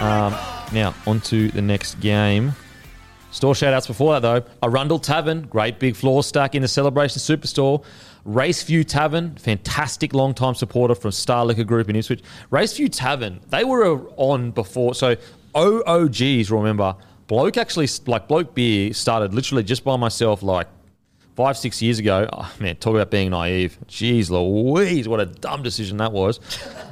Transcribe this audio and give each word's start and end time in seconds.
Um, 0.00 0.34
now, 0.72 0.94
on 1.06 1.20
to 1.22 1.50
the 1.50 1.60
next 1.60 2.00
game. 2.00 2.52
Store 3.32 3.54
shout 3.54 3.74
outs 3.74 3.86
before 3.86 4.18
that, 4.18 4.22
though. 4.22 4.50
Arundel 4.62 4.98
Tavern, 4.98 5.42
great 5.42 5.78
big 5.78 5.94
floor 5.94 6.24
stack 6.24 6.54
in 6.54 6.62
the 6.62 6.68
Celebration 6.68 7.20
Superstore. 7.20 7.84
Raceview 8.26 8.86
Tavern, 8.86 9.36
fantastic 9.36 10.12
long 10.12 10.34
time 10.34 10.54
supporter 10.54 10.94
from 10.94 11.12
Star 11.12 11.44
Liquor 11.44 11.64
Group 11.64 11.88
in 11.88 11.96
Ipswich. 11.96 12.22
Raceview 12.50 12.88
Tavern, 12.90 13.40
they 13.48 13.62
were 13.62 14.08
on 14.16 14.50
before. 14.50 14.94
So, 14.94 15.16
OOGs, 15.56 16.50
remember, 16.50 16.96
Bloke 17.26 17.56
actually, 17.56 17.88
like, 18.06 18.26
Bloke 18.26 18.54
Beer 18.54 18.92
started 18.92 19.34
literally 19.34 19.62
just 19.62 19.84
by 19.84 19.96
myself, 19.96 20.42
like, 20.42 20.66
five, 21.40 21.56
six 21.56 21.80
years 21.80 21.98
ago. 21.98 22.28
Oh, 22.30 22.52
man, 22.60 22.76
talk 22.76 22.94
about 22.94 23.10
being 23.10 23.30
naive. 23.30 23.78
Jeez 23.88 24.28
Louise, 24.28 25.08
what 25.08 25.20
a 25.20 25.24
dumb 25.24 25.62
decision 25.62 25.96
that 25.96 26.12
was. 26.12 26.38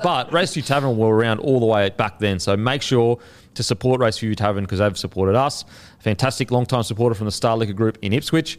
But 0.03 0.31
Raceview 0.33 0.65
Tavern 0.65 0.97
were 0.97 1.15
around 1.15 1.41
all 1.41 1.61
the 1.61 1.67
way 1.67 1.91
back 1.91 2.19
then. 2.19 2.39
So 2.39 2.57
make 2.57 2.81
sure 2.81 3.19
to 3.53 3.63
support 3.63 4.01
Raceview 4.01 4.35
Tavern 4.37 4.65
because 4.65 4.79
they've 4.79 4.97
supported 4.97 5.35
us. 5.35 5.67
Fantastic 5.99 6.51
long 6.51 6.65
time 6.65 6.83
supporter 6.83 7.15
from 7.15 7.27
the 7.27 7.31
Star 7.31 7.59
Liquor 7.59 7.75
Group 7.75 7.99
in 8.01 8.15
Ipswich. 8.15 8.59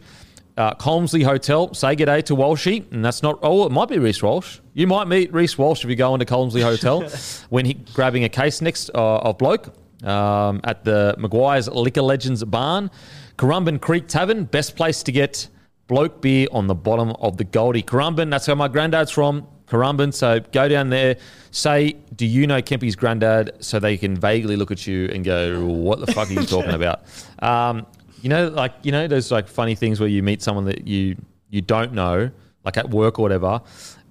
Uh, 0.56 0.74
Colmslie 0.74 1.24
Hotel, 1.24 1.74
say 1.74 1.96
good 1.96 2.06
day 2.06 2.22
to 2.22 2.36
Walshy. 2.36 2.84
And 2.92 3.04
that's 3.04 3.24
not, 3.24 3.40
oh, 3.42 3.66
it 3.66 3.72
might 3.72 3.88
be 3.88 3.98
Reese 3.98 4.22
Walsh. 4.22 4.60
You 4.74 4.86
might 4.86 5.08
meet 5.08 5.32
Reese 5.32 5.58
Walsh 5.58 5.82
if 5.82 5.90
you 5.90 5.96
go 5.96 6.14
into 6.14 6.24
Colmslie 6.24 6.62
Hotel 6.62 7.00
when 7.48 7.66
he 7.66 7.74
grabbing 7.74 8.22
a 8.22 8.28
case 8.28 8.60
next 8.60 8.90
uh, 8.94 9.16
of 9.16 9.38
bloke 9.38 9.74
um, 10.04 10.60
at 10.62 10.84
the 10.84 11.16
Maguire's 11.18 11.66
Liquor 11.66 12.02
Legends 12.02 12.44
barn. 12.44 12.92
Currumbin 13.38 13.80
Creek 13.80 14.06
Tavern, 14.06 14.44
best 14.44 14.76
place 14.76 15.02
to 15.02 15.10
get 15.10 15.48
bloke 15.90 16.20
beer 16.20 16.46
on 16.52 16.68
the 16.68 16.74
bottom 16.74 17.10
of 17.18 17.36
the 17.36 17.42
Goldie. 17.42 17.82
Currumbin, 17.82 18.30
that's 18.30 18.46
where 18.46 18.54
my 18.54 18.68
granddad's 18.68 19.10
from. 19.10 19.44
Currumbin. 19.66 20.14
So 20.14 20.38
go 20.38 20.68
down 20.68 20.88
there, 20.88 21.16
say, 21.50 21.96
Do 22.14 22.26
you 22.26 22.46
know 22.46 22.62
Kempy's 22.62 22.94
granddad? 22.94 23.56
So 23.58 23.80
they 23.80 23.96
can 23.96 24.14
vaguely 24.14 24.54
look 24.54 24.70
at 24.70 24.86
you 24.86 25.06
and 25.12 25.24
go, 25.24 25.66
What 25.66 25.98
the 25.98 26.12
fuck 26.12 26.30
are 26.30 26.32
you 26.32 26.46
talking 26.46 26.72
about? 26.72 27.02
Um, 27.42 27.86
you 28.20 28.28
know, 28.28 28.48
like, 28.48 28.74
you 28.82 28.92
know, 28.92 29.08
those 29.08 29.32
like 29.32 29.48
funny 29.48 29.74
things 29.74 29.98
where 29.98 30.08
you 30.08 30.22
meet 30.22 30.42
someone 30.42 30.66
that 30.66 30.86
you 30.86 31.16
you 31.48 31.62
don't 31.62 31.94
know, 31.94 32.30
like 32.64 32.76
at 32.76 32.90
work 32.90 33.18
or 33.18 33.22
whatever, 33.22 33.62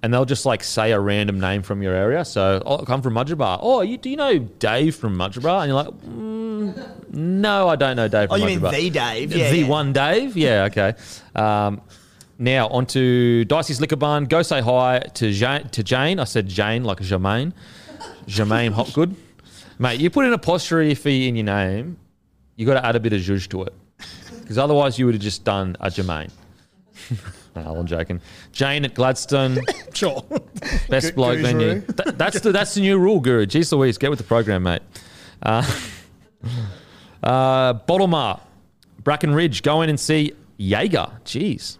and 0.02 0.12
they'll 0.12 0.24
just 0.24 0.46
like 0.46 0.62
say 0.64 0.92
a 0.92 1.00
random 1.00 1.38
name 1.40 1.62
from 1.62 1.82
your 1.82 1.94
area. 1.94 2.24
So, 2.24 2.62
oh, 2.64 2.84
I'm 2.88 3.02
from 3.02 3.14
Mudgeeraba. 3.14 3.58
Oh, 3.60 3.82
you, 3.82 3.98
do 3.98 4.08
you 4.10 4.16
know 4.16 4.38
Dave 4.38 4.96
from 4.96 5.16
Mudgeeraba? 5.16 5.62
And 5.62 5.68
you're 5.68 5.82
like, 5.82 5.94
mm, 6.02 7.12
No, 7.14 7.68
I 7.68 7.76
don't 7.76 7.96
know 7.96 8.08
Dave 8.08 8.28
Oh, 8.30 8.34
from 8.34 8.40
you 8.40 8.46
mean 8.46 8.60
Mudgeeraba." 8.60 8.70
the 8.72 8.90
Dave? 8.90 9.32
Yeah, 9.36 9.50
the 9.50 9.58
yeah. 9.58 9.66
one 9.68 9.92
Dave? 9.92 10.36
Yeah, 10.36 10.68
okay. 10.70 10.94
Um, 11.34 11.80
now, 12.38 12.68
on 12.68 12.86
to 12.86 13.44
Dicey's 13.44 13.80
Liquor 13.82 13.96
Barn. 13.96 14.24
Go 14.24 14.40
say 14.40 14.62
hi 14.62 15.00
to 15.00 15.30
Jane. 15.32 15.68
To 15.68 15.82
Jane. 15.82 16.18
I 16.18 16.24
said 16.24 16.48
Jane 16.48 16.84
like 16.84 16.98
Jermaine. 17.00 17.52
J'maine 18.26 18.72
Hopgood. 18.72 19.14
Mate, 19.78 20.00
you 20.00 20.08
put 20.08 20.24
an 20.24 20.32
apostrophe 20.32 21.28
in 21.28 21.36
your 21.36 21.44
name, 21.44 21.98
you 22.56 22.64
got 22.66 22.74
to 22.74 22.84
add 22.86 22.96
a 22.96 23.00
bit 23.00 23.12
of 23.12 23.20
zhuzh 23.20 23.48
to 23.48 23.64
it. 23.64 23.74
Because 24.40 24.56
otherwise, 24.58 24.98
you 24.98 25.04
would 25.06 25.14
have 25.14 25.22
just 25.22 25.44
done 25.44 25.76
a 25.80 25.88
Jermaine. 25.88 26.30
no, 27.56 27.76
I'm 27.76 27.86
joking. 27.86 28.20
Jane 28.52 28.84
at 28.84 28.94
Gladstone. 28.94 29.58
Sure. 29.92 30.22
Best 30.88 31.08
Gu- 31.08 31.12
bloke 31.14 31.38
Guru's 31.38 31.42
venue. 31.42 31.68
rule. 31.74 31.80
Th- 31.82 32.16
that's 32.16 32.40
the 32.40 32.52
that's 32.52 32.74
the 32.74 32.80
new 32.80 32.96
rule, 32.98 33.20
Guru. 33.20 33.44
Jeez 33.44 33.70
Louise, 33.72 33.98
get 33.98 34.08
with 34.08 34.18
the 34.20 34.24
program, 34.24 34.62
mate. 34.62 34.82
Uh, 35.42 35.62
uh, 37.22 37.74
Bottlemart, 37.74 38.40
Bracken 39.02 39.34
Ridge, 39.34 39.62
go 39.62 39.82
in 39.82 39.90
and 39.90 39.98
see 39.98 40.32
Jaeger. 40.58 41.08
Jeez, 41.24 41.78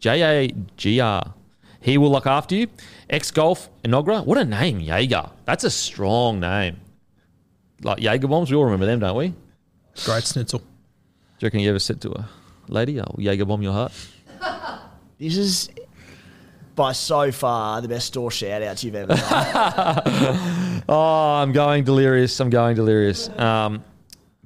J 0.00 0.22
A 0.46 0.52
G 0.76 1.00
R. 1.00 1.34
He 1.80 1.98
will 1.98 2.10
look 2.10 2.26
after 2.26 2.54
you. 2.54 2.66
X 3.10 3.30
Golf 3.30 3.68
Inaugura. 3.84 4.24
What 4.26 4.38
a 4.38 4.44
name, 4.44 4.80
Jaeger. 4.80 5.30
That's 5.44 5.64
a 5.64 5.70
strong 5.70 6.40
name. 6.40 6.78
Like 7.82 7.98
Jaeger 8.00 8.28
bombs, 8.28 8.50
we 8.50 8.56
all 8.56 8.64
remember 8.64 8.86
them, 8.86 9.00
don't 9.00 9.16
we? 9.16 9.34
Great 10.04 10.24
schnitzel. 10.24 10.58
Do 10.60 10.64
you 11.40 11.46
reckon 11.46 11.60
you 11.60 11.70
ever 11.70 11.78
said 11.78 12.00
to 12.02 12.10
a 12.12 12.28
lady, 12.68 13.00
"I'll 13.00 13.14
Jaeger 13.18 13.44
bomb 13.44 13.62
your 13.62 13.72
heart"? 13.72 13.92
This 15.22 15.36
is 15.36 15.70
by 16.74 16.90
so 16.90 17.30
far 17.30 17.80
the 17.80 17.86
best 17.86 18.08
store 18.08 18.32
shout 18.32 18.60
outs 18.60 18.82
you've 18.82 18.96
ever 18.96 19.14
done. 19.14 20.82
Oh, 20.88 21.34
I'm 21.40 21.52
going 21.52 21.84
delirious. 21.84 22.40
I'm 22.40 22.50
going 22.50 22.74
delirious. 22.74 23.28
Um, 23.38 23.84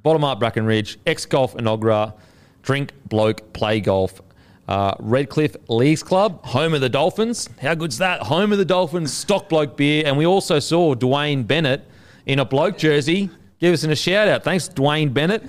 bottom 0.03 0.23
up, 0.23 0.37
Bracken 0.37 0.67
Ridge, 0.67 0.99
X 1.07 1.25
Golf 1.25 1.55
Inaugura, 1.55 2.13
Drink 2.61 2.93
Bloke, 3.09 3.53
Play 3.53 3.79
Golf, 3.79 4.21
uh, 4.67 4.93
Redcliffe 4.99 5.55
Leagues 5.67 6.03
Club, 6.03 6.45
home 6.45 6.75
of 6.75 6.81
the 6.81 6.89
Dolphins. 6.89 7.49
How 7.59 7.73
good's 7.73 7.97
that? 7.97 8.21
Home 8.21 8.51
of 8.51 8.59
the 8.59 8.65
Dolphins, 8.65 9.11
Stock 9.11 9.49
Bloke 9.49 9.75
Beer. 9.77 10.03
And 10.05 10.15
we 10.15 10.27
also 10.27 10.59
saw 10.59 10.93
Dwayne 10.93 11.47
Bennett 11.47 11.89
in 12.27 12.37
a 12.37 12.45
bloke 12.45 12.77
jersey. 12.77 13.31
Give 13.59 13.73
us 13.73 13.83
a 13.83 13.95
shout 13.95 14.27
out. 14.27 14.43
Thanks, 14.43 14.69
Dwayne 14.69 15.11
Bennett. 15.11 15.43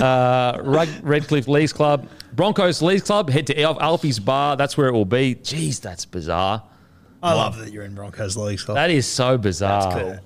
Uh, 0.00 0.60
Redcliffe 1.04 1.46
Leagues 1.46 1.72
Club, 1.72 2.08
Broncos 2.34 2.82
Leagues 2.82 3.02
Club. 3.02 3.30
Head 3.30 3.46
to 3.48 3.60
Al- 3.62 3.80
Alfie's 3.80 4.18
Bar. 4.18 4.56
That's 4.56 4.76
where 4.76 4.88
it 4.88 4.92
will 4.92 5.04
be. 5.04 5.36
Jeez, 5.36 5.80
that's 5.80 6.04
bizarre. 6.04 6.62
I 7.22 7.32
love 7.32 7.58
that 7.58 7.72
you're 7.72 7.84
in 7.84 7.94
Broncos 7.94 8.36
Leagues 8.36 8.64
Club. 8.64 8.76
That 8.76 8.90
is 8.90 9.06
so 9.06 9.38
bizarre. 9.38 9.82
That's 9.82 10.02
cool. 10.02 10.18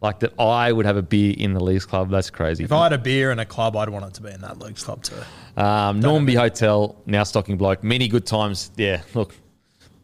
Like 0.00 0.20
that 0.20 0.32
I 0.40 0.72
would 0.72 0.86
have 0.86 0.96
a 0.96 1.02
beer 1.02 1.34
in 1.36 1.52
the 1.52 1.62
Leagues 1.62 1.84
Club. 1.84 2.10
That's 2.10 2.30
crazy. 2.30 2.64
if 2.64 2.72
I 2.72 2.84
had 2.84 2.92
a 2.92 2.98
beer 2.98 3.30
and 3.30 3.40
a 3.40 3.44
club, 3.44 3.76
I'd 3.76 3.90
want 3.90 4.06
it 4.06 4.14
to 4.14 4.22
be 4.22 4.30
in 4.30 4.40
that 4.40 4.58
Leagues 4.58 4.82
Club 4.82 5.02
too. 5.02 5.14
Um, 5.56 6.00
Normanby 6.00 6.36
Hotel, 6.36 6.96
now 7.06 7.22
stocking 7.22 7.56
bloke. 7.56 7.84
Many 7.84 8.08
good 8.08 8.26
times. 8.26 8.70
Yeah, 8.76 9.02
look, 9.14 9.34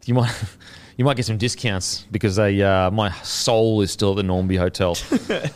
you 0.05 0.13
might 0.15 0.33
you 0.99 1.05
might 1.05 1.17
get 1.17 1.25
some 1.25 1.39
discounts 1.39 2.05
because 2.11 2.37
they, 2.37 2.63
uh, 2.63 2.91
my 2.91 3.11
soul 3.23 3.81
is 3.81 3.91
still 3.91 4.11
at 4.11 4.17
the 4.17 4.23
Normanby 4.23 4.59
Hotel. 4.59 4.97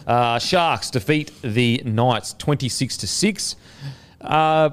uh, 0.06 0.38
Sharks 0.38 0.90
defeat 0.90 1.32
the 1.42 1.82
Knights 1.84 2.34
twenty 2.34 2.70
six 2.70 2.96
to 2.96 3.06
six. 3.06 3.56
Uh, 4.22 4.70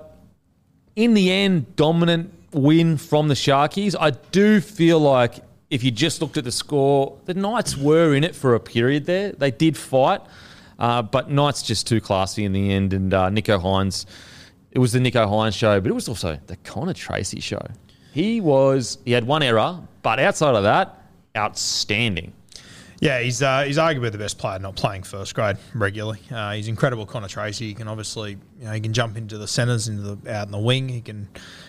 in 0.98 1.14
the 1.14 1.32
end, 1.32 1.76
dominant 1.76 2.34
win 2.52 2.98
from 2.98 3.28
the 3.28 3.36
Sharkies. 3.36 3.96
I 3.98 4.12
do 4.32 4.60
feel 4.60 5.00
like 5.00 5.36
if 5.70 5.84
you 5.84 5.92
just 5.92 6.22
looked 6.22 6.38
at 6.38 6.44
the 6.44 6.52
score, 6.52 7.16
the 7.26 7.36
Knights 7.36 7.78
were 7.78 8.16
in 8.16 8.24
it 8.24 8.36
for 8.36 8.56
a 8.56 8.60
period 8.60 9.06
there. 9.06 9.32
They 9.32 9.52
did 9.52 9.78
fight, 9.78 10.22
uh, 10.80 11.04
but 11.04 11.30
Knights 11.30 11.62
just 11.62 11.86
too 11.86 12.02
classy 12.02 12.46
in 12.46 12.52
the 12.52 12.74
end. 12.74 12.94
And 12.94 13.14
uh, 13.14 13.30
Nicho 13.30 13.62
Hynes, 13.62 14.08
it 14.72 14.80
was 14.80 14.92
the 14.92 15.00
Nicho 15.00 15.28
Hynes 15.28 15.56
show, 15.56 15.80
but 15.80 15.88
it 15.88 15.94
was 15.94 16.10
also 16.10 16.40
the 16.48 16.56
Connor 16.58 16.94
Tracey 16.94 17.42
show. 17.42 17.62
He 18.12 18.42
was, 18.42 18.98
he 19.06 19.12
had 19.12 19.26
one 19.26 19.44
error, 19.44 19.80
but 20.02 20.20
outside 20.20 20.56
of 20.56 20.64
that, 20.64 21.00
outstanding. 21.38 22.34
Yeah, 23.00 23.20
he's 23.20 23.44
uh, 23.44 23.64
he's 23.64 23.78
arguably 23.78 24.12
the 24.12 24.18
best 24.18 24.40
player 24.40 24.58
not 24.58 24.76
playing 24.76 25.04
first 25.04 25.36
grade 25.36 25.58
regularly. 25.76 26.20
Uh, 26.32 26.54
he's 26.54 26.68
incredible, 26.68 27.06
Connor 27.06 27.28
Tracey. 27.28 27.68
He 27.68 27.74
can 27.76 27.88
obviously, 27.88 28.38
you 28.60 28.66
know, 28.66 28.72
he 28.72 28.80
can 28.80 28.94
jump 28.94 29.18
into 29.18 29.38
the 29.38 29.48
centres, 29.48 29.88
into 29.88 30.16
the 30.16 30.34
out 30.34 30.48
in 30.48 30.52
the 30.52 30.58
wing. 30.58 30.90
He 30.90 31.02
can 31.02 31.28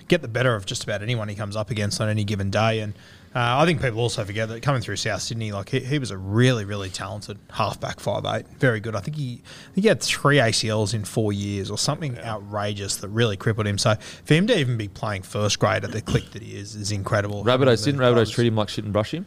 get 0.09 0.23
the 0.23 0.29
better 0.29 0.55
of 0.55 0.65
just 0.65 0.85
about 0.85 1.03
anyone 1.03 1.29
he 1.29 1.35
comes 1.35 1.55
up 1.55 1.71
against 1.71 2.01
on 2.01 2.09
any 2.09 2.25
given 2.25 2.51
day. 2.51 2.81
And 2.81 2.95
uh, 3.35 3.61
I 3.61 3.67
think 3.67 3.83
people 3.83 4.01
also 4.01 4.25
forget 4.25 4.49
that 4.49 4.63
coming 4.63 4.81
through 4.81 4.97
South 4.97 5.21
Sydney, 5.21 5.53
like 5.53 5.69
he, 5.69 5.81
he 5.81 5.99
was 5.99 6.11
a 6.11 6.17
really, 6.17 6.65
really 6.65 6.89
talented 6.89 7.39
halfback, 7.51 8.01
five 8.01 8.25
eight, 8.25 8.47
very 8.59 8.81
good. 8.81 8.97
I 8.97 9.01
think 9.01 9.19
he, 9.19 9.43
I 9.45 9.75
think 9.75 9.83
he 9.83 9.89
had 9.89 10.03
three 10.03 10.39
ACLs 10.39 10.95
in 10.95 11.05
four 11.05 11.35
years 11.35 11.71
or 11.71 11.77
something 11.77 12.19
outrageous 12.21 12.97
that 12.97 13.09
really 13.09 13.37
crippled 13.37 13.67
him. 13.67 13.77
So 13.77 13.97
for 14.25 14.33
him 14.33 14.47
to 14.47 14.59
even 14.59 14.79
be 14.79 14.89
playing 14.89 15.23
first 15.23 15.59
grade 15.59 15.85
at 15.85 15.93
the 15.93 16.01
click 16.01 16.31
that 16.31 16.41
he 16.41 16.57
is 16.57 16.75
is 16.75 16.91
incredible. 16.91 17.45
Rabbitohs 17.45 17.85
didn't 17.85 18.01
Rabbitohs 18.01 18.33
treat 18.33 18.47
him 18.47 18.57
like 18.57 18.71
shit 18.71 18.85
and 18.85 18.95
brush 18.95 19.13
him? 19.13 19.27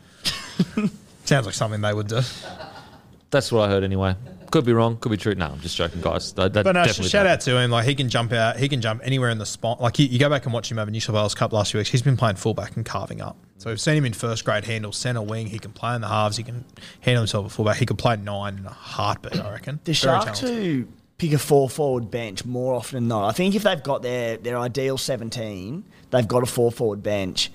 Sounds 1.25 1.45
like 1.45 1.55
something 1.55 1.81
they 1.81 1.93
would 1.93 2.07
do. 2.07 2.21
That's 3.29 3.51
what 3.51 3.67
I 3.69 3.71
heard 3.71 3.83
anyway. 3.83 4.15
Could 4.51 4.65
be 4.65 4.73
wrong, 4.73 4.97
could 4.97 5.11
be 5.11 5.17
true. 5.17 5.33
No, 5.33 5.45
I'm 5.45 5.61
just 5.61 5.77
joking, 5.77 6.01
guys. 6.01 6.33
That, 6.33 6.51
that 6.51 6.65
But 6.65 6.73
no, 6.73 6.83
definitely 6.83 7.09
shout 7.09 7.23
don't. 7.23 7.31
out 7.33 7.41
to 7.41 7.57
him. 7.57 7.71
Like 7.71 7.85
he 7.85 7.95
can 7.95 8.09
jump 8.09 8.33
out, 8.33 8.57
he 8.57 8.67
can 8.67 8.81
jump 8.81 8.99
anywhere 9.05 9.29
in 9.29 9.37
the 9.37 9.45
spot. 9.45 9.79
Like 9.81 9.97
you, 9.97 10.07
you 10.07 10.19
go 10.19 10.29
back 10.29 10.43
and 10.43 10.53
watch 10.53 10.69
him 10.69 10.77
over 10.77 10.91
New 10.91 10.99
South 10.99 11.15
Wales 11.15 11.33
Cup 11.33 11.53
last 11.53 11.71
few 11.71 11.77
weeks. 11.77 11.89
He's 11.89 12.01
been 12.01 12.17
playing 12.17 12.35
fullback 12.35 12.75
and 12.75 12.85
carving 12.85 13.21
up. 13.21 13.37
So 13.59 13.69
we've 13.69 13.79
seen 13.79 13.95
him 13.95 14.03
in 14.03 14.11
first 14.11 14.43
grade 14.43 14.65
handle 14.65 14.91
centre 14.91 15.21
wing. 15.21 15.47
He 15.47 15.57
can 15.57 15.71
play 15.71 15.95
in 15.95 16.01
the 16.01 16.09
halves. 16.09 16.35
He 16.35 16.43
can 16.43 16.65
handle 16.99 17.21
himself 17.21 17.45
at 17.45 17.51
fullback. 17.53 17.77
He 17.77 17.85
could 17.85 17.97
play 17.97 18.17
nine 18.17 18.57
in 18.57 18.65
a 18.65 18.71
heartbeat. 18.71 19.39
I 19.39 19.51
reckon. 19.53 19.79
The 19.85 19.93
Very 19.93 19.95
Sharks 19.95 20.39
talented. 20.41 20.63
who 20.65 20.87
pick 21.17 21.31
a 21.31 21.37
four 21.37 21.69
forward 21.69 22.11
bench 22.11 22.43
more 22.43 22.73
often 22.73 22.95
than 22.97 23.07
not. 23.07 23.29
I 23.29 23.31
think 23.31 23.55
if 23.55 23.63
they've 23.63 23.81
got 23.81 24.01
their, 24.01 24.35
their 24.35 24.57
ideal 24.57 24.97
17, 24.97 25.85
they've 26.09 26.27
got 26.27 26.43
a 26.43 26.47
four 26.47 26.73
forward 26.73 27.01
bench. 27.01 27.49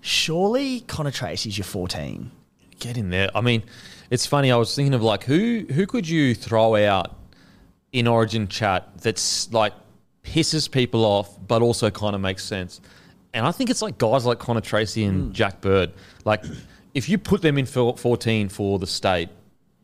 Surely 0.00 0.80
Connor 0.80 1.10
Tracey's 1.10 1.58
your 1.58 1.66
14. 1.66 2.30
Get 2.78 2.96
in 2.96 3.10
there. 3.10 3.30
I 3.34 3.40
mean, 3.40 3.62
it's 4.10 4.26
funny. 4.26 4.50
I 4.50 4.56
was 4.56 4.74
thinking 4.74 4.94
of 4.94 5.02
like 5.02 5.24
who 5.24 5.66
who 5.72 5.86
could 5.86 6.08
you 6.08 6.34
throw 6.34 6.76
out 6.76 7.16
in 7.92 8.06
Origin 8.06 8.48
chat 8.48 8.98
that's 8.98 9.52
like 9.52 9.72
pisses 10.22 10.70
people 10.70 11.04
off, 11.04 11.38
but 11.46 11.62
also 11.62 11.90
kind 11.90 12.14
of 12.14 12.20
makes 12.20 12.44
sense. 12.44 12.80
And 13.34 13.46
I 13.46 13.52
think 13.52 13.70
it's 13.70 13.82
like 13.82 13.98
guys 13.98 14.24
like 14.24 14.38
Connor 14.38 14.60
Tracey 14.60 15.04
and 15.04 15.26
hmm. 15.26 15.32
Jack 15.32 15.60
Bird. 15.60 15.92
Like, 16.24 16.44
if 16.94 17.08
you 17.08 17.18
put 17.18 17.42
them 17.42 17.58
in 17.58 17.66
for 17.66 17.96
14 17.96 18.48
for 18.48 18.78
the 18.78 18.86
state, 18.86 19.28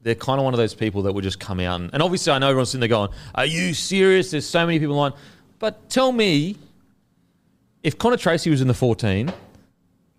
they're 0.02 0.14
kind 0.14 0.38
of 0.38 0.44
one 0.44 0.55
of 0.55 0.58
those 0.58 0.75
people 0.75 1.02
that 1.02 1.12
would 1.12 1.25
just 1.25 1.41
come 1.41 1.61
out. 1.61 1.81
And, 1.81 1.91
and 1.93 2.02
obviously, 2.02 2.32
I 2.32 2.38
know 2.38 2.49
everyone's 2.49 2.70
sitting 2.70 2.81
there 2.81 2.88
going, 2.88 3.11
Are 3.35 3.46
you 3.46 3.75
serious? 3.75 4.31
There's 4.31 4.46
so 4.46 4.67
many 4.67 4.79
people 4.79 4.99
on. 4.99 5.14
But 5.58 5.88
tell 5.88 6.12
me, 6.12 6.56
if 7.82 7.96
Connor 7.99 8.17
Tracey 8.17 8.50
was 8.50 8.61
in 8.61 8.69
the 8.69 8.75
14, 8.75 9.32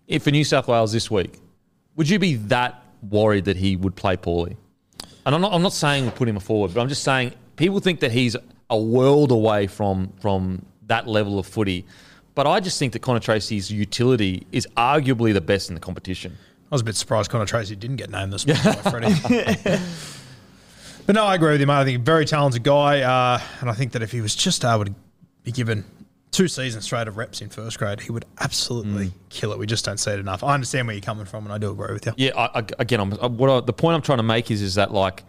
if 0.08 0.24
for 0.24 0.30
New 0.30 0.44
South 0.44 0.68
Wales 0.68 0.92
this 0.92 1.10
week, 1.10 1.38
would 1.96 2.08
you 2.08 2.18
be 2.18 2.34
that 2.34 2.82
worried 3.02 3.46
that 3.46 3.56
he 3.56 3.76
would 3.76 3.96
play 3.96 4.16
poorly? 4.16 4.56
And 5.24 5.34
I'm 5.34 5.40
not, 5.40 5.52
I'm 5.52 5.62
not 5.62 5.72
saying 5.72 6.10
put 6.12 6.28
him 6.28 6.38
forward, 6.38 6.72
but 6.72 6.80
I'm 6.80 6.88
just 6.88 7.02
saying 7.02 7.32
people 7.56 7.80
think 7.80 8.00
that 8.00 8.12
he's 8.12 8.36
a 8.70 8.78
world 8.78 9.32
away 9.32 9.66
from 9.66 10.12
from 10.20 10.64
that 10.86 11.08
level 11.08 11.38
of 11.38 11.46
footy. 11.46 11.84
But 12.34 12.46
I 12.46 12.60
just 12.60 12.78
think 12.78 12.92
that 12.92 13.00
Connor 13.00 13.18
Tracey's 13.18 13.70
utility 13.70 14.46
is 14.52 14.68
arguably 14.76 15.32
the 15.32 15.40
best 15.40 15.70
in 15.70 15.74
the 15.74 15.80
competition. 15.80 16.36
I 16.70 16.74
was 16.74 16.82
a 16.82 16.84
bit 16.84 16.94
surprised 16.94 17.30
Connor 17.30 17.46
Tracey 17.46 17.76
didn't 17.76 17.96
get 17.96 18.10
named 18.10 18.32
this 18.32 18.46
morning 18.46 18.62
by 18.64 18.90
Freddie. 18.90 19.14
but 21.06 21.14
no, 21.14 21.24
I 21.24 21.34
agree 21.34 21.52
with 21.52 21.60
him. 21.60 21.70
I 21.70 21.84
think 21.84 22.00
a 22.00 22.02
very 22.02 22.26
talented 22.26 22.62
guy, 22.62 23.00
uh, 23.00 23.40
and 23.60 23.70
I 23.70 23.72
think 23.72 23.92
that 23.92 24.02
if 24.02 24.12
he 24.12 24.20
was 24.20 24.34
just 24.34 24.64
able 24.64 24.84
to 24.84 24.94
be 25.44 25.52
given 25.52 25.84
two 26.36 26.48
seasons 26.48 26.84
straight 26.84 27.08
of 27.08 27.16
reps 27.16 27.40
in 27.40 27.48
first 27.48 27.78
grade, 27.78 27.98
he 27.98 28.12
would 28.12 28.26
absolutely 28.40 29.06
mm. 29.06 29.12
kill 29.30 29.52
it. 29.52 29.58
We 29.58 29.66
just 29.66 29.86
don't 29.86 29.96
see 29.96 30.10
it 30.10 30.20
enough. 30.20 30.44
I 30.44 30.52
understand 30.52 30.86
where 30.86 30.94
you're 30.94 31.00
coming 31.00 31.24
from, 31.24 31.44
and 31.44 31.52
I 31.52 31.56
do 31.56 31.70
agree 31.70 31.94
with 31.94 32.04
you. 32.04 32.12
Yeah, 32.16 32.32
I, 32.36 32.60
I, 32.60 32.66
again, 32.78 33.00
I'm, 33.00 33.12
I, 33.14 33.26
what 33.26 33.66
the 33.66 33.72
point 33.72 33.94
I'm 33.94 34.02
trying 34.02 34.18
to 34.18 34.22
make 34.22 34.50
is 34.50 34.60
is 34.60 34.74
that 34.74 34.92
like 34.92 35.24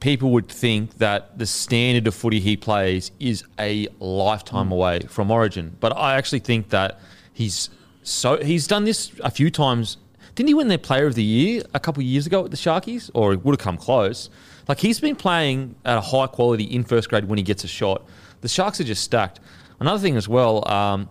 people 0.00 0.30
would 0.32 0.48
think 0.48 0.98
that 0.98 1.38
the 1.38 1.46
standard 1.46 2.08
of 2.08 2.14
footy 2.14 2.40
he 2.40 2.56
plays 2.56 3.12
is 3.20 3.44
a 3.58 3.86
lifetime 4.00 4.70
mm. 4.70 4.72
away 4.72 5.00
from 5.08 5.30
Origin, 5.30 5.76
but 5.78 5.96
I 5.96 6.16
actually 6.16 6.40
think 6.40 6.70
that 6.70 7.00
he's 7.32 7.70
so 8.02 8.38
he's 8.38 8.66
done 8.66 8.84
this 8.84 9.12
a 9.20 9.30
few 9.30 9.50
times. 9.50 9.96
Didn't 10.34 10.48
he 10.48 10.54
win 10.54 10.68
their 10.68 10.78
Player 10.78 11.06
of 11.06 11.14
the 11.14 11.22
Year 11.22 11.62
a 11.72 11.80
couple 11.80 12.00
of 12.00 12.06
years 12.06 12.26
ago 12.26 12.44
at 12.44 12.50
the 12.50 12.56
Sharkies, 12.56 13.10
or 13.14 13.32
it 13.32 13.44
would 13.44 13.52
have 13.52 13.64
come 13.64 13.76
close? 13.76 14.28
Like 14.66 14.80
he's 14.80 14.98
been 14.98 15.16
playing 15.16 15.76
at 15.84 15.96
a 15.98 16.00
high 16.00 16.26
quality 16.26 16.64
in 16.64 16.82
first 16.82 17.08
grade 17.08 17.26
when 17.26 17.38
he 17.38 17.44
gets 17.44 17.62
a 17.62 17.68
shot. 17.68 18.04
The 18.40 18.48
Sharks 18.48 18.80
are 18.80 18.84
just 18.84 19.04
stacked. 19.04 19.40
Another 19.80 20.00
thing 20.00 20.16
as 20.16 20.28
well, 20.28 20.68
um, 20.70 21.08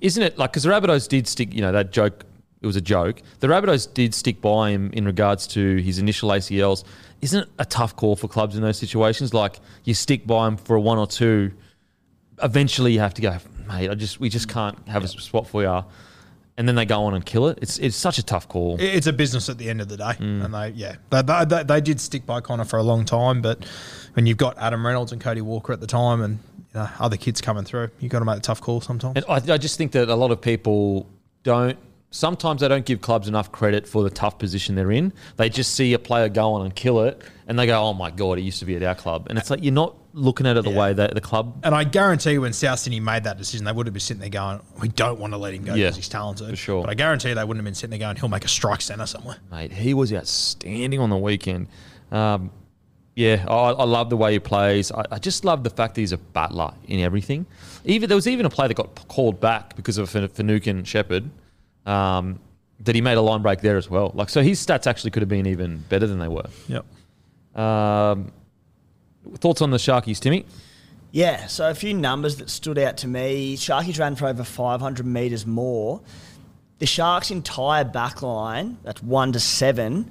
isn't 0.00 0.22
it 0.22 0.38
like 0.38 0.50
because 0.50 0.62
the 0.62 0.70
Rabbitohs 0.70 1.08
did 1.08 1.26
stick, 1.28 1.54
you 1.54 1.60
know, 1.60 1.72
that 1.72 1.92
joke. 1.92 2.24
It 2.60 2.66
was 2.66 2.76
a 2.76 2.80
joke. 2.80 3.20
The 3.40 3.48
Rabbitohs 3.48 3.92
did 3.92 4.14
stick 4.14 4.40
by 4.40 4.70
him 4.70 4.90
in 4.92 5.04
regards 5.04 5.48
to 5.48 5.78
his 5.78 5.98
initial 5.98 6.28
ACLs. 6.30 6.84
Isn't 7.20 7.42
it 7.42 7.48
a 7.58 7.64
tough 7.64 7.96
call 7.96 8.14
for 8.14 8.28
clubs 8.28 8.54
in 8.54 8.62
those 8.62 8.78
situations? 8.78 9.34
Like 9.34 9.58
you 9.82 9.94
stick 9.94 10.28
by 10.28 10.46
him 10.46 10.56
for 10.56 10.76
a 10.76 10.80
one 10.80 10.96
or 10.96 11.08
two, 11.08 11.50
eventually 12.40 12.92
you 12.92 13.00
have 13.00 13.14
to 13.14 13.22
go, 13.22 13.36
mate. 13.66 13.90
I 13.90 13.94
just 13.94 14.20
we 14.20 14.28
just 14.28 14.48
can't 14.48 14.78
have 14.88 15.02
a 15.04 15.08
spot 15.08 15.48
for 15.48 15.62
you, 15.62 15.84
and 16.56 16.68
then 16.68 16.74
they 16.74 16.84
go 16.84 17.04
on 17.04 17.14
and 17.14 17.24
kill 17.24 17.48
it. 17.48 17.58
It's 17.62 17.78
it's 17.78 17.96
such 17.96 18.18
a 18.18 18.22
tough 18.22 18.48
call. 18.48 18.76
It's 18.78 19.06
a 19.06 19.12
business 19.12 19.48
at 19.48 19.58
the 19.58 19.70
end 19.70 19.80
of 19.80 19.88
the 19.88 19.96
day, 19.96 20.12
mm. 20.18 20.44
and 20.44 20.52
they 20.52 20.70
yeah 20.70 20.96
they, 21.10 21.22
they, 21.22 21.44
they, 21.44 21.62
they 21.62 21.80
did 21.80 22.00
stick 22.00 22.26
by 22.26 22.40
Connor 22.40 22.64
for 22.64 22.78
a 22.78 22.82
long 22.82 23.04
time. 23.04 23.40
But 23.42 23.64
when 24.14 24.26
you've 24.26 24.36
got 24.36 24.58
Adam 24.58 24.86
Reynolds 24.86 25.12
and 25.12 25.20
Cody 25.20 25.40
Walker 25.40 25.72
at 25.72 25.80
the 25.80 25.86
time, 25.86 26.20
and 26.20 26.38
you 26.58 26.80
know 26.80 26.88
other 26.98 27.16
kids 27.16 27.40
coming 27.40 27.64
through, 27.64 27.90
you've 28.00 28.12
got 28.12 28.18
to 28.18 28.24
make 28.24 28.38
a 28.38 28.40
tough 28.40 28.60
call 28.60 28.80
sometimes. 28.80 29.16
And 29.16 29.24
I, 29.28 29.54
I 29.54 29.58
just 29.58 29.78
think 29.78 29.92
that 29.92 30.08
a 30.08 30.14
lot 30.14 30.30
of 30.30 30.40
people 30.40 31.08
don't. 31.42 31.78
Sometimes 32.10 32.60
they 32.60 32.68
don't 32.68 32.84
give 32.84 33.00
clubs 33.00 33.26
enough 33.26 33.50
credit 33.50 33.88
for 33.88 34.02
the 34.02 34.10
tough 34.10 34.38
position 34.38 34.74
they're 34.74 34.92
in. 34.92 35.14
They 35.38 35.48
just 35.48 35.74
see 35.74 35.94
a 35.94 35.98
player 35.98 36.28
go 36.28 36.52
on 36.52 36.66
and 36.66 36.76
kill 36.76 37.00
it, 37.00 37.22
and 37.46 37.58
they 37.58 37.64
go, 37.64 37.82
"Oh 37.82 37.94
my 37.94 38.10
god, 38.10 38.36
he 38.36 38.44
used 38.44 38.58
to 38.58 38.66
be 38.66 38.76
at 38.76 38.82
our 38.82 38.94
club." 38.94 39.28
And 39.30 39.38
it's 39.38 39.48
like 39.48 39.62
you're 39.62 39.72
not 39.72 39.96
looking 40.14 40.46
at 40.46 40.56
it 40.56 40.64
the 40.64 40.70
Yeah. 40.70 40.78
way 40.78 40.92
that 40.92 41.14
the 41.14 41.20
club. 41.20 41.58
And 41.62 41.74
I 41.74 41.84
guarantee 41.84 42.38
when 42.38 42.52
South 42.52 42.78
Sydney 42.80 43.00
made 43.00 43.24
that 43.24 43.38
decision, 43.38 43.64
they 43.64 43.72
would 43.72 43.86
have 43.86 43.94
been 43.94 44.00
sitting 44.00 44.20
there 44.20 44.28
going, 44.30 44.60
"We 44.80 44.88
don't 44.88 45.18
want 45.18 45.32
to 45.32 45.36
let 45.38 45.54
him 45.54 45.64
go 45.64 45.74
Yeah, 45.74 45.86
because 45.86 45.96
he's 45.96 46.08
talented." 46.08 46.50
for 46.50 46.56
sure. 46.56 46.82
But 46.82 46.90
I 46.90 46.94
guarantee 46.94 47.32
they 47.34 47.42
wouldn't 47.44 47.56
have 47.58 47.64
been 47.64 47.74
sitting 47.74 47.90
there 47.90 47.98
going, 48.06 48.16
"He'll 48.16 48.28
make 48.28 48.44
a 48.44 48.48
strike 48.48 48.80
centre 48.82 49.06
somewhere." 49.06 49.36
Mate, 49.50 49.72
he 49.72 49.94
was 49.94 50.12
outstanding 50.12 51.00
on 51.00 51.10
the 51.10 51.16
weekend. 51.16 51.68
Um, 52.10 52.50
yeah, 53.14 53.44
I, 53.48 53.54
I 53.72 53.84
love 53.84 54.10
the 54.10 54.16
way 54.16 54.32
he 54.32 54.38
plays. 54.38 54.90
I, 54.92 55.04
I 55.10 55.18
just 55.18 55.44
love 55.44 55.64
the 55.64 55.70
fact 55.70 55.94
that 55.94 56.00
he's 56.02 56.12
a 56.12 56.18
battler 56.18 56.72
in 56.86 57.00
everything. 57.00 57.46
Even 57.84 58.08
there 58.08 58.16
was 58.16 58.26
even 58.28 58.46
a 58.46 58.50
play 58.50 58.68
that 58.68 58.74
got 58.74 59.08
called 59.08 59.40
back 59.40 59.76
because 59.76 59.98
of 59.98 60.08
Finucane 60.10 60.84
Shepherd. 60.84 61.30
Um, 61.84 62.38
that 62.80 62.94
he 62.96 63.00
made 63.00 63.16
a 63.16 63.20
line 63.20 63.42
break 63.42 63.60
there 63.60 63.76
as 63.76 63.88
well. 63.88 64.10
Like 64.14 64.28
so, 64.28 64.42
his 64.42 64.64
stats 64.64 64.86
actually 64.88 65.10
could 65.12 65.22
have 65.22 65.28
been 65.28 65.46
even 65.46 65.84
better 65.88 66.06
than 66.06 66.18
they 66.18 66.26
were. 66.28 66.46
Yep. 66.68 66.84
Um, 67.54 68.32
thoughts 69.36 69.62
on 69.62 69.70
the 69.70 69.76
Sharkies, 69.76 70.18
Timmy? 70.18 70.44
Yeah, 71.10 71.46
so 71.46 71.68
a 71.68 71.74
few 71.74 71.92
numbers 71.92 72.36
that 72.36 72.48
stood 72.48 72.78
out 72.78 72.96
to 72.98 73.08
me. 73.08 73.56
Sharkies 73.56 73.98
ran 73.98 74.16
for 74.16 74.26
over 74.26 74.44
500 74.44 75.04
metres 75.04 75.46
more. 75.46 76.00
The 76.78 76.86
Sharks' 76.86 77.30
entire 77.30 77.84
back 77.84 78.22
line, 78.22 78.78
that's 78.82 79.02
1 79.02 79.32
to 79.32 79.40
7, 79.40 80.10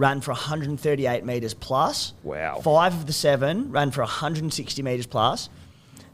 ran 0.00 0.20
for 0.20 0.32
138 0.32 1.24
metres 1.24 1.54
plus. 1.54 2.14
Wow. 2.22 2.60
Five 2.60 2.94
of 2.94 3.06
the 3.06 3.12
seven 3.12 3.70
ran 3.70 3.90
for 3.90 4.00
160 4.00 4.82
metres 4.82 5.06
plus. 5.06 5.50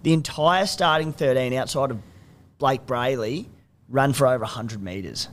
The 0.03 0.13
entire 0.13 0.67
starting 0.67 1.13
13 1.13 1.53
outside 1.55 1.91
of 1.91 1.99
Blayke 2.61 2.85
Brailey 2.87 3.47
ran 3.89 4.13
for 4.13 4.27
over 4.27 4.41
100 4.41 4.83
metres. 4.83 5.29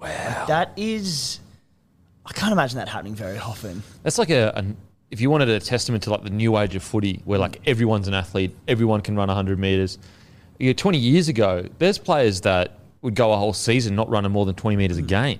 Wow. 0.00 0.44
that 0.46 0.72
is. 0.76 1.40
I 2.24 2.32
can't 2.32 2.52
imagine 2.52 2.78
that 2.78 2.88
happening 2.88 3.14
very 3.14 3.38
often. 3.38 3.82
That's 4.02 4.18
like 4.18 4.30
a, 4.30 4.52
an 4.56 4.76
if 5.16 5.22
you 5.22 5.30
wanted 5.30 5.48
a 5.48 5.58
testament 5.60 6.02
to 6.04 6.10
like 6.10 6.24
the 6.24 6.28
new 6.30 6.58
age 6.58 6.76
of 6.76 6.82
footy, 6.82 7.22
where 7.24 7.38
like 7.38 7.58
everyone's 7.64 8.06
an 8.06 8.12
athlete, 8.12 8.54
everyone 8.68 9.00
can 9.00 9.16
run 9.16 9.28
100 9.28 9.58
meters. 9.58 9.98
You 10.58 10.66
know, 10.68 10.72
20 10.74 10.98
years 10.98 11.28
ago, 11.30 11.66
there's 11.78 11.96
players 11.96 12.42
that 12.42 12.78
would 13.00 13.14
go 13.14 13.32
a 13.32 13.36
whole 13.38 13.54
season 13.54 13.94
not 13.96 14.10
running 14.10 14.30
more 14.30 14.44
than 14.44 14.54
20 14.54 14.76
meters 14.76 14.98
a 14.98 15.02
game, 15.02 15.38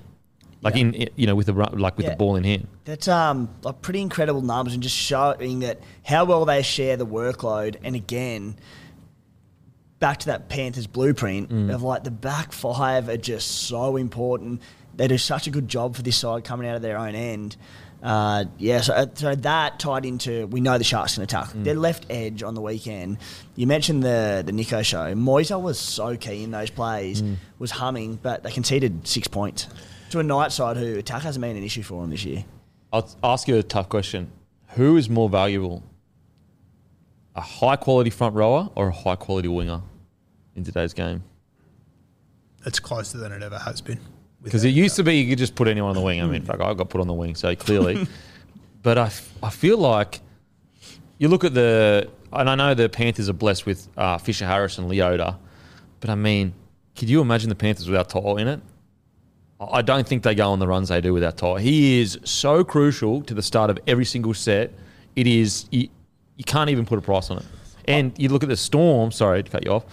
like 0.62 0.76
in 0.76 1.10
you 1.16 1.26
know 1.26 1.34
with 1.34 1.44
the 1.44 1.52
run- 1.52 1.76
like 1.78 1.98
with 1.98 2.04
Yeah. 2.06 2.12
the 2.12 2.16
ball 2.16 2.36
in 2.36 2.44
hand. 2.44 2.68
That's 2.86 3.06
um 3.06 3.50
like 3.64 3.82
pretty 3.82 4.00
incredible 4.00 4.40
numbers 4.40 4.72
and 4.72 4.82
just 4.82 4.96
showing 4.96 5.58
that 5.58 5.80
how 6.02 6.24
well 6.24 6.46
they 6.46 6.62
share 6.62 6.96
the 6.96 7.06
workload. 7.06 7.76
And 7.84 7.94
again, 7.94 8.56
back 9.98 10.20
to 10.20 10.26
that 10.28 10.48
Panthers 10.48 10.86
blueprint 10.86 11.50
of 11.70 11.82
like 11.82 12.02
the 12.04 12.10
back 12.10 12.52
five 12.52 13.10
are 13.10 13.18
just 13.18 13.46
so 13.68 13.96
important. 13.98 14.62
They 14.94 15.06
do 15.06 15.18
such 15.18 15.46
a 15.46 15.50
good 15.50 15.68
job 15.68 15.94
for 15.96 16.00
this 16.02 16.16
side 16.16 16.44
coming 16.44 16.66
out 16.66 16.76
of 16.76 16.80
their 16.82 16.96
own 16.96 17.14
end. 17.14 17.56
Uh, 18.02 18.44
yeah, 18.58 18.80
so, 18.82 18.92
uh, 18.92 19.06
so 19.14 19.34
that 19.34 19.78
tied 19.78 20.04
into 20.04 20.46
we 20.48 20.60
know 20.60 20.78
the 20.78 20.84
Sharks 20.84 21.14
can 21.14 21.22
attack. 21.22 21.48
Their 21.54 21.74
left 21.74 22.06
edge 22.10 22.42
on 22.42 22.54
the 22.54 22.60
weekend. 22.60 23.18
You 23.56 23.66
mentioned 23.66 24.02
the 24.02 24.42
the 24.44 24.52
Nicho 24.52 24.84
show. 24.84 25.14
Moisa 25.14 25.60
was 25.60 25.78
so 25.78 26.16
key 26.16 26.44
in 26.44 26.50
those 26.50 26.70
plays, 26.70 27.22
was 27.58 27.70
humming, 27.70 28.18
but 28.22 28.42
they 28.42 28.50
conceded 28.50 29.06
six 29.08 29.26
points 29.28 29.66
to 30.10 30.18
a 30.18 30.22
night 30.22 30.52
side 30.52 30.76
who 30.76 30.98
attack 30.98 31.22
hasn't 31.22 31.42
been 31.42 31.56
an 31.56 31.64
issue 31.64 31.82
for 31.82 32.02
them 32.02 32.10
this 32.10 32.24
year. 32.24 32.44
I'll 32.92 33.08
ask 33.24 33.48
you 33.48 33.56
a 33.56 33.62
tough 33.62 33.88
question: 33.88 34.30
Who 34.74 34.96
is 34.96 35.08
more 35.08 35.28
valuable, 35.28 35.82
a 37.34 37.40
high 37.40 37.76
quality 37.76 38.10
front 38.10 38.34
rower 38.34 38.70
or 38.76 38.88
a 38.88 38.92
high 38.92 39.16
quality 39.16 39.48
winger 39.48 39.80
in 40.54 40.64
today's 40.64 40.92
game? 40.92 41.24
It's 42.64 42.78
closer 42.78 43.18
than 43.18 43.32
it 43.32 43.42
ever 43.42 43.58
has 43.58 43.80
been. 43.80 44.00
Because 44.42 44.64
it 44.64 44.70
used 44.70 44.96
to 44.96 45.02
be 45.02 45.16
you 45.16 45.30
could 45.30 45.38
just 45.38 45.54
put 45.54 45.66
anyone 45.66 45.90
on 45.90 45.96
the 45.96 46.02
wing. 46.02 46.22
I 46.22 46.26
mean, 46.26 46.42
fuck, 46.42 46.60
I 46.60 46.72
got 46.74 46.88
put 46.88 47.00
on 47.00 47.06
the 47.06 47.12
wing, 47.14 47.34
so 47.34 47.54
clearly. 47.54 48.06
But 48.82 48.98
I, 48.98 49.06
f- 49.06 49.34
I 49.42 49.50
feel 49.50 49.78
like 49.78 50.20
you 51.18 51.26
look 51.26 51.42
at 51.42 51.54
the, 51.54 52.08
and 52.32 52.48
I 52.48 52.54
know 52.54 52.72
the 52.72 52.88
Panthers 52.88 53.28
are 53.28 53.32
blessed 53.32 53.66
with 53.66 53.88
uh, 53.96 54.16
Fisher 54.18 54.46
Harris 54.46 54.78
and 54.78 54.88
Leota, 54.88 55.36
but 55.98 56.08
I 56.08 56.14
mean, 56.14 56.54
could 56.94 57.10
you 57.10 57.20
imagine 57.20 57.48
the 57.48 57.56
Panthers 57.56 57.88
without 57.88 58.10
To'o 58.10 58.36
in 58.36 58.46
it? 58.46 58.60
I 59.58 59.82
don't 59.82 60.06
think 60.06 60.22
they 60.22 60.36
go 60.36 60.52
on 60.52 60.60
the 60.60 60.68
runs 60.68 60.88
they 60.88 61.00
do 61.00 61.12
without 61.12 61.36
To'o. 61.36 61.56
He 61.56 62.00
is 62.00 62.16
so 62.22 62.62
crucial 62.62 63.22
to 63.22 63.34
the 63.34 63.42
start 63.42 63.70
of 63.70 63.78
every 63.88 64.04
single 64.04 64.34
set. 64.34 64.72
It 65.16 65.26
is, 65.26 65.66
you, 65.72 65.88
you 66.36 66.44
can't 66.44 66.70
even 66.70 66.86
put 66.86 66.96
a 66.96 67.02
price 67.02 67.28
on 67.28 67.38
it. 67.38 67.44
And 67.86 68.12
you 68.16 68.28
look 68.28 68.44
at 68.44 68.48
the 68.48 68.56
Storm, 68.56 69.10
sorry 69.10 69.42
to 69.42 69.50
cut 69.50 69.64
you 69.64 69.72
off, 69.72 69.84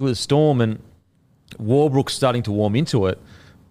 at 0.00 0.06
the 0.06 0.16
Storm 0.16 0.60
and 0.60 0.82
Warbrick's 1.58 2.14
starting 2.14 2.42
to 2.42 2.50
warm 2.50 2.74
into 2.74 3.06
it, 3.06 3.20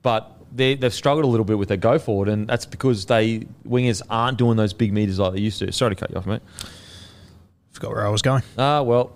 but 0.04 0.32
they, 0.56 0.76
they've 0.76 0.94
struggled 0.94 1.26
a 1.26 1.28
little 1.28 1.46
bit 1.46 1.58
with 1.58 1.70
their 1.70 1.78
go 1.78 1.98
forward, 1.98 2.30
and 2.30 2.48
that's 2.48 2.66
because 2.66 3.08
they 3.08 3.48
wingers 3.68 4.02
aren't 4.10 4.38
doing 4.38 4.56
those 4.56 4.74
big 4.74 4.94
meters 4.94 5.18
like 5.18 5.34
they 5.34 5.40
used 5.40 5.60
to. 5.60 5.72
Sorry 5.72 5.96
to 5.96 6.00
cut 6.00 6.12
you 6.12 6.18
off, 6.18 6.28
mate. 6.28 6.42
Forgot 7.72 7.92
where 7.92 8.06
I 8.06 8.10
was 8.10 8.22
going. 8.22 8.44
Ah, 8.58 8.84
well, 8.84 9.12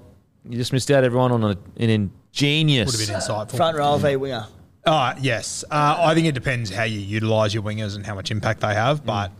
you 0.50 0.58
just 0.58 0.74
missed 0.74 0.89
out 0.89 1.03
everyone 1.03 1.32
on 1.32 1.44
a, 1.44 1.58
an 1.77 1.89
ingenious. 1.89 2.91
Would 2.91 3.00
have 3.00 3.08
been 3.08 3.36
insightful. 3.36 3.56
Front 3.56 3.77
row 3.77 3.98
v 3.98 4.15
winger. 4.15 4.48
Uh, 4.84 5.13
yes. 5.20 5.63
Uh, 5.70 5.98
I 6.00 6.15
think 6.15 6.27
it 6.27 6.32
depends 6.32 6.70
how 6.72 6.84
you 6.84 7.00
utilise 7.00 7.53
your 7.53 7.62
wingers 7.62 7.96
and 7.96 8.06
how 8.06 8.15
much 8.15 8.32
impact 8.32 8.62
they 8.62 8.74
have, 8.74 9.06
but 9.06 9.32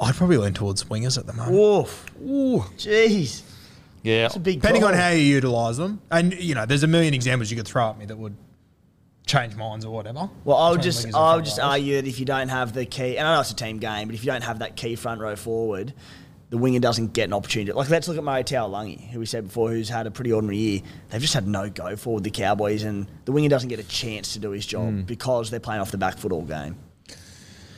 I'd 0.00 0.14
probably 0.14 0.36
lean 0.36 0.52
towards 0.52 0.84
wingers 0.84 1.16
at 1.16 1.26
the 1.26 1.32
moment. 1.32 1.56
Woof. 1.56 2.06
Ooh. 2.20 2.64
Jeez. 2.76 3.42
Yeah, 4.02 4.26
It's 4.26 4.36
a 4.36 4.40
big 4.40 4.60
Depending 4.60 4.84
on 4.84 4.94
how 4.94 5.10
you 5.10 5.22
utilise 5.22 5.76
them. 5.76 6.02
And, 6.10 6.34
you 6.34 6.54
know, 6.54 6.66
there's 6.66 6.82
a 6.82 6.88
million 6.88 7.14
examples 7.14 7.50
you 7.50 7.56
could 7.56 7.68
throw 7.68 7.90
at 7.90 7.98
me 7.98 8.04
that 8.06 8.18
would 8.18 8.36
change 9.26 9.54
minds 9.56 9.84
or 9.84 9.92
whatever. 9.94 10.28
Well, 10.44 10.56
I'll 10.56 10.72
Between 10.76 10.82
just, 10.92 11.04
I 11.06 11.06
would 11.06 11.12
front 11.14 11.44
just 11.46 11.58
rowers. 11.58 11.70
argue 11.72 11.94
that 12.02 12.08
if 12.08 12.18
you 12.18 12.26
don't 12.26 12.48
have 12.48 12.72
the 12.72 12.84
key, 12.86 13.16
and 13.18 13.26
I 13.26 13.34
know 13.34 13.40
it's 13.40 13.50
a 13.50 13.54
team 13.56 13.78
game, 13.78 14.08
but 14.08 14.14
if 14.14 14.24
you 14.24 14.30
don't 14.30 14.42
have 14.44 14.58
that 14.60 14.76
key 14.76 14.96
front 14.96 15.20
row 15.20 15.36
forward, 15.36 15.94
the 16.50 16.58
winger 16.58 16.80
doesn't 16.80 17.14
get 17.14 17.24
an 17.24 17.32
opportunity. 17.32 17.72
Like 17.72 17.88
let's 17.88 18.08
look 18.08 18.18
at 18.18 18.24
Murray 18.24 18.44
Taulagi, 18.44 19.08
who 19.10 19.20
we 19.20 19.26
said 19.26 19.44
before, 19.44 19.70
who's 19.70 19.88
had 19.88 20.06
a 20.06 20.10
pretty 20.10 20.32
ordinary 20.32 20.58
year. 20.58 20.80
They've 21.08 21.20
just 21.20 21.32
had 21.32 21.46
no 21.48 21.70
go 21.70 21.96
forward, 21.96 22.24
the 22.24 22.30
Cowboys, 22.30 22.82
and 22.82 23.06
the 23.24 23.32
winger 23.32 23.48
doesn't 23.48 23.68
get 23.70 23.78
a 23.80 23.84
chance 23.84 24.34
to 24.34 24.38
do 24.38 24.50
his 24.50 24.66
job 24.66 24.88
Hmm. 24.90 25.00
because 25.02 25.50
they're 25.50 25.60
playing 25.60 25.80
off 25.80 25.90
the 25.92 25.98
back 25.98 26.18
foot 26.18 26.30
all 26.32 26.42
game. 26.42 26.76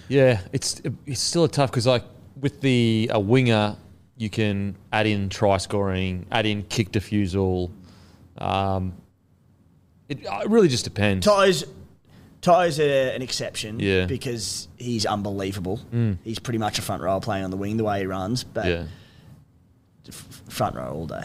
Yeah, 0.09 0.41
it's 0.53 0.83
it's 1.07 1.21
still 1.21 1.45
a 1.45 1.49
tough 1.49 1.71
because 1.71 1.87
like 1.87 2.05
with 2.41 2.61
the 2.61 3.11
a 3.13 3.21
winger, 3.21 3.77
you 4.17 4.29
can 4.29 4.77
add 4.93 5.07
in 5.07 5.29
try 5.29 5.57
scoring, 5.59 6.27
add 6.33 6.45
in 6.47 6.63
kick 6.65 6.91
defusal. 6.93 7.71
Um, 8.39 8.95
it, 10.09 10.27
uh, 10.27 10.41
it 10.45 10.51
really 10.51 10.69
just 10.69 10.85
depends. 10.85 11.27
To'o's, 11.27 11.65
To'o's 12.41 12.79
a, 12.79 13.15
an 13.15 13.23
exception 13.23 13.81
Yeah. 13.81 14.07
because 14.07 14.69
he's 14.77 15.07
unbelievable. 15.07 15.81
He's 16.25 16.39
pretty 16.39 16.59
much 16.59 16.79
a 16.79 16.83
front 16.83 17.03
row 17.03 17.21
playing 17.21 17.45
on 17.45 17.51
the 17.51 17.57
wing 17.57 17.77
the 17.77 17.85
way 17.85 18.01
he 18.01 18.07
runs, 18.07 18.45
but 18.45 18.67
Yeah, 18.67 18.85
f- 20.09 20.43
front 20.49 20.77
row 20.77 20.93
all 20.93 21.07
day. 21.07 21.23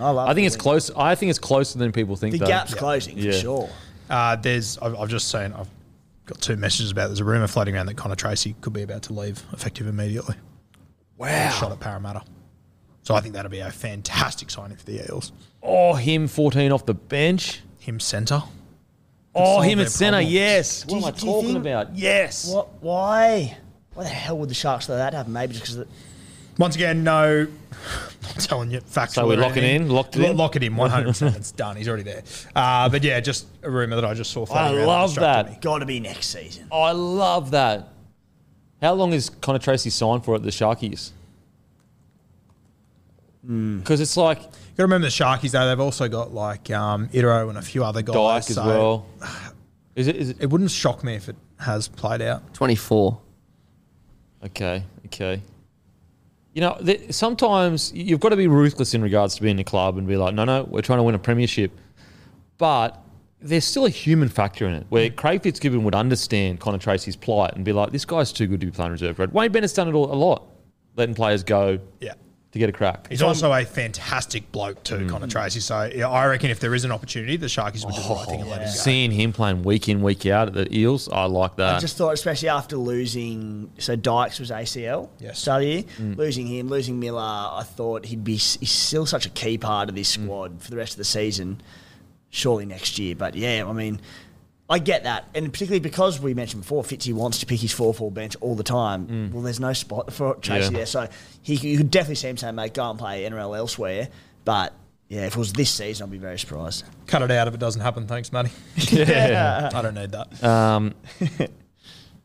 I 0.00 0.10
love 0.10 0.28
I 0.28 0.34
think 0.34 0.44
the 0.44 0.46
it's 0.46 0.54
winger. 0.56 0.62
close. 0.62 0.90
I 0.96 1.14
think 1.14 1.30
it's 1.30 1.38
closer 1.38 1.78
than 1.78 1.92
people 1.92 2.16
think. 2.16 2.32
The 2.32 2.38
though. 2.38 2.46
gap's 2.46 2.74
closing 2.74 3.18
Yeah. 3.18 3.32
for 3.32 3.38
sure. 3.38 3.70
Uh, 4.10 4.36
there's, 4.36 4.78
I've, 4.78 4.96
I've 4.96 5.08
just 5.08 5.28
seen, 5.28 5.52
I've 5.52 5.68
got 6.26 6.40
two 6.40 6.56
messages 6.56 6.90
about. 6.90 7.06
There's 7.08 7.20
a 7.20 7.24
rumor 7.24 7.46
floating 7.46 7.74
around 7.76 7.86
that 7.86 7.96
Connor 7.96 8.14
Tracey 8.16 8.56
could 8.60 8.72
be 8.72 8.82
about 8.82 9.02
to 9.04 9.12
leave, 9.12 9.42
effective 9.52 9.86
immediately. 9.86 10.34
Wow, 11.18 11.50
shot 11.50 11.70
at 11.72 11.78
Parramatta. 11.80 12.22
So 13.02 13.14
I 13.14 13.20
think 13.20 13.34
that'll 13.34 13.50
be 13.50 13.58
a 13.60 13.70
fantastic 13.70 14.50
signing 14.50 14.76
for 14.76 14.84
the 14.84 15.04
Eels. 15.04 15.32
Oh, 15.62 15.94
him 15.94 16.28
fourteen 16.28 16.70
off 16.72 16.86
the 16.86 16.94
bench. 16.94 17.60
Him 17.78 17.98
centre. 18.00 18.42
Oh, 19.34 19.60
him 19.60 19.78
their 19.78 19.86
at 19.86 19.92
centre. 19.92 20.20
Yes. 20.20 20.84
What 20.86 20.92
you- 20.92 20.98
am 20.98 21.04
I 21.04 21.10
talking 21.10 21.42
think- 21.46 21.58
about? 21.58 21.96
Yes. 21.96 22.52
What? 22.52 22.82
Why? 22.82 23.56
Why 23.94 24.04
the 24.04 24.08
hell 24.10 24.38
would 24.38 24.48
the 24.50 24.54
Sharks 24.54 24.88
let 24.88 24.96
that 24.96 25.14
happen? 25.14 25.32
Maybe 25.32 25.54
just 25.54 25.72
because 25.76 25.86
Once 26.58 26.76
again, 26.76 27.02
no. 27.02 27.46
I'm 28.34 28.40
telling 28.40 28.70
you, 28.70 28.80
factual. 28.80 29.24
So 29.24 29.28
we 29.28 29.34
or 29.34 29.38
lock 29.38 29.56
it 29.56 29.64
in? 29.64 29.88
Locked 29.88 30.16
it 30.16 30.22
in? 30.22 30.36
Lock 30.36 30.54
it 30.56 30.62
in. 30.62 30.76
100. 30.76 31.06
percent 31.06 31.36
It's 31.36 31.50
done. 31.50 31.76
He's 31.76 31.88
already 31.88 32.04
there. 32.04 32.22
Uh, 32.54 32.88
but 32.88 33.02
yeah, 33.02 33.18
just 33.20 33.46
a 33.62 33.70
rumor 33.70 33.96
that 33.96 34.04
I 34.04 34.14
just 34.14 34.30
saw. 34.30 34.42
I 34.44 34.46
floating 34.46 34.86
love 34.86 35.14
that. 35.16 35.60
got 35.60 35.78
to 35.78 35.86
be 35.86 35.98
next 35.98 36.26
season. 36.28 36.68
I 36.70 36.92
love 36.92 37.50
that. 37.50 37.88
How 38.80 38.94
long 38.94 39.12
is 39.12 39.28
Connor 39.30 39.58
Tracey 39.58 39.90
signed 39.90 40.24
for 40.24 40.34
at 40.34 40.42
the 40.42 40.50
Sharkies? 40.50 41.10
Hmm. 43.44 43.78
Because 43.78 44.00
it's 44.00 44.16
like 44.16 44.38
You 44.38 44.44
got 44.44 44.76
to 44.76 44.82
remember 44.84 45.06
the 45.06 45.10
Sharkies 45.10 45.50
though. 45.50 45.66
They've 45.66 45.80
also 45.80 46.08
got 46.08 46.32
like 46.32 46.70
um, 46.70 47.08
Itero 47.08 47.48
and 47.48 47.58
a 47.58 47.62
few 47.62 47.84
other 47.84 48.02
guys. 48.02 48.14
Dyke 48.14 48.50
as 48.50 48.54
so 48.54 48.66
well. 48.66 49.06
Is 49.96 50.06
it? 50.06 50.16
Is 50.16 50.30
it? 50.30 50.36
It 50.40 50.46
wouldn't 50.46 50.70
shock 50.70 51.04
me 51.04 51.14
if 51.14 51.28
it 51.28 51.36
has 51.58 51.86
played 51.86 52.22
out. 52.22 52.54
24. 52.54 53.20
Okay, 54.46 54.82
okay. 55.06 55.42
You 56.54 56.62
know, 56.62 56.78
th- 56.84 57.12
sometimes 57.12 57.92
you've 57.94 58.20
got 58.20 58.30
to 58.30 58.36
be 58.36 58.46
ruthless 58.46 58.94
in 58.94 59.02
regards 59.02 59.34
to 59.36 59.42
being 59.42 59.56
in 59.56 59.60
a 59.60 59.64
club 59.64 59.98
and 59.98 60.06
be 60.06 60.16
like, 60.16 60.34
no, 60.34 60.44
no, 60.44 60.64
we're 60.64 60.80
trying 60.82 60.98
to 60.98 61.02
win 61.02 61.14
a 61.14 61.18
premiership. 61.18 61.72
But 62.58 62.98
there's 63.40 63.64
still 63.64 63.86
a 63.86 63.90
human 63.90 64.28
factor 64.28 64.66
in 64.66 64.74
it 64.74 64.86
where 64.88 65.10
Craig 65.10 65.42
Fitzgibbon 65.42 65.84
would 65.84 65.94
understand 65.94 66.60
Connor 66.60 66.78
Tracey's 66.78 67.16
plight 67.16 67.54
and 67.54 67.64
be 67.64 67.72
like, 67.72 67.90
this 67.92 68.04
guy's 68.04 68.32
too 68.32 68.46
good 68.46 68.60
to 68.60 68.66
be 68.66 68.72
playing 68.72 68.92
reserve 68.92 69.16
grade. 69.16 69.32
Wayne 69.32 69.52
Bennett's 69.52 69.72
done 69.72 69.88
it 69.88 69.94
all, 69.94 70.12
a 70.12 70.14
lot, 70.14 70.46
letting 70.96 71.14
players 71.14 71.42
go 71.42 71.78
Yeah. 72.00 72.14
To 72.52 72.58
get 72.58 72.68
a 72.68 72.72
crack. 72.72 73.08
He's 73.08 73.22
also 73.22 73.50
a 73.50 73.64
fantastic 73.64 74.52
bloke 74.52 74.84
too, 74.84 75.08
Connor 75.08 75.26
Tracey. 75.26 75.60
So 75.60 75.90
yeah, 75.94 76.06
I 76.10 76.26
reckon 76.26 76.50
if 76.50 76.60
there 76.60 76.74
is 76.74 76.84
an 76.84 76.92
opportunity, 76.92 77.38
the 77.38 77.46
Sharkies 77.46 77.82
would 77.86 77.94
do 77.94 78.02
the 78.02 78.08
right 78.14 78.26
thing 78.28 78.40
and 78.42 78.50
let 78.50 78.60
him 78.60 78.66
go. 78.68 78.72
Seeing 78.74 79.10
him 79.10 79.32
playing 79.32 79.62
week 79.62 79.88
in, 79.88 80.02
week 80.02 80.26
out 80.26 80.48
at 80.48 80.52
the 80.54 80.76
Eels, 80.76 81.08
I 81.10 81.24
like 81.24 81.56
that. 81.56 81.76
I 81.76 81.78
just 81.80 81.96
thought, 81.96 82.12
especially 82.12 82.50
after 82.50 82.76
losing, 82.76 83.70
so 83.78 83.96
Dykes 83.96 84.38
was 84.38 84.50
ACL 84.50 85.08
Yes. 85.18 85.38
start 85.38 85.62
of 85.62 85.68
year. 85.68 85.82
Mm. 85.98 86.18
Losing 86.18 86.46
him, 86.46 86.68
losing 86.68 87.00
Miller, 87.00 87.22
I 87.22 87.62
thought 87.64 88.04
he'd 88.04 88.22
be. 88.22 88.32
He's 88.36 88.70
still 88.70 89.06
such 89.06 89.24
a 89.24 89.30
key 89.30 89.56
part 89.56 89.88
of 89.88 89.94
this 89.94 90.14
Mm. 90.18 90.24
squad 90.24 90.60
for 90.62 90.70
the 90.70 90.76
rest 90.76 90.92
of 90.92 90.98
the 90.98 91.04
season. 91.04 91.62
Surely 92.28 92.66
next 92.66 92.98
year, 92.98 93.14
but 93.14 93.34
yeah, 93.34 93.64
I 93.66 93.72
mean, 93.72 93.98
I 94.70 94.78
get 94.78 95.04
that, 95.04 95.26
and 95.34 95.52
particularly 95.52 95.80
because 95.80 96.18
we 96.20 96.32
mentioned 96.34 96.62
before, 96.62 96.82
Fitzy 96.82 97.12
wants 97.12 97.38
to 97.40 97.46
pick 97.46 97.60
his 97.60 97.72
four 97.72 97.92
four 97.92 98.10
bench 98.10 98.36
all 98.40 98.54
the 98.54 98.62
time. 98.62 99.30
Well, 99.32 99.42
there's 99.42 99.60
no 99.60 99.72
spot 99.74 100.12
for 100.12 100.34
Tracey 100.36 100.68
Mm. 100.68 100.72
Yeah. 100.72 100.76
there, 100.78 100.86
so 100.86 101.08
he 101.42 101.54
you 101.56 101.76
could 101.76 101.90
definitely 101.90 102.14
see 102.14 102.28
him 102.28 102.36
saying, 102.38 102.54
"Mate, 102.54 102.72
go 102.74 102.88
and 102.88 102.98
play 102.98 103.24
NRL 103.24 103.54
elsewhere." 103.56 104.08
But 104.44 104.72
yeah, 105.08 105.26
if 105.26 105.34
it 105.36 105.38
was 105.38 105.52
this 105.52 105.70
season, 105.70 106.04
I'd 106.04 106.10
be 106.10 106.16
very 106.18 106.38
surprised. 106.38 106.84
Cut 107.06 107.20
it 107.22 107.30
out 107.30 107.48
if 107.48 107.54
it 107.54 107.60
doesn't 107.60 107.82
happen. 107.82 108.06
Thanks, 108.06 108.32
Matty. 108.32 108.50
yeah. 108.76 109.68
I 109.74 109.82
don't 109.82 109.94
need 109.94 110.12
that. 110.12 110.42
Um, 110.42 110.94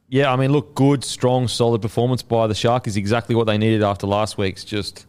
yeah, 0.07 0.31
I 0.31 0.37
mean, 0.37 0.51
look, 0.53 0.73
good, 0.73 1.03
strong, 1.03 1.49
solid 1.49 1.81
performance 1.81 2.21
by 2.21 2.47
the 2.47 2.55
Shark 2.55 2.87
is 2.87 2.95
exactly 2.95 3.35
what 3.35 3.45
they 3.45 3.57
needed 3.57 3.83
after 3.83 4.07
last 4.07 4.37
week's. 4.37 4.63
Just 4.63 5.05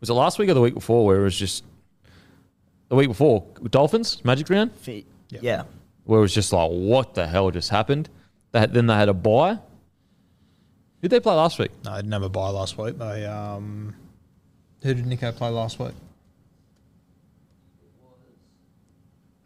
was 0.00 0.10
it 0.10 0.14
last 0.14 0.38
week 0.38 0.50
or 0.50 0.54
the 0.54 0.60
week 0.60 0.74
before 0.74 1.06
where 1.06 1.20
it 1.20 1.24
was 1.24 1.38
just 1.38 1.64
the 2.90 2.96
week 2.96 3.08
before 3.08 3.46
Dolphins 3.70 4.22
Magic 4.24 4.50
Round 4.50 4.72
Fit, 4.72 5.06
yeah. 5.30 5.62
Where 6.06 6.18
it 6.18 6.22
was 6.22 6.34
just 6.34 6.52
like, 6.52 6.70
what 6.70 7.14
the 7.14 7.26
hell 7.26 7.50
just 7.50 7.70
happened? 7.70 8.08
They 8.52 8.60
had, 8.60 8.72
then 8.72 8.86
they 8.86 8.94
had 8.94 9.08
a 9.08 9.14
buy. 9.14 9.54
Who 9.54 9.60
did 11.02 11.10
they 11.10 11.20
play 11.20 11.34
last 11.34 11.58
week? 11.58 11.70
No, 11.84 11.92
they 11.92 11.98
didn't 11.98 12.12
have 12.12 12.22
a 12.22 12.28
bye 12.28 12.48
last 12.48 12.78
week. 12.78 12.98
They 12.98 13.26
um, 13.26 13.94
who 14.82 14.94
did 14.94 15.04
Nicho 15.04 15.34
play 15.36 15.50
last 15.50 15.78
week? 15.78 15.92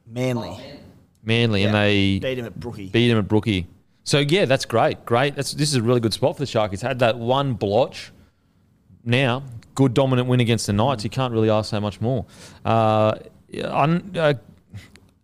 Manly 0.07 0.59
Manly, 1.23 1.64
and 1.64 1.75
they 1.75 2.19
beat 2.19 2.38
him 2.38 2.47
at 2.47 2.59
Brookie. 2.59 2.88
beat 2.88 3.11
him 3.11 3.19
at 3.19 3.29
Brookie. 3.29 3.67
So 4.05 4.19
yeah, 4.21 4.47
that's 4.47 4.64
great. 4.64 5.05
Great. 5.05 5.37
That's 5.37 5.52
this 5.52 5.69
is 5.71 5.76
a 5.76 5.83
really 5.83 6.00
good 6.00 6.14
spot 6.14 6.37
for 6.37 6.45
the 6.45 6.47
Sharkies. 6.50 6.81
Had 6.83 6.99
that 7.00 7.19
one 7.19 7.55
blotch. 7.55 8.11
Now, 9.05 9.43
good 9.75 9.95
dominant 9.95 10.29
win 10.29 10.40
against 10.40 10.67
the 10.67 10.73
Knights. 10.73 11.05
You 11.05 11.11
can't 11.11 11.33
really 11.33 11.50
ask 11.50 11.71
so 11.71 11.81
much 11.81 12.00
more. 12.00 12.25
Uh, 12.64 13.14
yeah, 13.49 13.67
un- 13.67 14.12
uh, 14.17 14.35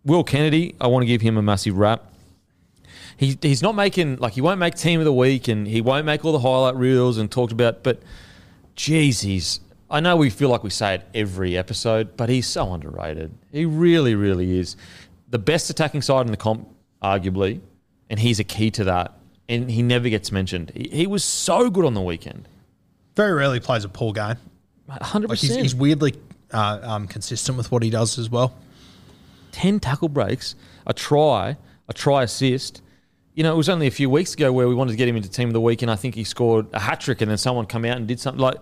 Will 0.07 0.23
Kennedy, 0.23 0.73
I 0.79 0.87
want 0.87 1.03
to 1.03 1.05
give 1.05 1.21
him 1.21 1.35
a 1.37 1.41
massive 1.41 1.77
rap. 1.77 2.13
He, 3.17 3.37
he's 3.41 3.61
not 3.61 3.75
making 3.75 4.17
like 4.17 4.33
he 4.33 4.41
won't 4.41 4.57
make 4.59 4.75
team 4.75 4.99
of 4.99 5.05
the 5.05 5.11
week 5.13 5.47
and 5.49 5.67
he 5.67 5.81
won't 5.81 6.05
make 6.05 6.23
all 6.23 6.31
the 6.31 6.39
highlight 6.39 6.75
reels 6.75 7.17
and 7.17 7.29
talked 7.29 7.51
about. 7.51 7.83
But 7.83 8.01
geez, 8.75 9.21
he's. 9.21 9.59
I 9.89 9.99
know 9.99 10.15
we 10.15 10.29
feel 10.29 10.49
like 10.49 10.63
we 10.63 10.69
say 10.69 10.95
it 10.95 11.07
every 11.13 11.57
episode, 11.57 12.15
but 12.15 12.29
he's 12.29 12.47
so 12.47 12.73
underrated. 12.73 13.31
He 13.51 13.65
really, 13.65 14.15
really 14.15 14.57
is 14.57 14.75
the 15.29 15.39
best 15.39 15.69
attacking 15.69 16.01
side 16.01 16.25
in 16.25 16.31
the 16.31 16.37
comp, 16.37 16.67
arguably, 17.03 17.59
and 18.09 18.19
he's 18.19 18.39
a 18.39 18.43
key 18.43 18.71
to 18.71 18.83
that. 18.85 19.13
And 19.49 19.69
he 19.71 19.81
never 19.81 20.09
gets 20.09 20.31
mentioned. 20.31 20.71
He, 20.75 20.89
he 20.89 21.07
was 21.07 21.23
so 21.23 21.69
good 21.69 21.85
on 21.85 21.93
the 21.93 22.01
weekend, 22.01 22.47
Very 23.15 23.33
rarely 23.33 23.59
plays 23.59 23.83
a 23.83 23.89
poor 23.89 24.13
game. 24.13 24.35
hundred 24.89 25.29
Like 25.29 25.39
he's, 25.39 25.49
percent. 25.49 25.63
he's 25.63 25.75
weirdly 25.75 26.15
uh, 26.53 26.79
um, 26.83 27.07
consistent 27.07 27.57
with 27.57 27.71
what 27.71 27.81
he 27.83 27.89
does 27.89 28.17
as 28.19 28.29
well. 28.29 28.53
10 29.51 29.79
tackle 29.79 30.09
breaks, 30.09 30.55
a 30.85 30.93
try, 30.93 31.57
a 31.87 31.93
try 31.93 32.23
assist. 32.23 32.81
You 33.33 33.43
know, 33.43 33.53
it 33.53 33.57
was 33.57 33.69
only 33.69 33.87
a 33.87 33.91
few 33.91 34.09
weeks 34.09 34.33
ago 34.33 34.51
where 34.51 34.67
we 34.67 34.75
wanted 34.75 34.91
to 34.91 34.97
get 34.97 35.07
him 35.07 35.15
into 35.15 35.29
team 35.29 35.49
of 35.49 35.53
the 35.53 35.61
week, 35.61 35.81
and 35.81 35.91
I 35.91 35.95
think 35.95 36.15
he 36.15 36.23
scored 36.23 36.67
a 36.73 36.79
hat 36.79 37.01
trick, 37.01 37.21
and 37.21 37.29
then 37.29 37.37
someone 37.37 37.65
come 37.65 37.85
out 37.85 37.97
and 37.97 38.07
did 38.07 38.19
something 38.19 38.41
like. 38.41 38.57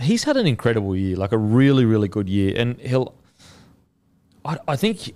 He's 0.00 0.22
had 0.22 0.36
an 0.36 0.46
incredible 0.46 0.94
year, 0.94 1.16
like 1.16 1.32
a 1.32 1.38
really, 1.38 1.84
really 1.84 2.08
good 2.08 2.28
year, 2.28 2.54
and 2.56 2.80
he'll. 2.80 3.14
I, 4.44 4.56
I 4.68 4.76
think 4.76 5.12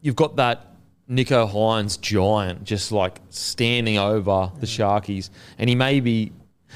you've 0.00 0.16
got 0.16 0.36
that 0.36 0.72
Nicho 1.08 1.50
Hynes 1.50 2.00
giant 2.00 2.64
just 2.64 2.92
like 2.92 3.20
standing 3.28 3.98
over 3.98 4.50
the 4.58 4.66
mm. 4.66 5.02
Sharkies, 5.02 5.30
and 5.58 5.68
he 5.68 5.76
may 5.76 6.00
be 6.00 6.32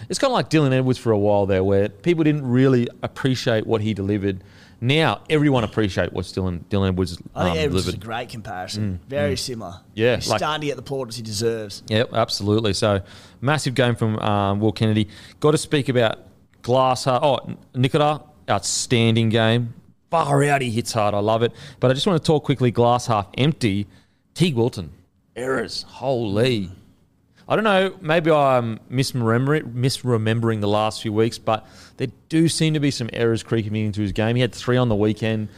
It's 0.08 0.18
kind 0.18 0.30
of 0.30 0.34
like 0.34 0.50
Dylan 0.50 0.72
Edwards 0.72 0.98
for 0.98 1.12
a 1.12 1.18
while 1.18 1.46
there, 1.46 1.64
where 1.64 1.88
people 1.88 2.24
didn't 2.24 2.46
really 2.46 2.88
appreciate 3.02 3.66
what 3.66 3.80
he 3.80 3.94
delivered. 3.94 4.42
Now 4.80 5.22
everyone 5.30 5.64
appreciate 5.64 6.12
what 6.12 6.24
Dylan 6.26 6.64
Dylan 6.64 6.88
Edwards 6.88 7.18
I 7.34 7.44
think 7.44 7.56
um, 7.56 7.64
Edwards 7.64 7.88
is 7.88 7.94
a 7.94 7.96
great 7.96 8.28
comparison. 8.28 9.00
Very 9.08 9.36
similar. 9.36 9.80
Yeah, 9.94 10.16
He's 10.16 10.28
like- 10.28 10.38
starting 10.38 10.60
to 10.62 10.66
get 10.66 10.76
the 10.76 10.82
plaudits 10.82 11.16
he 11.16 11.22
deserves. 11.22 11.82
Yep, 11.88 12.12
absolutely. 12.12 12.74
So 12.74 13.00
massive 13.40 13.74
game 13.74 13.94
from 13.96 14.18
um, 14.18 14.60
Will 14.60 14.72
Kennedy. 14.72 15.08
Got 15.40 15.52
to 15.52 15.58
speak 15.58 15.88
about 15.88 16.18
Glass. 16.62 17.06
Oh, 17.06 17.56
Nikita, 17.74 18.22
outstanding 18.50 19.28
game. 19.30 19.72
Far 20.10 20.44
out, 20.44 20.62
he 20.62 20.70
hits 20.70 20.92
hard. 20.92 21.14
I 21.14 21.18
love 21.20 21.42
it. 21.42 21.52
But 21.80 21.90
I 21.90 21.94
just 21.94 22.06
want 22.06 22.22
to 22.22 22.26
talk 22.26 22.44
quickly. 22.44 22.70
Glass 22.70 23.06
half 23.06 23.26
empty. 23.38 23.86
Teig 24.34 24.54
Wilton 24.54 24.90
errors. 25.34 25.84
Holy. 25.88 26.70
I 27.48 27.54
don't 27.54 27.64
know. 27.64 27.94
Maybe 28.00 28.30
I'm 28.30 28.78
misremembering, 28.90 29.72
misremembering 29.74 30.60
the 30.60 30.68
last 30.68 31.02
few 31.02 31.12
weeks, 31.12 31.38
but 31.38 31.66
there 31.96 32.08
do 32.28 32.48
seem 32.48 32.74
to 32.74 32.80
be 32.80 32.90
some 32.90 33.08
errors 33.12 33.42
creeping 33.42 33.74
into 33.76 34.00
his 34.00 34.12
game. 34.12 34.34
He 34.36 34.42
had 34.42 34.52
three 34.54 34.76
on 34.76 34.88
the 34.88 34.96
weekend. 34.96 35.48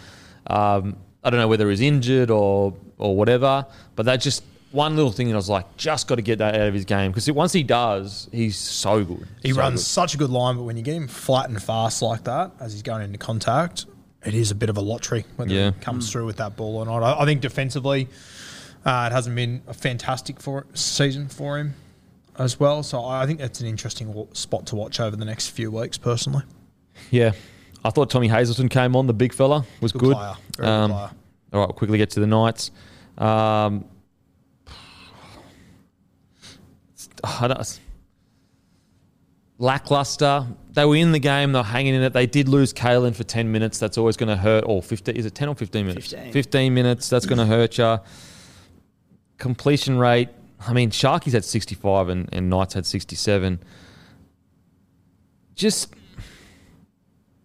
Um, 0.47 0.97
I 1.25 1.31
don't 1.31 1.41
know 1.41 1.49
whether 1.49 1.69
he's 1.71 1.81
injured 1.81 2.31
or 2.31 2.75
or 2.99 3.17
whatever, 3.17 3.65
but 3.97 4.07
that 4.07 4.17
just 4.17 4.43
one 4.71 4.97
little 4.97 5.13
thing 5.13 5.29
that 5.29 5.33
I 5.33 5.37
was 5.37 5.49
like, 5.49 5.77
just 5.79 6.09
got 6.09 6.17
to 6.17 6.23
get 6.23 6.39
that 6.41 6.55
out 6.55 6.69
of 6.69 6.75
his 6.75 6.85
game 6.85 7.11
because 7.11 7.31
once 7.31 7.53
he 7.55 7.63
does, 7.63 8.29
he's 8.33 8.57
so 8.59 9.03
good. 9.05 9.27
He 9.43 9.53
So 9.53 9.59
runs 9.61 9.81
good. 9.81 9.87
such 9.87 10.15
a 10.15 10.19
good 10.19 10.31
line, 10.31 10.57
but 10.57 10.65
when 10.65 10.77
you 10.77 10.83
get 10.83 10.95
him 10.95 11.09
flat 11.09 11.49
and 11.49 11.63
fast 11.63 12.03
like 12.03 12.25
that 12.25 12.51
as 12.61 12.73
he's 12.75 12.83
going 12.83 13.03
into 13.03 13.17
contact, 13.19 13.87
it 14.27 14.35
is 14.35 14.51
a 14.51 14.55
bit 14.55 14.69
of 14.69 14.77
a 14.77 14.81
lottery 14.83 15.25
whether 15.37 15.55
Yeah. 15.55 15.71
he 15.71 15.81
comes 15.81 16.11
through 16.13 16.27
with 16.27 16.37
that 16.37 16.57
ball 16.57 16.77
or 16.77 16.85
not. 16.85 17.03
I, 17.03 17.23
I 17.23 17.25
think 17.25 17.41
defensively, 17.41 18.09
uh, 18.85 19.09
it 19.11 19.15
hasn't 19.15 19.35
been 19.37 19.63
a 19.67 19.75
fantastic 19.75 20.41
for 20.41 20.67
season 20.75 21.29
for 21.29 21.59
him 21.59 21.75
as 22.39 22.59
well. 22.61 22.83
So 22.83 23.01
I 23.05 23.23
I 23.23 23.27
think 23.27 23.39
that's 23.41 23.61
an 23.61 23.67
interesting 23.67 24.27
spot 24.33 24.67
to 24.67 24.77
watch 24.77 25.01
over 25.01 25.17
the 25.17 25.25
next 25.25 25.49
few 25.51 25.71
weeks, 25.71 25.99
personally. 25.99 26.43
Yeah. 27.11 27.33
I 27.85 27.91
thought 27.91 28.11
Tommy 28.11 28.29
Hazelton 28.29 28.69
came 28.69 28.97
on, 28.97 29.07
the 29.07 29.13
big 29.15 29.33
fella, 29.33 29.65
was 29.81 29.93
Good 29.93 30.01
good. 30.01 30.15
player. 30.17 30.35
Good 30.57 30.67
Um, 30.67 30.91
player. 30.91 31.11
All 31.53 31.61
right, 31.61 31.69
we'll 31.69 31.75
quickly 31.75 31.97
get 31.99 32.11
to 32.11 32.21
the 32.21 32.27
Knights. 32.27 32.71
Um, 33.17 33.85
lackluster. 39.59 40.47
They 40.73 40.85
were 40.85 40.97
in 40.97 41.13
the 41.13 41.19
game. 41.19 41.53
They 41.53 41.59
were 41.59 41.63
hanging 41.65 41.95
in 41.95 42.03
it. 42.03 42.13
They 42.13 42.27
did 42.27 42.49
lose 42.49 42.73
Kalyn 42.73 43.15
for 43.15 43.25
10 43.25 43.51
minutes. 43.51 43.79
That's 43.79 43.99
always 43.99 44.17
going 44.17 44.29
to 44.29 44.37
hurt. 44.37 44.65
Or 44.67 44.83
15, 44.83 45.17
is 45.17 45.27
it 45.27 45.35
10 45.35 45.49
or 45.49 45.55
15 45.55 45.87
minutes? 45.87 46.11
15. 46.13 46.33
15 46.33 46.75
minutes. 46.75 47.09
That's 47.09 47.27
going 47.27 47.39
to 47.39 47.47
hurt 47.47 47.79
you. 47.79 47.99
Completion 49.39 49.99
rate. 49.99 50.29
I 50.67 50.73
mean, 50.73 50.91
Sharkies 50.91 51.35
at 51.35 51.45
65 51.45 52.09
and, 52.09 52.29
and 52.33 52.51
Knights 52.51 52.75
had 52.75 52.85
67. 52.85 53.61
Just 55.55 55.95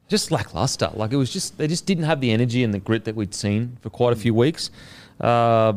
just 0.09 0.31
lackluster. 0.31 0.91
Like 0.93 1.11
it 1.11 1.17
was 1.17 1.31
just 1.31 1.57
they 1.57 1.67
just 1.67 1.85
didn't 1.85 2.03
have 2.03 2.21
the 2.21 2.31
energy 2.31 2.63
and 2.63 2.73
the 2.73 2.79
grit 2.79 3.05
that 3.05 3.15
we'd 3.15 3.33
seen 3.33 3.77
for 3.81 3.89
quite 3.89 4.13
a 4.13 4.15
few 4.15 4.33
weeks. 4.33 4.69
Uh, 5.19 5.73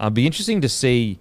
it'd 0.00 0.14
be 0.14 0.26
interesting 0.26 0.60
to 0.62 0.68
see 0.68 1.18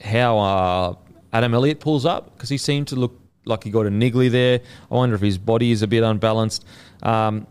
how 0.00 0.38
uh, 0.38 0.94
Adam 1.32 1.54
Elliott 1.54 1.78
pulls 1.78 2.04
up 2.04 2.34
because 2.34 2.48
he 2.48 2.58
seemed 2.58 2.88
to 2.88 2.96
look 2.96 3.18
like 3.44 3.62
he 3.64 3.70
got 3.70 3.86
a 3.86 3.90
niggly 3.90 4.30
there. 4.30 4.60
I 4.90 4.94
wonder 4.94 5.14
if 5.14 5.20
his 5.20 5.38
body 5.38 5.70
is 5.70 5.82
a 5.82 5.86
bit 5.86 6.02
unbalanced. 6.02 6.64
Um, 7.02 7.46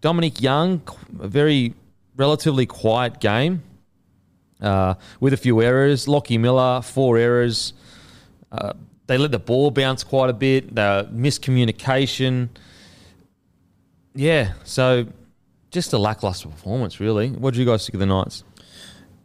Dominic 0.00 0.40
Young, 0.40 0.82
a 1.20 1.28
very 1.28 1.74
relatively 2.16 2.66
quiet 2.66 3.20
game 3.20 3.62
uh, 4.62 4.94
with 5.20 5.32
a 5.32 5.36
few 5.36 5.60
errors. 5.60 6.08
Lockie 6.08 6.38
Miller, 6.38 6.80
four 6.82 7.18
errors. 7.18 7.74
Uh, 8.50 8.72
they 9.06 9.18
let 9.18 9.32
the 9.32 9.38
ball 9.38 9.70
bounce 9.70 10.04
quite 10.04 10.30
a 10.30 10.32
bit. 10.32 10.74
The 10.74 11.08
miscommunication. 11.12 12.48
Yeah, 14.14 14.52
so 14.64 15.06
just 15.70 15.92
a 15.92 15.98
lackluster 15.98 16.48
performance, 16.48 17.00
really. 17.00 17.30
What 17.30 17.54
do 17.54 17.60
you 17.60 17.66
guys 17.66 17.86
think 17.86 17.94
of 17.94 18.00
the 18.00 18.06
Knights? 18.06 18.44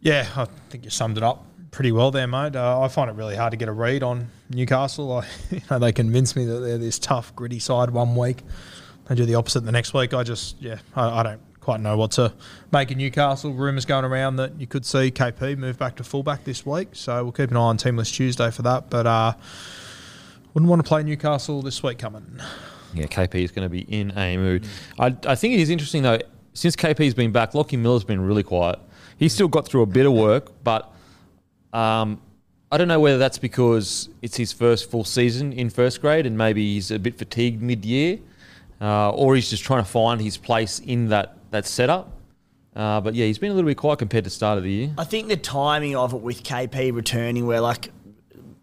Yeah, 0.00 0.28
I 0.36 0.46
think 0.68 0.84
you 0.84 0.90
summed 0.90 1.16
it 1.16 1.22
up 1.22 1.44
pretty 1.70 1.92
well 1.92 2.10
there, 2.10 2.26
mate. 2.26 2.56
Uh, 2.56 2.80
I 2.80 2.88
find 2.88 3.10
it 3.10 3.14
really 3.14 3.36
hard 3.36 3.50
to 3.52 3.56
get 3.56 3.68
a 3.68 3.72
read 3.72 4.02
on 4.02 4.30
Newcastle. 4.50 5.12
I, 5.18 5.26
you 5.50 5.60
know, 5.70 5.78
they 5.78 5.92
convince 5.92 6.34
me 6.34 6.44
that 6.46 6.60
they're 6.60 6.78
this 6.78 6.98
tough, 6.98 7.34
gritty 7.36 7.58
side 7.58 7.90
one 7.90 8.16
week. 8.16 8.42
They 9.06 9.14
do 9.14 9.24
the 9.24 9.36
opposite 9.36 9.60
the 9.60 9.72
next 9.72 9.94
week. 9.94 10.12
I 10.14 10.22
just, 10.22 10.60
yeah, 10.60 10.78
I, 10.94 11.20
I 11.20 11.22
don't 11.22 11.40
quite 11.60 11.80
know 11.80 11.96
what 11.96 12.12
to 12.12 12.32
make 12.72 12.90
of 12.90 12.96
Newcastle. 12.96 13.52
Rumours 13.52 13.84
going 13.84 14.04
around 14.04 14.36
that 14.36 14.60
you 14.60 14.66
could 14.66 14.84
see 14.84 15.10
KP 15.10 15.56
move 15.56 15.78
back 15.78 15.96
to 15.96 16.04
fullback 16.04 16.44
this 16.44 16.64
week. 16.64 16.88
So 16.92 17.22
we'll 17.22 17.32
keep 17.32 17.50
an 17.50 17.56
eye 17.56 17.60
on 17.60 17.76
Team 17.76 17.96
List 17.96 18.14
Tuesday 18.14 18.50
for 18.50 18.62
that. 18.62 18.90
But 18.90 19.06
uh, 19.06 19.34
wouldn't 20.54 20.68
want 20.68 20.82
to 20.84 20.88
play 20.88 21.02
Newcastle 21.02 21.62
this 21.62 21.82
week 21.82 21.98
coming. 21.98 22.40
Yeah, 22.94 23.06
KP 23.06 23.36
is 23.36 23.52
going 23.52 23.66
to 23.66 23.70
be 23.70 23.80
in 23.80 24.16
a 24.16 24.36
mood. 24.36 24.66
I, 24.98 25.14
I 25.26 25.34
think 25.34 25.54
it 25.54 25.60
is 25.60 25.70
interesting, 25.70 26.02
though, 26.02 26.18
since 26.54 26.74
KP's 26.74 27.14
been 27.14 27.32
back, 27.32 27.54
Lockie 27.54 27.76
Miller's 27.76 28.04
been 28.04 28.20
really 28.20 28.42
quiet. 28.42 28.78
He's 29.18 29.32
still 29.32 29.48
got 29.48 29.66
through 29.66 29.82
a 29.82 29.86
bit 29.86 30.06
of 30.06 30.12
work, 30.12 30.52
but 30.64 30.92
um, 31.72 32.20
I 32.70 32.76
don't 32.76 32.88
know 32.88 33.00
whether 33.00 33.18
that's 33.18 33.38
because 33.38 34.08
it's 34.20 34.36
his 34.36 34.52
first 34.52 34.90
full 34.90 35.04
season 35.04 35.52
in 35.52 35.70
first 35.70 36.00
grade 36.00 36.26
and 36.26 36.36
maybe 36.36 36.74
he's 36.74 36.90
a 36.90 36.98
bit 36.98 37.16
fatigued 37.16 37.62
mid 37.62 37.84
year, 37.84 38.18
uh, 38.80 39.10
or 39.10 39.34
he's 39.36 39.48
just 39.48 39.64
trying 39.64 39.82
to 39.82 39.88
find 39.88 40.20
his 40.20 40.36
place 40.36 40.78
in 40.80 41.08
that, 41.08 41.37
that 41.50 41.66
setup. 41.66 42.12
Uh, 42.74 43.00
but 43.00 43.14
yeah, 43.14 43.26
he's 43.26 43.38
been 43.38 43.50
a 43.50 43.54
little 43.54 43.68
bit 43.68 43.76
quiet 43.76 43.98
compared 43.98 44.24
to 44.24 44.30
start 44.30 44.58
of 44.58 44.64
the 44.64 44.70
year. 44.70 44.94
I 44.98 45.04
think 45.04 45.28
the 45.28 45.36
timing 45.36 45.96
of 45.96 46.14
it 46.14 46.20
with 46.20 46.42
KP 46.42 46.94
returning, 46.94 47.46
where 47.46 47.60
like 47.60 47.90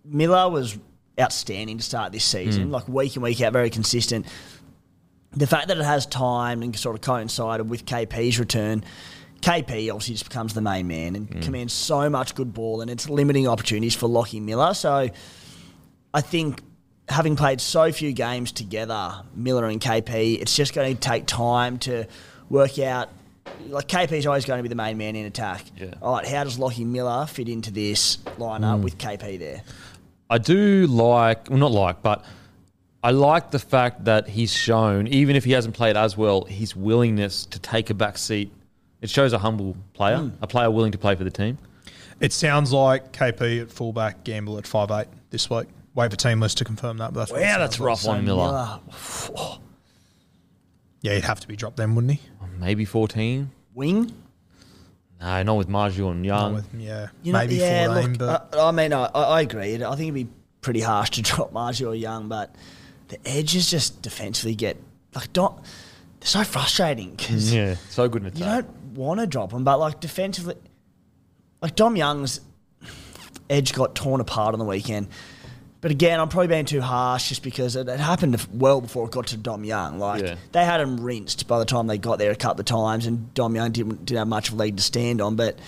Miller 0.05 0.49
was 0.49 0.77
outstanding 1.19 1.77
to 1.77 1.83
start 1.83 2.11
this 2.11 2.23
season, 2.23 2.71
like 2.71 2.87
week 2.87 3.15
in 3.15 3.21
week 3.21 3.41
out, 3.41 3.53
very 3.53 3.69
consistent. 3.69 4.25
The 5.31 5.47
fact 5.47 5.67
that 5.67 5.77
it 5.77 5.83
has 5.83 6.05
time 6.05 6.61
and 6.61 6.77
sort 6.77 6.95
of 6.95 7.01
coincided 7.01 7.69
with 7.69 7.85
KP's 7.85 8.39
return, 8.39 8.85
KP 9.41 9.91
obviously 9.91 10.13
just 10.13 10.29
becomes 10.29 10.53
the 10.53 10.61
main 10.61 10.87
man 10.87 11.15
and 11.15 11.41
commands 11.41 11.73
so 11.73 12.09
much 12.09 12.35
good 12.35 12.53
ball, 12.53 12.81
and 12.81 12.89
it's 12.89 13.09
limiting 13.09 13.47
opportunities 13.47 13.95
for 13.95 14.07
Lockie 14.07 14.39
Miller. 14.39 14.73
So 14.73 15.09
I 16.13 16.21
think 16.21 16.61
having 17.09 17.35
played 17.35 17.59
so 17.59 17.91
few 17.91 18.13
games 18.13 18.51
together, 18.51 19.23
Miller 19.35 19.65
and 19.65 19.81
KP, 19.81 20.39
it's 20.41 20.55
just 20.55 20.73
going 20.73 20.95
to 20.95 20.99
take 20.99 21.25
time 21.25 21.79
to 21.79 22.07
work 22.49 22.79
out. 22.79 23.10
Like 23.67 23.88
KP's 23.88 24.25
always 24.25 24.45
going 24.45 24.60
to 24.60 24.63
be 24.63 24.69
the 24.69 24.75
main 24.75 24.97
man 24.97 25.15
in 25.15 25.25
attack. 25.25 25.65
Yeah. 25.77 25.93
All 26.01 26.15
right, 26.15 26.27
how 26.27 26.43
does 26.43 26.60
Lockie 26.60 26.86
Miller 26.86 27.25
fit 27.25 27.49
into 27.49 27.71
this 27.71 28.17
lineup 28.38 28.77
hmm. 28.77 28.84
with 28.84 28.97
KP 28.97 29.39
there? 29.39 29.63
I 30.29 30.38
do 30.38 30.88
like, 30.88 31.49
well, 31.49 31.60
not 31.60 31.71
like, 31.71 32.01
but 32.01 32.25
I 33.03 33.12
like 33.12 33.51
the 33.51 33.60
fact 33.60 34.05
that 34.05 34.27
he's 34.27 34.51
shown, 34.51 35.08
even 35.08 35.36
if 35.36 35.45
he 35.45 35.51
hasn't 35.51 35.75
played 35.75 35.95
as 35.95 36.17
well, 36.17 36.45
his 36.45 36.75
willingness 36.75 37.45
to 37.47 37.60
take 37.60 37.89
a 37.89 37.93
back 37.93 38.17
seat. 38.17 38.51
It 39.01 39.10
shows 39.10 39.34
a 39.34 39.38
humble 39.38 39.77
player, 39.93 40.17
hmm. 40.17 40.29
a 40.41 40.47
player 40.47 40.71
willing 40.71 40.91
to 40.93 40.97
play 40.97 41.15
for 41.15 41.23
the 41.23 41.31
team. 41.31 41.58
It 42.19 42.34
sounds 42.34 42.71
like 42.71 43.12
KP 43.12 43.62
at 43.62 43.71
fullback, 43.71 44.23
Gamble 44.23 44.58
at 44.58 44.65
five 44.65 44.89
eight 44.91 45.08
this 45.29 45.49
week. 45.49 45.67
Wait 45.93 46.12
for 46.12 46.17
team 46.17 46.39
list 46.39 46.58
to 46.58 46.65
confirm 46.65 46.97
that. 46.97 47.13
But 47.13 47.21
that's 47.21 47.31
what 47.31 47.41
Wow, 47.41 47.47
sounds 47.47 47.60
that's 47.60 47.79
like. 47.79 47.88
rough 47.88 48.08
on 48.08 48.25
Miller. 48.25 48.79
Yeah, 51.01 51.13
he'd 51.13 51.23
have 51.23 51.39
to 51.41 51.47
be 51.47 51.55
dropped 51.55 51.77
then, 51.77 51.93
wouldn't 51.93 52.13
he? 52.13 52.19
Maybe 52.59 52.85
14. 52.85 53.49
Wing? 53.73 54.11
No, 55.19 55.43
not 55.43 55.57
with 55.57 55.69
Marzhew 55.69 56.11
and 56.11 56.25
Young. 56.25 56.55
With, 56.55 56.67
yeah, 56.77 57.07
You 57.23 57.33
know, 57.33 57.39
maybe 57.39 57.55
yeah, 57.55 57.87
14, 57.87 58.09
look, 58.09 58.17
but 58.19 58.55
I, 58.57 58.67
I 58.67 58.71
mean, 58.71 58.93
I, 58.93 59.05
I 59.05 59.41
agree. 59.41 59.75
I 59.83 59.95
think 59.95 60.01
it'd 60.01 60.13
be 60.13 60.27
pretty 60.61 60.81
harsh 60.81 61.11
to 61.11 61.21
drop 61.23 61.53
Marzhew 61.53 61.87
or 61.87 61.95
Young, 61.95 62.27
but 62.27 62.53
the 63.07 63.17
edges 63.27 63.69
just 63.69 64.01
defensively 64.01 64.55
get 64.55 64.77
like 65.13 65.31
don't. 65.33 65.55
They're 66.19 66.27
so 66.27 66.43
frustrating 66.43 67.11
because 67.11 67.53
yeah, 67.53 67.75
so 67.89 68.09
good 68.09 68.25
in 68.25 68.35
you 68.35 68.43
don't 68.43 68.69
want 68.93 69.19
to 69.19 69.27
drop 69.27 69.51
them, 69.51 69.63
but 69.63 69.79
like 69.79 69.99
defensively, 69.99 70.55
like 71.61 71.75
Dom 71.75 71.95
Young's 71.95 72.41
edge 73.49 73.73
got 73.73 73.95
torn 73.95 74.21
apart 74.21 74.53
on 74.53 74.59
the 74.59 74.65
weekend. 74.65 75.07
But 75.81 75.91
again, 75.91 76.19
I'm 76.19 76.29
probably 76.29 76.47
being 76.47 76.65
too 76.65 76.81
harsh 76.81 77.29
just 77.29 77.43
because 77.43 77.75
it, 77.75 77.88
it 77.88 77.99
happened 77.99 78.43
well 78.53 78.81
before 78.81 79.05
it 79.05 79.11
got 79.11 79.27
to 79.27 79.38
Dom 79.38 79.63
Young. 79.63 79.99
Like 79.99 80.23
Yeah. 80.23 80.35
they 80.51 80.65
had 80.65 80.81
him 80.81 80.99
rinsed 80.99 81.47
by 81.47 81.59
the 81.59 81.65
time 81.65 81.85
they 81.88 81.97
got 81.99 82.17
there 82.17 82.31
a 82.31 82.35
couple 82.35 82.61
of 82.61 82.65
times, 82.65 83.05
and 83.05 83.31
Dom 83.35 83.55
Young 83.55 83.71
didn't, 83.71 84.05
didn't 84.05 84.17
have 84.19 84.27
much 84.27 84.47
of 84.49 84.55
a 84.55 84.57
leg 84.57 84.77
to 84.77 84.83
stand 84.83 85.21
on. 85.21 85.35
But 85.35 85.59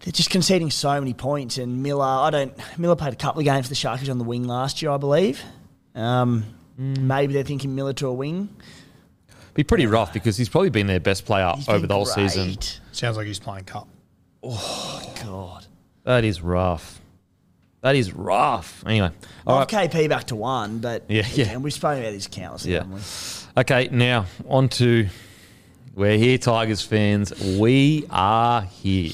they're 0.00 0.12
just 0.12 0.30
conceding 0.30 0.70
so 0.70 0.98
many 1.00 1.14
points. 1.14 1.56
And 1.58 1.82
Miller, 1.84 2.04
I 2.04 2.30
don't. 2.30 2.78
Miller 2.78 2.96
played 2.96 3.12
a 3.12 3.16
couple 3.16 3.38
of 3.40 3.44
games 3.44 3.66
for 3.66 3.70
the 3.70 3.76
Sharkies 3.76 4.10
on 4.10 4.18
the 4.18 4.24
wing 4.24 4.44
last 4.44 4.82
year, 4.82 4.90
I 4.90 4.96
believe. 4.96 5.42
Um, 5.94 6.44
Mm. 6.78 6.98
Maybe 6.98 7.32
they're 7.32 7.42
thinking 7.42 7.74
Miller 7.74 7.94
to 7.94 8.06
a 8.08 8.12
wing. 8.12 8.50
Be 9.54 9.64
pretty 9.64 9.86
rough 9.86 10.12
because 10.12 10.36
he's 10.36 10.50
probably 10.50 10.68
been 10.68 10.86
their 10.86 11.00
best 11.00 11.24
player 11.24 11.50
He's 11.56 11.66
over 11.70 11.86
the 11.86 11.94
whole 11.94 12.04
great. 12.04 12.30
season. 12.30 12.58
sounds 12.92 13.16
like 13.16 13.26
he's 13.26 13.38
playing 13.38 13.64
cup. 13.64 13.88
Oh 14.42 15.14
God. 15.24 15.64
That 16.04 16.22
is 16.24 16.42
rough. 16.42 17.00
That 17.82 17.94
is 17.96 18.12
rough. 18.12 18.82
Anyway, 18.86 19.10
all 19.46 19.58
right. 19.60 19.68
KP 19.68 20.08
back 20.08 20.24
to 20.24 20.36
one, 20.36 20.78
but 20.78 21.04
Yeah, 21.08 21.26
yeah. 21.34 21.46
And 21.52 21.62
we've 21.62 21.72
spoken 21.72 22.00
about 22.02 22.12
these 22.12 22.26
countless, 22.26 22.66
Yeah. 22.66 22.78
haven't 22.78 22.94
we? 22.94 23.00
Okay, 23.60 23.88
now 23.92 24.26
on 24.48 24.68
to 24.70 25.08
we're 25.94 26.18
here, 26.18 26.36
Tigers 26.38 26.82
fans. 26.82 27.32
We 27.58 28.04
are 28.10 28.62
here. 28.62 29.12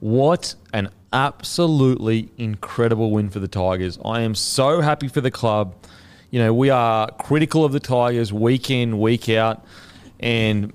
What 0.00 0.54
an 0.72 0.88
absolutely 1.12 2.30
incredible 2.38 3.10
win 3.10 3.28
for 3.30 3.38
the 3.38 3.46
Tigers. 3.48 3.98
I 4.04 4.22
am 4.22 4.34
so 4.34 4.80
happy 4.80 5.08
for 5.08 5.20
the 5.20 5.30
club. 5.30 5.74
You 6.30 6.38
know, 6.40 6.54
we 6.54 6.70
are 6.70 7.10
critical 7.12 7.64
of 7.64 7.72
the 7.72 7.80
Tigers 7.80 8.32
week 8.32 8.70
in, 8.70 8.98
week 9.00 9.28
out, 9.28 9.64
and 10.18 10.72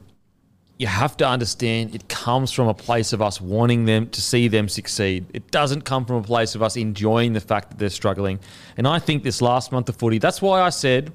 you 0.78 0.86
have 0.86 1.18
to 1.18 1.28
understand 1.28 1.96
it 1.96 2.08
comes 2.08 2.52
from 2.52 2.68
a 2.68 2.74
place 2.74 3.12
of 3.12 3.22
us 3.22 3.42
wanting 3.42 3.86
them 3.86 4.08
to 4.10 4.22
see 4.22 4.48
them 4.48 4.70
succeed. 4.70 5.26
It 5.34 5.50
doesn't 5.50 5.82
come 5.82 6.06
from 6.06 6.18
a 6.18 6.24
place 6.24 6.54
of 6.54 6.62
us 6.62 6.76
enjoying 6.76 7.34
the 7.34 7.40
fact 7.40 7.70
that 7.70 7.80
they're 7.80 7.90
struggling. 7.90 8.40
And 8.78 8.88
I 8.88 9.00
think 9.00 9.24
this 9.24 9.42
last 9.42 9.72
month 9.72 9.90
of 9.90 9.96
footy, 9.96 10.20
that's 10.20 10.42
why 10.42 10.62
I 10.62 10.70
said 10.70 11.12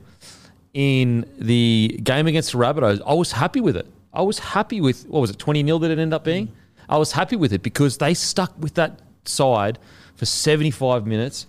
in 0.74 1.30
the 1.38 2.00
game 2.02 2.26
against 2.26 2.52
the 2.52 2.58
Rabbitohs, 2.58 3.00
I 3.06 3.14
was 3.14 3.30
happy 3.32 3.60
with 3.60 3.76
it. 3.76 3.86
I 4.12 4.22
was 4.22 4.40
happy 4.40 4.80
with, 4.80 5.06
what 5.06 5.20
was 5.20 5.30
it, 5.30 5.38
20 5.38 5.64
0 5.64 5.78
that 5.78 5.90
it 5.90 5.98
ended 5.98 6.12
up 6.12 6.24
being? 6.24 6.52
I 6.88 6.98
was 6.98 7.12
happy 7.12 7.36
with 7.36 7.52
it 7.52 7.62
because 7.62 7.98
they 7.98 8.14
stuck 8.14 8.52
with 8.58 8.74
that 8.74 9.00
side 9.24 9.78
for 10.16 10.26
75 10.26 11.06
minutes 11.06 11.46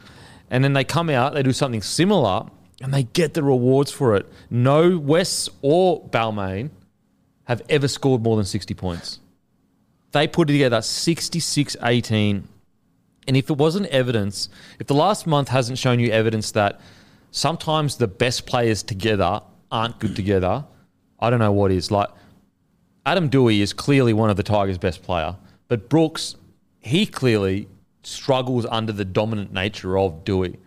and 0.52 0.64
then 0.64 0.74
they 0.74 0.84
come 0.84 1.10
out, 1.10 1.34
they 1.34 1.42
do 1.42 1.52
something 1.52 1.82
similar, 1.82 2.46
and 2.80 2.94
they 2.94 3.04
get 3.04 3.34
the 3.34 3.42
rewards 3.42 3.92
for 3.92 4.16
it. 4.16 4.32
No 4.52 5.00
West 5.00 5.50
or 5.64 6.08
Balmain 6.10 6.70
have 7.46 7.62
ever 7.70 7.88
scored 7.88 8.22
more 8.22 8.36
than 8.36 8.46
60 8.46 8.74
points. 8.74 9.20
They 10.12 10.28
put 10.28 10.48
together 10.48 10.82
66 10.82 11.76
18. 11.82 12.48
And 13.28 13.38
if 13.38 13.50
it 13.50 13.58
wasn't 13.58 13.88
evidence, 13.88 14.50
if 14.80 14.88
the 14.88 14.94
last 14.94 15.26
month 15.26 15.50
hasn't 15.50 15.78
shown 15.78 16.00
you 16.00 16.10
evidence 16.12 16.52
that 16.52 16.80
sometimes 17.32 17.98
the 17.98 18.08
best 18.08 18.46
players 18.46 18.84
together 18.84 19.42
aren't 19.72 20.00
good 20.00 20.16
together, 20.16 20.66
I 21.20 21.30
don't 21.30 21.40
know 21.40 21.52
what 21.52 21.72
is. 21.72 21.90
Like, 21.90 22.10
Adam 23.06 23.30
Doueihi 23.30 23.62
is 23.62 23.74
clearly 23.74 24.14
one 24.14 24.30
of 24.30 24.38
the 24.38 24.44
Tigers' 24.44 24.78
best 24.78 25.04
player, 25.04 25.38
but 25.68 25.90
Brooks, 25.90 26.36
he 26.80 27.06
clearly 27.06 27.68
struggles 28.04 28.66
under 28.70 28.92
the 28.92 29.06
dominant 29.06 29.54
nature 29.54 29.98
of 29.98 30.24
Doueihi. 30.24 30.58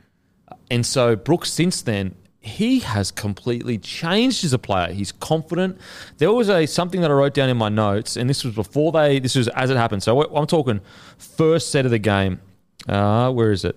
And 0.71 0.85
so 0.85 1.15
Brooks, 1.15 1.53
since 1.53 1.83
then, 1.83 2.15
he 2.47 2.79
has 2.79 3.11
completely 3.11 3.77
changed 3.77 4.45
as 4.45 4.53
a 4.53 4.59
player. 4.59 4.93
He's 4.93 5.11
confident. 5.11 5.79
There 6.19 6.33
was 6.33 6.49
a 6.49 6.67
something 6.67 7.01
that 7.01 7.11
I 7.11 7.15
wrote 7.15 7.35
down 7.35 7.49
in 7.49 7.57
my 7.57 7.69
notes, 7.69 8.17
and 8.17 8.31
this 8.31 8.45
was 8.45 8.55
before 8.55 8.93
they. 8.93 9.19
This 9.19 9.35
was 9.35 9.49
as 9.49 9.71
it 9.71 9.77
happened. 9.77 10.03
So 10.03 10.23
I'm 10.35 10.47
talking 10.47 10.81
first 11.19 11.71
set 11.71 11.85
of 11.85 11.91
the 11.91 11.99
game. 11.99 12.41
Uh, 12.89 13.33
where 13.33 13.51
is 13.51 13.65
it? 13.65 13.77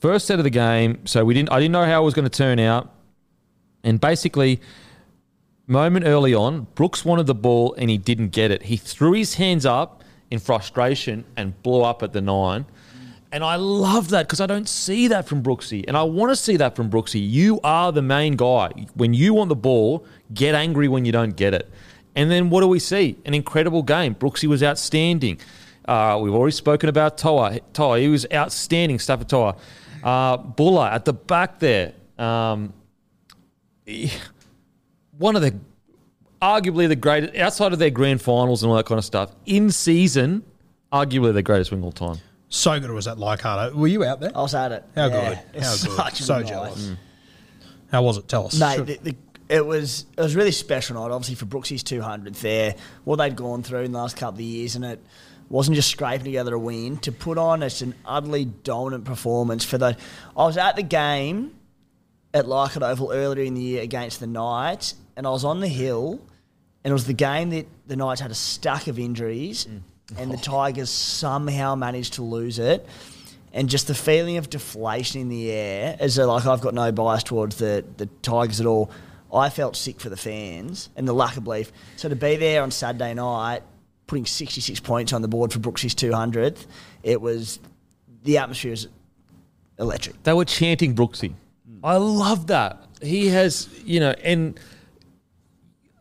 First 0.00 0.26
set 0.26 0.38
of 0.38 0.44
the 0.44 0.50
game. 0.50 1.06
So 1.06 1.24
we 1.24 1.34
didn't. 1.34 1.50
I 1.50 1.58
didn't 1.58 1.72
know 1.72 1.84
how 1.84 2.02
it 2.02 2.04
was 2.04 2.14
going 2.14 2.28
to 2.28 2.36
turn 2.36 2.60
out, 2.60 2.92
and 3.82 4.00
basically, 4.00 4.60
moment 5.66 6.06
early 6.06 6.34
on, 6.34 6.68
Brooks 6.74 7.04
wanted 7.04 7.26
the 7.26 7.34
ball 7.34 7.74
and 7.74 7.90
he 7.90 7.98
didn't 7.98 8.28
get 8.28 8.50
it. 8.50 8.62
He 8.62 8.76
threw 8.76 9.12
his 9.12 9.34
hands 9.34 9.66
up 9.66 10.04
in 10.30 10.38
frustration 10.38 11.24
and 11.36 11.60
blew 11.62 11.82
up 11.82 12.02
at 12.02 12.12
the 12.12 12.20
nine. 12.20 12.66
And 13.30 13.44
I 13.44 13.56
love 13.56 14.08
that 14.10 14.26
because 14.26 14.40
I 14.40 14.46
don't 14.46 14.68
see 14.68 15.08
that 15.08 15.28
from 15.28 15.42
Brooksy. 15.42 15.84
And 15.86 15.96
I 15.96 16.02
want 16.02 16.30
to 16.30 16.36
see 16.36 16.56
that 16.56 16.74
from 16.74 16.90
Brooksy. 16.90 17.20
You 17.28 17.60
are 17.62 17.92
the 17.92 18.00
main 18.00 18.36
guy. 18.36 18.70
When 18.94 19.12
you 19.12 19.34
want 19.34 19.50
the 19.50 19.56
ball, 19.56 20.06
get 20.32 20.54
angry 20.54 20.88
when 20.88 21.04
you 21.04 21.12
don't 21.12 21.36
get 21.36 21.52
it. 21.52 21.70
And 22.16 22.30
then 22.30 22.48
what 22.48 22.62
do 22.62 22.68
we 22.68 22.78
see? 22.78 23.18
An 23.26 23.34
incredible 23.34 23.82
game. 23.82 24.14
Brooksy 24.14 24.48
was 24.48 24.62
outstanding. 24.62 25.38
Uh, 25.86 26.18
we've 26.22 26.34
already 26.34 26.52
spoken 26.52 26.88
about 26.88 27.18
To'a. 27.18 27.60
To'a, 27.72 28.00
he 28.00 28.08
was 28.08 28.26
outstanding, 28.32 28.98
Starford 28.98 29.28
To'a. 29.28 29.56
Uh, 30.02 30.36
Bula 30.38 30.90
at 30.90 31.04
the 31.04 31.12
back 31.12 31.58
there. 31.58 31.92
Um, 32.18 32.72
one 35.18 35.36
of 35.36 35.42
the, 35.42 35.54
arguably 36.40 36.88
the 36.88 36.96
greatest, 36.96 37.36
outside 37.36 37.72
of 37.72 37.78
their 37.78 37.90
grand 37.90 38.22
finals 38.22 38.62
and 38.62 38.70
all 38.70 38.76
that 38.76 38.86
kind 38.86 38.98
of 38.98 39.04
stuff, 39.04 39.34
in 39.44 39.70
season, 39.70 40.44
arguably 40.92 41.34
the 41.34 41.42
greatest 41.42 41.70
wing 41.70 41.82
all 41.84 41.92
time. 41.92 42.18
So 42.48 42.78
good 42.80 42.88
it 42.90 42.94
was 42.94 43.06
at 43.08 43.18
Leichhardt. 43.18 43.74
Were 43.74 43.86
you 43.86 44.04
out 44.04 44.20
there? 44.20 44.30
I 44.34 44.40
was 44.42 44.54
at 44.54 44.72
it. 44.72 44.84
How 44.94 45.06
Yeah, 45.08 45.34
good? 45.34 45.38
it's 45.54 45.82
How 45.84 45.88
good? 45.88 45.96
such 45.96 46.20
a 46.20 46.22
So 46.22 46.34
good 46.36 46.40
night. 46.44 46.48
jealous. 46.48 46.92
How 47.92 48.02
was 48.02 48.16
it? 48.18 48.28
Tell 48.28 48.46
us. 48.46 48.58
Mate, 48.58 48.84
the, 48.86 48.98
the, 49.02 49.16
it 49.48 49.64
was 49.66 50.06
it 50.16 50.20
was 50.20 50.34
a 50.34 50.38
really 50.38 50.52
special 50.52 50.96
night. 50.96 51.12
Obviously 51.12 51.34
for 51.34 51.46
Brooksy's 51.46 51.82
200th 51.84 52.40
there, 52.40 52.74
what 53.04 53.16
they'd 53.16 53.36
gone 53.36 53.62
through 53.62 53.80
in 53.80 53.92
the 53.92 53.98
last 53.98 54.16
couple 54.16 54.38
of 54.38 54.44
years, 54.44 54.76
and 54.76 54.84
it 54.84 55.02
wasn't 55.50 55.74
just 55.74 55.90
scraping 55.90 56.24
together 56.24 56.54
a 56.54 56.58
win 56.58 56.98
to 56.98 57.10
put 57.12 57.38
on 57.38 57.62
it's 57.62 57.80
an 57.80 57.94
utterly 58.04 58.44
dominant 58.44 59.04
performance 59.04 59.64
for 59.64 59.78
the. 59.78 59.96
I 60.36 60.44
was 60.44 60.56
at 60.58 60.76
the 60.76 60.82
game 60.82 61.54
at 62.34 62.46
Leichhardt 62.46 62.82
Oval 62.82 63.10
earlier 63.12 63.44
in 63.44 63.54
the 63.54 63.60
year 63.62 63.82
against 63.82 64.20
the 64.20 64.26
Knights, 64.26 64.94
and 65.16 65.26
I 65.26 65.30
was 65.30 65.44
on 65.44 65.60
the 65.60 65.68
hill, 65.68 66.20
and 66.84 66.90
it 66.90 66.92
was 66.92 67.06
the 67.06 67.14
game 67.14 67.48
that 67.50 67.66
the 67.86 67.96
Knights 67.96 68.20
had 68.20 68.30
a 68.30 68.34
stack 68.34 68.86
of 68.86 68.98
injuries, 68.98 69.64
mm. 69.66 69.80
And 70.16 70.30
the 70.30 70.36
Tigers 70.36 70.90
somehow 70.90 71.74
managed 71.74 72.14
to 72.14 72.22
lose 72.22 72.58
it. 72.58 72.86
And 73.52 73.68
just 73.68 73.86
the 73.86 73.94
feeling 73.94 74.36
of 74.36 74.50
deflation 74.50 75.20
in 75.20 75.28
the 75.28 75.50
air, 75.50 75.96
as 75.98 76.16
though, 76.16 76.32
like 76.32 76.46
I've 76.46 76.60
got 76.60 76.74
no 76.74 76.92
bias 76.92 77.22
towards 77.22 77.56
the, 77.56 77.84
the 77.96 78.06
Tigers 78.22 78.60
at 78.60 78.66
all. 78.66 78.90
I 79.32 79.50
felt 79.50 79.76
sick 79.76 80.00
for 80.00 80.08
the 80.08 80.16
fans 80.16 80.90
and 80.96 81.06
the 81.06 81.12
lack 81.12 81.36
of 81.36 81.44
belief. 81.44 81.72
So 81.96 82.08
to 82.08 82.16
be 82.16 82.36
there 82.36 82.62
on 82.62 82.70
Saturday 82.70 83.14
night, 83.14 83.62
putting 84.06 84.26
66 84.26 84.80
points 84.80 85.12
on 85.12 85.22
the 85.22 85.28
board 85.28 85.52
for 85.52 85.58
Brooksy's 85.58 85.94
200th, 85.94 86.66
it 87.02 87.20
was 87.20 87.58
the 88.22 88.38
atmosphere 88.38 88.72
was 88.72 88.88
electric. 89.78 90.22
They 90.22 90.32
were 90.32 90.44
chanting 90.44 90.94
Brooksy. 90.94 91.32
I 91.82 91.96
love 91.96 92.48
that. 92.48 92.82
He 93.00 93.28
has, 93.28 93.68
you 93.84 94.00
know, 94.00 94.10
and 94.22 94.58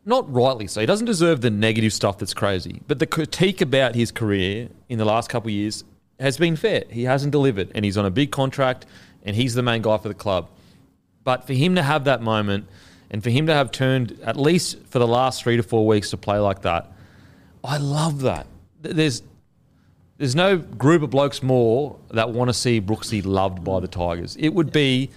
not 0.07 0.31
rightly 0.33 0.67
so. 0.67 0.79
He 0.79 0.85
doesn't 0.85 1.05
deserve 1.05 1.41
the 1.41 1.49
negative 1.49 1.91
stuff 1.91 2.17
that's 2.17 2.33
crazy. 2.33 2.81
But 2.87 2.99
the 2.99 3.05
critique 3.05 3.59
about 3.59 3.93
his 3.93 4.11
career 4.11 4.69
in 4.87 4.97
the 4.97 5.05
last 5.05 5.29
couple 5.29 5.49
of 5.49 5.53
years 5.53 5.83
has 6.19 6.37
been 6.37 6.55
fair. 6.55 6.85
He 6.89 7.03
hasn't 7.03 7.31
delivered, 7.31 7.71
and 7.75 7.83
he's 7.83 7.97
on 7.97 8.05
a 8.05 8.09
big 8.09 8.31
contract, 8.31 8.85
and 9.23 9.35
he's 9.35 9.53
the 9.53 9.61
main 9.61 9.81
guy 9.81 9.97
for 9.97 10.07
the 10.07 10.13
club. 10.13 10.49
But 11.25 11.45
for 11.45 11.53
him 11.53 11.75
to 11.75 11.83
have 11.83 12.05
that 12.05 12.21
moment, 12.21 12.67
and 13.11 13.21
for 13.21 13.29
him 13.29 13.47
to 13.47 13.53
have 13.53 13.71
turned 13.71 14.17
at 14.23 14.37
least 14.37 14.77
for 14.87 14.99
the 14.99 15.07
last 15.07 15.43
three 15.43 15.57
to 15.57 15.63
four 15.63 15.85
weeks 15.85 16.09
to 16.11 16.17
play 16.17 16.39
like 16.39 16.61
that, 16.61 16.91
I 17.63 17.77
love 17.77 18.21
that. 18.21 18.47
There's 18.81 19.23
there's 20.17 20.35
no 20.35 20.57
group 20.57 21.03
of 21.03 21.11
blokes 21.11 21.43
more 21.43 21.99
that 22.11 22.31
want 22.31 22.49
to 22.49 22.53
see 22.53 22.81
Brooksy 22.81 23.23
loved 23.23 23.63
by 23.63 23.79
the 23.79 23.87
Tigers. 23.87 24.35
It 24.39 24.49
would 24.49 24.71
be 24.71 25.11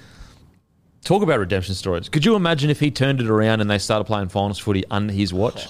talk 1.04 1.22
about 1.22 1.38
redemption 1.38 1.74
stories. 1.74 2.08
Could 2.08 2.24
you 2.24 2.34
imagine 2.36 2.70
if 2.70 2.80
he 2.80 2.90
turned 2.90 3.20
it 3.20 3.28
around 3.28 3.60
and 3.60 3.70
they 3.70 3.78
started 3.78 4.04
playing 4.04 4.28
finals 4.28 4.58
footy 4.58 4.84
under 4.90 5.12
his 5.12 5.32
watch? 5.32 5.68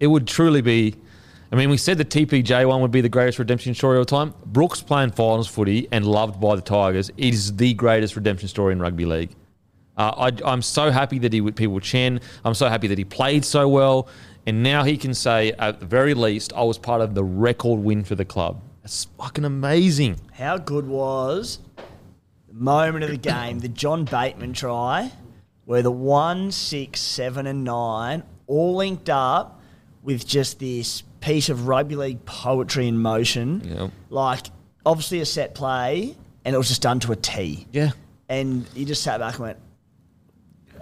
It 0.00 0.06
would 0.08 0.26
truly 0.26 0.60
be. 0.60 0.94
I 1.52 1.56
mean, 1.56 1.70
we 1.70 1.76
said 1.76 1.98
the 1.98 2.04
TPJ 2.04 2.66
one 2.66 2.80
would 2.80 2.90
be 2.90 3.00
the 3.00 3.08
greatest 3.08 3.38
redemption 3.38 3.74
story 3.74 3.96
of 3.96 4.00
all 4.00 4.04
time. 4.04 4.34
Brooks 4.46 4.82
playing 4.82 5.12
finals 5.12 5.46
footy 5.46 5.86
and 5.92 6.04
loved 6.04 6.40
by 6.40 6.56
the 6.56 6.62
Tigers 6.62 7.10
is 7.16 7.54
the 7.54 7.74
greatest 7.74 8.16
redemption 8.16 8.48
story 8.48 8.72
in 8.72 8.80
rugby 8.80 9.04
league. 9.04 9.30
Uh, 9.96 10.30
I, 10.44 10.50
I'm 10.50 10.62
so 10.62 10.90
happy 10.90 11.18
that 11.20 11.32
he 11.32 11.40
would 11.40 11.54
people 11.54 11.78
Chen. 11.78 12.20
I'm 12.44 12.54
so 12.54 12.68
happy 12.68 12.88
that 12.88 12.98
he 12.98 13.04
played 13.04 13.44
so 13.44 13.68
well, 13.68 14.08
and 14.46 14.62
now 14.62 14.82
he 14.82 14.96
can 14.96 15.14
say, 15.14 15.52
at 15.52 15.78
the 15.78 15.86
very 15.86 16.14
least, 16.14 16.52
I 16.54 16.64
was 16.64 16.78
part 16.78 17.00
of 17.00 17.14
the 17.14 17.22
record 17.22 17.78
win 17.78 18.02
for 18.02 18.16
the 18.16 18.24
club. 18.24 18.60
It's 18.82 19.04
fucking 19.18 19.44
amazing. 19.44 20.20
How 20.32 20.58
good 20.58 20.86
was 20.86 21.60
moment 22.54 23.04
of 23.04 23.10
the 23.10 23.16
game, 23.16 23.58
the 23.58 23.68
John 23.68 24.04
Bateman 24.04 24.52
try, 24.52 25.10
where 25.64 25.82
the 25.82 25.90
one, 25.90 26.52
six, 26.52 27.00
seven, 27.00 27.46
and 27.46 27.64
nine 27.64 28.22
all 28.46 28.76
linked 28.76 29.10
up 29.10 29.60
with 30.02 30.26
just 30.26 30.58
this 30.58 31.02
piece 31.20 31.48
of 31.48 31.66
rugby 31.66 31.96
league 31.96 32.24
poetry 32.24 32.86
in 32.86 32.98
motion. 32.98 33.62
Yep. 33.64 33.90
Like, 34.10 34.46
obviously 34.86 35.20
a 35.20 35.26
set 35.26 35.54
play, 35.54 36.14
and 36.44 36.54
it 36.54 36.58
was 36.58 36.68
just 36.68 36.82
done 36.82 37.00
to 37.00 37.12
a 37.12 37.16
T. 37.16 37.66
Yeah. 37.72 37.90
And 38.28 38.66
you 38.74 38.84
just 38.84 39.02
sat 39.02 39.18
back 39.20 39.34
and 39.34 39.44
went, 39.44 39.58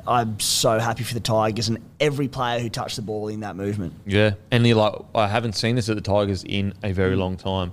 I'm 0.07 0.41
so 0.41 0.79
happy 0.81 1.05
for 1.05 1.15
the 1.15 1.21
Tigers 1.21 1.69
and 1.69 1.79
every 2.01 2.27
player 2.27 2.59
who 2.59 2.69
touched 2.69 2.97
the 2.97 3.03
ball 3.03 3.29
in 3.29 3.41
that 3.41 3.55
movement. 3.55 3.95
Yeah, 4.05 4.33
and 4.51 4.67
you're 4.67 4.77
like, 4.77 4.95
I 5.15 5.29
haven't 5.29 5.53
seen 5.53 5.77
this 5.77 5.89
at 5.89 5.95
the 5.95 6.03
Tigers 6.03 6.43
in 6.45 6.75
a 6.83 6.93
very 6.93 7.15
mm. 7.15 7.21
long 7.21 7.37
time. 7.37 7.73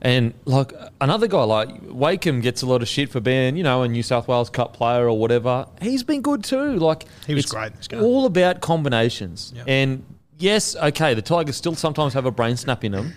And 0.00 0.34
like 0.44 0.72
another 1.00 1.26
guy 1.26 1.42
like 1.42 1.68
Wakeham 1.88 2.40
gets 2.40 2.62
a 2.62 2.66
lot 2.66 2.82
of 2.82 2.88
shit 2.88 3.10
for 3.10 3.20
being, 3.20 3.56
you 3.56 3.64
know, 3.64 3.82
a 3.82 3.88
New 3.88 4.02
South 4.02 4.28
Wales 4.28 4.50
Cup 4.50 4.72
player 4.72 5.08
or 5.08 5.18
whatever. 5.18 5.66
He's 5.82 6.02
been 6.02 6.22
good 6.22 6.44
too. 6.44 6.76
Like 6.76 7.06
He 7.26 7.34
was 7.34 7.46
great 7.46 7.74
this 7.74 7.88
game. 7.88 8.02
All 8.02 8.26
about 8.26 8.60
combinations. 8.60 9.52
Yeah. 9.56 9.64
And 9.66 10.04
yes, 10.38 10.76
okay, 10.76 11.14
the 11.14 11.22
Tigers 11.22 11.56
still 11.56 11.74
sometimes 11.74 12.14
have 12.14 12.26
a 12.26 12.30
brain 12.30 12.56
snap 12.56 12.84
in 12.84 12.92
them, 12.92 13.14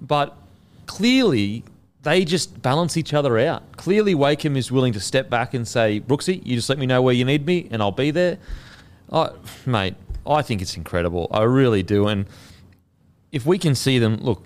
but 0.00 0.36
clearly 0.86 1.64
they 2.02 2.24
just 2.24 2.62
balance 2.62 2.96
each 2.96 3.12
other 3.12 3.38
out. 3.38 3.76
Clearly, 3.76 4.14
Wakeham 4.14 4.56
is 4.56 4.72
willing 4.72 4.92
to 4.94 5.00
step 5.00 5.28
back 5.28 5.54
and 5.54 5.66
say, 5.68 6.00
Brooksy, 6.00 6.44
you 6.46 6.56
just 6.56 6.68
let 6.68 6.78
me 6.78 6.86
know 6.86 7.02
where 7.02 7.14
you 7.14 7.24
need 7.24 7.44
me, 7.46 7.68
and 7.70 7.82
I'll 7.82 7.92
be 7.92 8.10
there. 8.10 8.38
I, 9.12 9.30
mate, 9.66 9.94
I 10.26 10.42
think 10.42 10.62
it's 10.62 10.76
incredible. 10.76 11.28
I 11.30 11.42
really 11.42 11.82
do. 11.82 12.08
And 12.08 12.26
if 13.32 13.44
we 13.44 13.58
can 13.58 13.74
see 13.74 13.98
them, 13.98 14.16
look, 14.16 14.44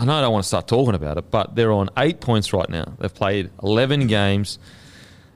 I 0.00 0.06
know 0.06 0.14
I 0.14 0.22
don't 0.22 0.32
want 0.32 0.44
to 0.44 0.48
start 0.48 0.66
talking 0.66 0.94
about 0.94 1.18
it, 1.18 1.30
but 1.30 1.54
they're 1.54 1.72
on 1.72 1.90
eight 1.98 2.22
points 2.22 2.54
right 2.54 2.68
now. 2.70 2.94
They've 2.98 3.14
played 3.14 3.50
11 3.62 4.06
games. 4.06 4.58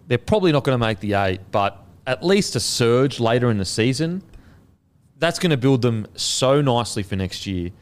They're 0.09 0.17
probably 0.17 0.53
not 0.53 0.65
going 0.65 0.73
to 0.73 0.83
make 0.83 1.01
the 1.01 1.13
eight, 1.13 1.43
but 1.51 1.85
at 2.07 2.25
least 2.25 2.57
a 2.57 2.61
surge 2.61 3.21
later 3.21 3.51
in 3.51 3.59
the 3.59 3.67
season, 3.67 4.23
that's 5.19 5.39
going 5.39 5.51
to 5.51 5.59
build 5.59 5.83
them 5.83 6.07
so 6.15 6.63
nicely 6.63 7.03
for 7.03 7.15
next 7.15 7.47
year. 7.47 7.73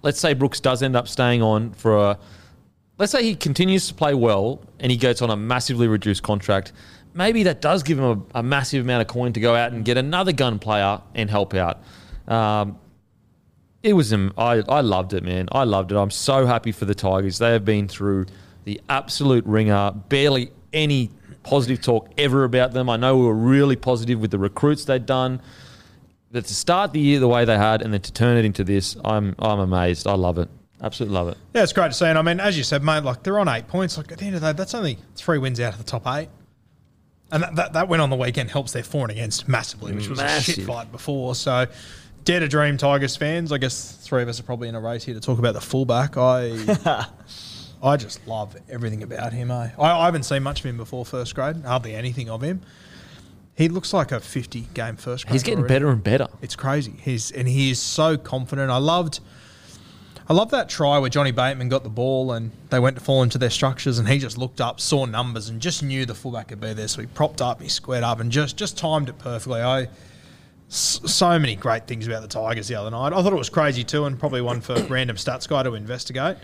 Let's 0.00 0.18
say 0.18 0.32
Brooks 0.32 0.58
does 0.58 0.82
end 0.82 0.96
up 0.96 1.06
staying 1.06 1.42
on 1.42 1.72
for 1.72 1.98
a, 1.98 2.18
let's 2.96 3.12
say 3.12 3.22
he 3.22 3.34
continues 3.34 3.86
to 3.88 3.92
play 3.92 4.14
well 4.14 4.64
and 4.78 4.90
he 4.90 4.96
gets 4.96 5.20
on 5.20 5.28
a 5.28 5.36
massively 5.36 5.86
reduced 5.86 6.22
contract. 6.22 6.72
Maybe 7.12 7.42
that 7.42 7.60
does 7.60 7.82
give 7.82 7.98
him 7.98 8.26
a, 8.34 8.38
a 8.38 8.42
massive 8.42 8.86
amount 8.86 9.02
of 9.02 9.08
coin 9.08 9.34
to 9.34 9.40
go 9.40 9.54
out 9.54 9.72
and 9.72 9.84
get 9.84 9.98
another 9.98 10.32
gun 10.32 10.58
player 10.58 11.02
and 11.14 11.28
help 11.28 11.52
out. 11.52 11.82
Um, 12.26 12.78
it 13.82 13.94
was 13.94 14.12
I, 14.12 14.62
I 14.68 14.80
loved 14.80 15.12
it, 15.12 15.22
man. 15.22 15.48
I 15.52 15.64
loved 15.64 15.92
it. 15.92 15.96
I'm 15.96 16.10
so 16.10 16.46
happy 16.46 16.72
for 16.72 16.84
the 16.84 16.94
Tigers. 16.94 17.38
They 17.38 17.52
have 17.52 17.64
been 17.64 17.88
through 17.88 18.26
the 18.64 18.80
absolute 18.88 19.44
ringer. 19.46 19.92
Barely 20.08 20.52
any 20.72 21.10
positive 21.42 21.80
talk 21.80 22.10
ever 22.18 22.44
about 22.44 22.72
them. 22.72 22.90
I 22.90 22.96
know 22.96 23.16
we 23.16 23.24
were 23.24 23.34
really 23.34 23.76
positive 23.76 24.20
with 24.20 24.30
the 24.30 24.38
recruits 24.38 24.84
they'd 24.84 25.06
done. 25.06 25.40
But 26.32 26.44
to 26.44 26.54
start 26.54 26.92
the 26.92 27.00
year 27.00 27.18
the 27.18 27.28
way 27.28 27.44
they 27.44 27.56
had 27.56 27.82
and 27.82 27.92
then 27.92 28.02
to 28.02 28.12
turn 28.12 28.36
it 28.36 28.44
into 28.44 28.62
this, 28.62 28.96
I'm 29.04 29.34
I'm 29.38 29.58
amazed. 29.58 30.06
I 30.06 30.14
love 30.14 30.38
it. 30.38 30.48
Absolutely 30.82 31.14
love 31.14 31.28
it. 31.28 31.36
Yeah, 31.54 31.62
it's 31.62 31.72
great 31.72 31.88
to 31.88 31.92
see. 31.92 32.06
And 32.06 32.18
I 32.18 32.22
mean, 32.22 32.40
as 32.40 32.56
you 32.56 32.64
said, 32.64 32.82
mate, 32.82 33.02
like 33.02 33.22
they're 33.22 33.38
on 33.38 33.48
eight 33.48 33.66
points. 33.66 33.96
Like 33.96 34.12
at 34.12 34.18
the 34.18 34.26
end 34.26 34.36
of 34.36 34.40
the 34.40 34.52
day, 34.52 34.56
that's 34.56 34.74
only 34.74 34.98
three 35.16 35.38
wins 35.38 35.58
out 35.60 35.72
of 35.72 35.78
the 35.78 35.84
top 35.84 36.06
eight. 36.06 36.28
And 37.32 37.42
that, 37.42 37.56
that, 37.56 37.72
that 37.74 37.88
win 37.88 38.00
on 38.00 38.10
the 38.10 38.16
weekend 38.16 38.50
helps 38.50 38.72
their 38.72 38.82
for 38.82 39.02
and 39.02 39.10
against 39.10 39.46
massively, 39.46 39.92
which 39.92 40.08
was 40.08 40.18
a 40.18 40.40
shit 40.40 40.64
fight 40.66 40.90
before. 40.90 41.34
So, 41.36 41.66
dare 42.30 42.38
to 42.38 42.46
dream, 42.46 42.76
Tigers 42.76 43.16
fans. 43.16 43.50
I 43.50 43.58
guess 43.58 43.90
three 43.90 44.22
of 44.22 44.28
us 44.28 44.38
are 44.38 44.44
probably 44.44 44.68
in 44.68 44.76
a 44.76 44.80
race 44.80 45.02
here 45.02 45.14
to 45.14 45.20
talk 45.20 45.40
about 45.40 45.54
the 45.54 45.60
fullback. 45.60 46.16
I 46.16 47.06
I 47.82 47.96
just 47.96 48.24
love 48.28 48.56
everything 48.68 49.02
about 49.02 49.32
him. 49.32 49.50
Eh? 49.50 49.70
I, 49.76 49.90
I 49.90 50.04
haven't 50.04 50.22
seen 50.22 50.44
much 50.44 50.60
of 50.60 50.66
him 50.66 50.76
before 50.76 51.04
first 51.04 51.34
grade, 51.34 51.56
hardly 51.64 51.92
anything 51.92 52.30
of 52.30 52.40
him. 52.40 52.60
He 53.56 53.68
looks 53.68 53.92
like 53.92 54.12
a 54.12 54.20
50 54.20 54.68
game 54.74 54.94
first 54.94 55.26
grade. 55.26 55.32
He's 55.32 55.42
getting 55.42 55.66
better 55.66 55.90
and 55.90 56.04
better. 56.04 56.28
It's 56.40 56.54
crazy. 56.54 56.94
He's 57.02 57.32
and 57.32 57.48
he 57.48 57.72
is 57.72 57.80
so 57.80 58.16
confident. 58.16 58.70
I 58.70 58.76
loved 58.76 59.18
I 60.28 60.32
love 60.32 60.52
that 60.52 60.68
try 60.68 61.00
where 61.00 61.10
Johnny 61.10 61.32
Bateman 61.32 61.68
got 61.68 61.82
the 61.82 61.90
ball 61.90 62.30
and 62.30 62.52
they 62.68 62.78
went 62.78 62.96
to 62.96 63.02
fall 63.02 63.24
into 63.24 63.38
their 63.38 63.50
structures 63.50 63.98
and 63.98 64.08
he 64.08 64.20
just 64.20 64.38
looked 64.38 64.60
up, 64.60 64.78
saw 64.78 65.04
numbers 65.04 65.48
and 65.48 65.60
just 65.60 65.82
knew 65.82 66.06
the 66.06 66.14
fullback 66.14 66.46
could 66.46 66.60
be 66.60 66.74
there. 66.74 66.86
So 66.86 67.00
he 67.00 67.08
propped 67.08 67.42
up, 67.42 67.60
he 67.60 67.68
squared 67.68 68.04
up 68.04 68.20
and 68.20 68.30
just 68.30 68.56
just 68.56 68.78
timed 68.78 69.08
it 69.08 69.18
perfectly. 69.18 69.62
I 69.62 69.88
so 70.70 71.38
many 71.38 71.56
great 71.56 71.86
things 71.86 72.06
about 72.06 72.22
the 72.22 72.28
Tigers 72.28 72.68
the 72.68 72.76
other 72.76 72.90
night. 72.90 73.12
I 73.12 73.22
thought 73.22 73.32
it 73.32 73.36
was 73.36 73.50
crazy 73.50 73.82
too, 73.84 74.04
and 74.04 74.18
probably 74.18 74.40
one 74.40 74.60
for 74.60 74.74
random 74.88 75.16
stats 75.16 75.48
guy 75.48 75.62
to 75.64 75.74
investigate. 75.74 76.36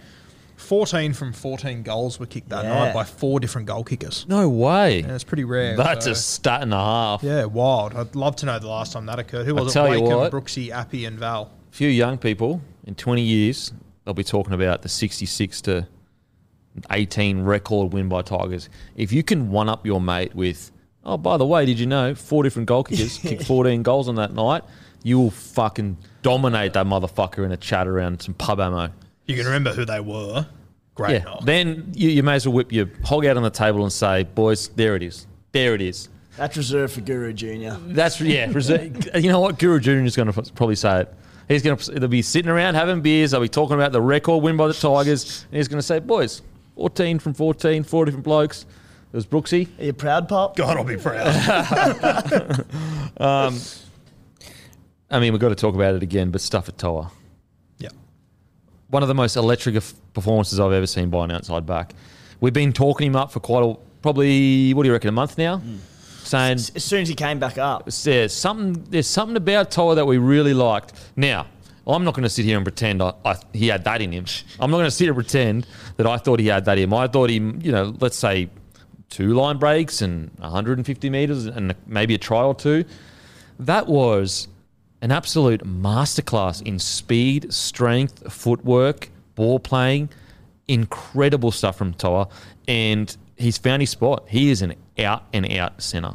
14 0.56 1.12
from 1.12 1.32
14 1.34 1.82
goals 1.82 2.18
were 2.18 2.24
kicked 2.26 2.48
that 2.48 2.64
Yeah. 2.64 2.84
night 2.86 2.94
by 2.94 3.04
four 3.04 3.40
different 3.40 3.66
goal 3.68 3.84
kickers. 3.84 4.24
No 4.26 4.48
way. 4.48 5.00
Yeah, 5.00 5.14
it's 5.14 5.22
pretty 5.22 5.44
rare. 5.44 5.76
That's 5.76 6.06
so- 6.06 6.12
a 6.12 6.14
stat 6.14 6.62
and 6.62 6.72
a 6.72 6.78
half. 6.78 7.22
yeah, 7.22 7.44
wild. 7.44 7.94
I'd 7.94 8.16
love 8.16 8.36
to 8.36 8.46
know 8.46 8.58
the 8.58 8.66
last 8.68 8.92
time 8.94 9.06
that 9.06 9.18
occurred. 9.18 9.44
Who 9.46 9.56
I'll 9.58 9.64
was 9.64 9.72
it? 9.72 9.78
tell 9.78 9.94
you 9.94 10.00
Wakeham, 10.00 10.18
what. 10.18 10.32
Brooksy, 10.32 10.70
Api, 10.70 11.04
and 11.04 11.18
Val. 11.18 11.50
few 11.70 11.88
young 11.88 12.16
people 12.18 12.62
in 12.86 12.94
20 12.94 13.20
years, 13.20 13.72
they'll 14.04 14.14
be 14.14 14.24
talking 14.24 14.54
about 14.54 14.80
the 14.82 14.88
66 14.88 15.60
to 15.62 15.86
18 16.90 17.42
record 17.42 17.92
win 17.92 18.08
by 18.08 18.22
Tigers. 18.22 18.68
If 18.96 19.12
you 19.12 19.22
can 19.22 19.50
one 19.50 19.68
up 19.68 19.84
your 19.86 20.00
mate 20.00 20.34
with, 20.34 20.72
oh, 21.06 21.16
by 21.16 21.38
the 21.38 21.46
way, 21.46 21.64
did 21.64 21.78
you 21.78 21.86
know 21.86 22.14
four 22.14 22.42
different 22.42 22.68
goal 22.68 22.84
kickers 22.84 23.16
kicked 23.22 23.44
14 23.44 23.82
goals 23.82 24.08
on 24.08 24.16
that 24.16 24.34
night? 24.34 24.62
You 25.02 25.18
will 25.18 25.30
fucking 25.30 25.96
dominate 26.22 26.72
that 26.74 26.84
motherfucker 26.86 27.44
in 27.44 27.52
a 27.52 27.56
chat 27.56 27.86
around 27.86 28.20
some 28.20 28.34
pub 28.34 28.60
ammo. 28.60 28.90
You 29.26 29.36
can 29.36 29.46
remember 29.46 29.72
who 29.72 29.84
they 29.84 30.00
were. 30.00 30.46
Great 30.96 31.12
Yeah. 31.12 31.18
knock. 31.24 31.44
Then 31.44 31.92
you, 31.94 32.10
you 32.10 32.22
may 32.22 32.34
as 32.34 32.46
well 32.46 32.54
whip 32.54 32.72
your 32.72 32.88
hog 33.04 33.24
out 33.24 33.36
on 33.36 33.42
the 33.42 33.50
table 33.50 33.82
and 33.84 33.92
say, 33.92 34.24
boys, 34.24 34.68
there 34.68 34.96
it 34.96 35.02
is. 35.02 35.26
There 35.52 35.74
it 35.74 35.80
is. 35.80 36.08
That's 36.36 36.56
reserved 36.56 36.92
for 36.94 37.00
Guru 37.02 37.32
Junior. 37.32 37.78
That's 37.86 38.20
yeah. 38.20 38.46
reser- 38.52 39.22
you 39.22 39.30
know 39.30 39.40
what? 39.40 39.58
Guru 39.58 39.78
Junior 39.80 40.04
is 40.04 40.16
going 40.16 40.30
to 40.32 40.42
probably 40.52 40.74
say 40.76 41.02
it. 41.02 41.14
He's 41.48 41.62
going 41.62 41.76
to 41.76 41.92
they'll 41.92 42.08
be 42.08 42.22
sitting 42.22 42.50
around 42.50 42.74
having 42.74 43.00
beers. 43.00 43.30
They'll 43.30 43.40
be 43.40 43.48
talking 43.48 43.74
about 43.74 43.92
the 43.92 44.00
record 44.02 44.42
win 44.42 44.56
by 44.56 44.66
the 44.66 44.74
Tigers. 44.74 45.44
And 45.50 45.56
he's 45.56 45.68
going 45.68 45.78
to 45.78 45.82
say, 45.86 46.00
"Boys, 46.00 46.42
14 46.74 47.20
from 47.20 47.34
14, 47.34 47.84
four 47.84 48.04
different 48.04 48.24
blokes. 48.24 48.66
It 49.12 49.16
was 49.16 49.26
Brooksy. 49.26 49.68
Are 49.78 49.84
you 49.84 49.92
proud, 49.92 50.28
Pop? 50.28 50.56
God, 50.56 50.76
I'll 50.76 50.84
be 50.84 50.96
proud. 50.96 52.64
Um, 53.18 53.58
I 55.10 55.20
mean, 55.20 55.32
we've 55.32 55.40
got 55.40 55.48
to 55.48 55.54
talk 55.54 55.74
about 55.74 55.94
it 55.94 56.02
again, 56.02 56.30
but 56.30 56.42
Starford 56.42 56.76
To'a. 56.76 57.10
yeah. 57.78 57.88
One 58.88 59.02
of 59.02 59.08
the 59.08 59.14
most 59.14 59.36
electric 59.36 59.82
performances 60.12 60.60
I've 60.60 60.72
ever 60.72 60.86
seen 60.86 61.08
by 61.08 61.24
an 61.24 61.30
outside 61.30 61.64
back. 61.64 61.94
We've 62.40 62.52
been 62.52 62.74
talking 62.74 63.06
him 63.06 63.16
up 63.16 63.32
for 63.32 63.40
quite 63.40 63.62
a 63.62 63.74
probably 64.02 64.74
what 64.74 64.82
do 64.82 64.88
you 64.88 64.92
reckon 64.92 65.08
a 65.08 65.12
month 65.12 65.38
now, 65.38 65.58
mm. 65.58 65.78
saying 66.24 66.56
As 66.56 66.84
soon 66.84 67.02
as 67.02 67.08
he 67.08 67.14
came 67.14 67.38
back 67.38 67.56
up, 67.56 67.86
there's 67.86 68.32
something 68.34 68.84
there's 68.90 69.06
something 69.06 69.36
about 69.36 69.70
To'a 69.70 69.94
that 69.94 70.06
we 70.06 70.18
really 70.18 70.54
liked. 70.54 70.92
Now, 71.16 71.46
I'm 71.86 72.04
not 72.04 72.14
going 72.14 72.24
to 72.24 72.28
sit 72.28 72.44
here 72.44 72.56
and 72.56 72.64
pretend 72.64 73.02
I, 73.02 73.14
I, 73.24 73.36
he 73.52 73.68
had 73.68 73.84
that 73.84 74.02
in 74.02 74.12
him. 74.12 74.26
I'm 74.60 74.70
not 74.70 74.78
going 74.78 74.88
to 74.88 74.90
sit 74.90 75.04
here 75.04 75.12
and 75.12 75.16
pretend 75.16 75.66
that 75.96 76.06
I 76.06 76.18
thought 76.18 76.40
he 76.40 76.48
had 76.48 76.64
that 76.66 76.76
in 76.78 76.84
him. 76.84 76.94
I 76.94 77.06
thought 77.06 77.30
he, 77.30 77.36
you 77.36 77.72
know, 77.72 77.94
let's 78.00 78.16
say 78.16 78.50
two 79.10 79.34
line 79.34 79.56
breaks 79.58 80.02
and 80.02 80.30
150 80.38 81.10
meters 81.10 81.46
and 81.46 81.74
maybe 81.86 82.14
a 82.14 82.18
try 82.18 82.42
or 82.42 82.54
two. 82.54 82.84
That 83.58 83.86
was 83.86 84.48
an 85.02 85.12
absolute 85.12 85.62
masterclass 85.64 86.62
in 86.62 86.78
speed, 86.78 87.52
strength, 87.52 88.32
footwork, 88.32 89.10
ball 89.34 89.58
playing. 89.58 90.08
Incredible 90.68 91.52
stuff 91.52 91.76
from 91.78 91.94
To'a. 91.94 92.28
And 92.66 93.14
he's 93.36 93.56
found 93.58 93.82
his 93.82 93.90
spot. 93.90 94.24
He 94.28 94.50
is 94.50 94.62
an 94.62 94.74
out 94.98 95.24
and 95.32 95.50
out 95.52 95.80
centre. 95.80 96.14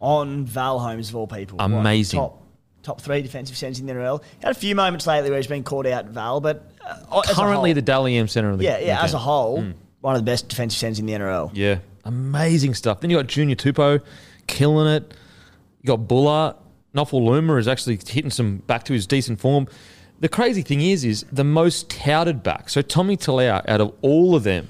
on 0.00 0.44
Val 0.44 0.78
Holmes 0.78 1.10
of 1.10 1.16
all 1.16 1.26
people. 1.26 1.58
Amazing. 1.60 2.20
top, 2.20 2.42
top 2.82 3.00
three 3.00 3.20
defensive 3.20 3.56
centres 3.56 3.80
in 3.80 3.86
the 3.86 3.92
NRL. 3.92 4.22
Had 4.42 4.52
a 4.52 4.54
few 4.54 4.74
moments 4.74 5.06
lately 5.06 5.28
where 5.30 5.38
he's 5.38 5.46
been 5.48 5.64
called 5.64 5.86
out 5.86 6.06
Val, 6.06 6.40
but 6.40 6.70
uh, 6.86 7.22
Currently 7.34 7.70
whole- 7.70 7.74
the 7.74 7.82
Dally 7.82 8.16
M 8.16 8.28
centre 8.28 8.50
of 8.50 8.58
the 8.58 8.64
yeah, 8.64 8.78
yeah. 8.78 9.02
As 9.02 9.12
a 9.12 9.18
whole, 9.18 9.64
one 10.00 10.14
of 10.14 10.20
the 10.20 10.24
best 10.30 10.48
defensive 10.48 10.78
centres 10.78 10.98
in 11.00 11.06
the 11.06 11.12
NRL. 11.12 11.50
Yeah, 11.52 11.78
amazing 12.10 12.74
stuff. 12.74 13.00
Then 13.00 13.10
you 13.10 13.16
got 13.16 13.26
Junior 13.26 13.56
Tupou 13.56 14.02
killing 14.46 14.92
it. 14.92 15.14
You 15.82 15.88
got 15.88 16.08
Bula. 16.08 16.56
Noffel 16.94 17.24
Luma 17.24 17.56
is 17.56 17.68
actually 17.68 17.96
hitting 17.96 18.30
some 18.30 18.58
back 18.58 18.84
to 18.84 18.92
his 18.92 19.06
decent 19.06 19.40
form. 19.40 19.68
The 20.18 20.28
crazy 20.28 20.62
thing 20.62 20.80
is, 20.80 21.04
is 21.04 21.24
the 21.32 21.44
most 21.44 21.88
touted 21.88 22.42
back. 22.42 22.68
So 22.68 22.82
Tommy 22.82 23.16
Talau, 23.16 23.66
out 23.66 23.80
of 23.80 23.94
all 24.02 24.34
of 24.34 24.42
them, 24.42 24.68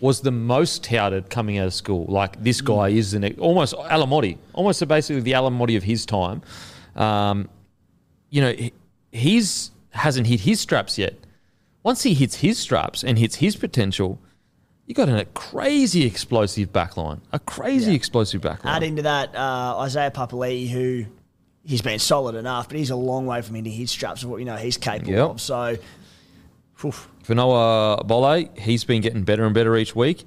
was 0.00 0.22
the 0.22 0.30
most 0.30 0.82
touted 0.82 1.28
coming 1.28 1.58
out 1.58 1.66
of 1.66 1.74
school. 1.74 2.06
Like 2.06 2.42
this 2.42 2.60
guy 2.60 2.88
is 2.88 3.12
the 3.12 3.20
next, 3.20 3.38
almost 3.38 3.74
Alamoti, 3.74 4.38
almost 4.54 4.86
basically 4.88 5.22
the 5.22 5.32
Alamoti 5.32 5.76
of 5.76 5.82
his 5.82 6.06
time. 6.06 6.42
Um, 6.96 7.48
you 8.30 8.40
know, 8.40 8.54
he's 9.12 9.70
hasn't 9.90 10.26
hit 10.26 10.40
his 10.40 10.60
straps 10.60 10.98
yet. 10.98 11.14
Once 11.82 12.02
he 12.02 12.14
hits 12.14 12.36
his 12.36 12.58
straps 12.58 13.02
and 13.02 13.18
hits 13.18 13.36
his 13.36 13.56
potential, 13.56 14.18
you 14.88 14.94
got 14.94 15.08
a 15.10 15.26
crazy 15.34 16.04
explosive 16.06 16.72
backline, 16.72 17.20
a 17.30 17.38
crazy 17.38 17.94
explosive 17.94 18.40
backline. 18.40 18.64
Add 18.64 18.82
into 18.82 19.02
that 19.02 19.34
uh, 19.36 19.76
Isaiah 19.80 20.10
Papali'i, 20.10 20.66
who 20.68 21.04
he's 21.62 21.82
been 21.82 21.98
solid 21.98 22.34
enough, 22.34 22.68
but 22.68 22.78
he's 22.78 22.88
a 22.88 22.96
long 22.96 23.26
way 23.26 23.42
from 23.42 23.54
hitting 23.56 23.70
his 23.70 23.90
straps 23.90 24.22
of 24.22 24.30
what 24.30 24.38
you 24.38 24.46
know 24.46 24.56
he's 24.56 24.78
capable 24.78 25.12
Yep. 25.12 25.28
of. 25.28 25.40
So, 25.42 25.76
oof. 26.84 27.08
Fonua 27.22 28.08
Pole, 28.08 28.48
he's 28.58 28.84
been 28.84 29.02
getting 29.02 29.24
better 29.24 29.44
and 29.44 29.54
better 29.54 29.76
each 29.76 29.94
week. 29.94 30.24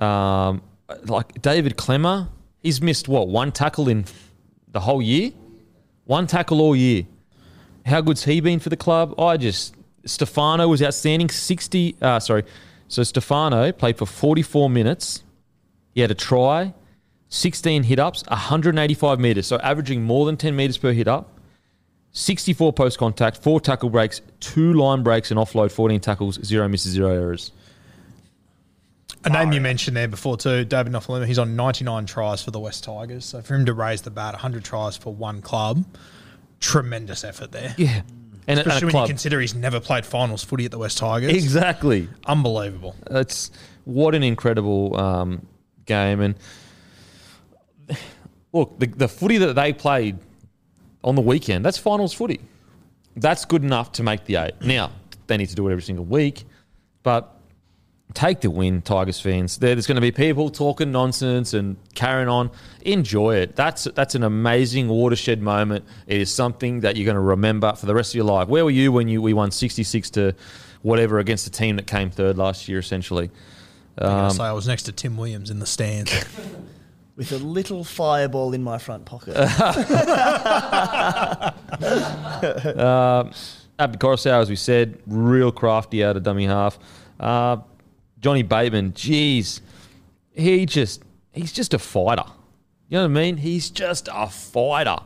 Um, 0.00 0.62
like 1.04 1.40
David 1.40 1.76
Klemmer, 1.76 2.28
he's 2.58 2.82
missed 2.82 3.06
what 3.08 3.28
one 3.28 3.52
tackle 3.52 3.88
in 3.88 4.04
the 4.72 4.80
whole 4.80 5.00
year, 5.00 5.30
one 6.06 6.26
tackle 6.26 6.60
all 6.60 6.74
year. 6.74 7.06
How 7.86 8.00
good's 8.00 8.24
he 8.24 8.40
been 8.40 8.58
for 8.58 8.68
the 8.68 8.76
club? 8.76 9.14
I 9.20 9.36
just 9.36 9.76
Stefano 10.04 10.66
was 10.66 10.82
outstanding. 10.82 11.28
Sixty, 11.30 11.94
uh, 12.02 12.18
sorry. 12.18 12.42
So 12.92 13.02
Stefano 13.02 13.72
played 13.72 13.96
for 13.96 14.04
forty-four 14.04 14.68
minutes. 14.68 15.22
He 15.94 16.02
had 16.02 16.10
a 16.10 16.14
try, 16.14 16.74
sixteen 17.30 17.84
hit 17.84 17.98
ups, 17.98 18.22
one 18.28 18.38
hundred 18.38 18.70
and 18.70 18.80
eighty-five 18.80 19.18
meters. 19.18 19.46
So 19.46 19.56
averaging 19.60 20.02
more 20.02 20.26
than 20.26 20.36
ten 20.36 20.54
meters 20.54 20.76
per 20.76 20.92
hit 20.92 21.08
up. 21.08 21.38
64 22.14 22.74
post 22.74 22.98
contact, 22.98 23.38
four 23.38 23.58
tackle 23.58 23.88
breaks, 23.88 24.20
two 24.40 24.74
line 24.74 25.02
breaks, 25.02 25.30
and 25.30 25.40
offload, 25.40 25.72
14 25.72 25.98
tackles, 25.98 26.38
zero 26.44 26.68
misses, 26.68 26.92
zero 26.92 27.10
errors. 27.10 27.52
A 29.24 29.30
name 29.30 29.52
you 29.52 29.62
mentioned 29.62 29.96
there 29.96 30.08
before 30.08 30.36
too, 30.36 30.66
David 30.66 30.92
Nofoaluma. 30.92 31.26
He's 31.26 31.38
on 31.38 31.56
99 31.56 32.04
tries 32.04 32.42
for 32.42 32.50
the 32.50 32.60
West 32.60 32.84
Tigers. 32.84 33.24
So 33.24 33.40
for 33.40 33.54
him 33.54 33.64
to 33.64 33.72
raise 33.72 34.02
the 34.02 34.10
bat, 34.10 34.34
100 34.34 34.62
tries 34.62 34.98
for 34.98 35.14
one 35.14 35.40
club, 35.40 35.86
tremendous 36.60 37.24
effort 37.24 37.52
there. 37.52 37.74
Yeah. 37.78 38.02
And, 38.46 38.58
Especially 38.58 38.86
when 38.86 38.90
club. 38.92 39.08
you 39.08 39.12
consider 39.12 39.40
he's 39.40 39.54
never 39.54 39.78
played 39.78 40.04
finals 40.04 40.42
footy 40.42 40.64
at 40.64 40.72
the 40.72 40.78
West 40.78 40.98
Tigers. 40.98 41.32
Exactly. 41.32 42.08
Unbelievable. 42.26 42.96
It's 43.10 43.52
what 43.84 44.14
an 44.14 44.22
incredible 44.22 44.98
um, 44.98 45.46
game. 45.86 46.20
And 46.20 46.34
look, 48.52 48.78
the, 48.78 48.86
the 48.86 49.08
footy 49.08 49.38
that 49.38 49.54
they 49.54 49.72
played 49.72 50.18
on 51.04 51.14
the 51.14 51.20
weekend, 51.20 51.64
that's 51.64 51.78
finals 51.78 52.12
footy. 52.12 52.40
That's 53.16 53.44
good 53.44 53.62
enough 53.62 53.92
to 53.92 54.02
make 54.02 54.24
the 54.24 54.36
eight. 54.36 54.54
Now, 54.60 54.90
they 55.26 55.36
need 55.36 55.48
to 55.50 55.54
do 55.54 55.68
it 55.68 55.72
every 55.72 55.82
single 55.82 56.04
week, 56.04 56.44
but 57.02 57.36
take 58.14 58.40
the 58.40 58.50
win, 58.50 58.82
Tigers 58.82 59.20
fans. 59.20 59.58
There's 59.58 59.86
going 59.86 59.96
to 59.96 60.00
be 60.00 60.12
people 60.12 60.50
talking 60.50 60.92
nonsense 60.92 61.54
and 61.54 61.76
carrying 61.94 62.28
on. 62.28 62.50
Enjoy 62.82 63.36
it. 63.36 63.56
That's 63.56 63.84
that's 63.84 64.14
an 64.14 64.22
amazing 64.22 64.88
watershed 64.88 65.40
moment. 65.40 65.84
It 66.06 66.20
is 66.20 66.32
something 66.32 66.80
that 66.80 66.96
you're 66.96 67.04
going 67.06 67.14
to 67.16 67.20
remember 67.20 67.72
for 67.74 67.86
the 67.86 67.94
rest 67.94 68.12
of 68.12 68.16
your 68.16 68.24
life. 68.24 68.48
Where 68.48 68.64
were 68.64 68.70
you 68.70 68.92
when 68.92 69.08
you 69.08 69.22
we 69.22 69.32
won 69.32 69.50
66 69.50 70.10
to 70.10 70.34
whatever 70.82 71.18
against 71.20 71.44
the 71.44 71.50
team 71.50 71.76
that 71.76 71.86
came 71.86 72.10
third 72.10 72.36
last 72.38 72.68
year? 72.68 72.78
Essentially, 72.78 73.30
I'm 73.98 74.06
gonna 74.08 74.24
Um, 74.24 74.30
say 74.30 74.44
I 74.44 74.52
was 74.52 74.66
next 74.66 74.82
to 74.84 74.92
Tim 74.92 75.16
Williams 75.16 75.50
in 75.50 75.58
the 75.58 75.66
stands. 75.66 76.12
With 77.14 77.30
a 77.30 77.36
little 77.36 77.84
fireball 77.84 78.54
in 78.54 78.62
my 78.62 78.78
front 78.78 79.04
pocket. 79.04 79.36
Api 83.78 83.98
Koroisau, 83.98 84.40
as 84.40 84.48
we 84.50 84.56
said, 84.56 84.98
real 85.06 85.52
crafty 85.52 86.04
out 86.04 86.16
of 86.16 86.22
dummy 86.22 86.46
half. 86.46 86.78
Uh, 87.20 87.58
Johnny 88.22 88.42
Bateman, 88.42 88.94
geez, 88.94 89.60
he 90.32 90.64
just 90.64 91.02
he's 91.32 91.52
just 91.52 91.74
a 91.74 91.78
fighter. 91.78 92.24
You 92.88 92.98
know 92.98 93.02
what 93.02 93.18
I 93.18 93.22
mean? 93.22 93.36
He's 93.38 93.68
just 93.68 94.08
a 94.12 94.28
fighter. 94.28 94.96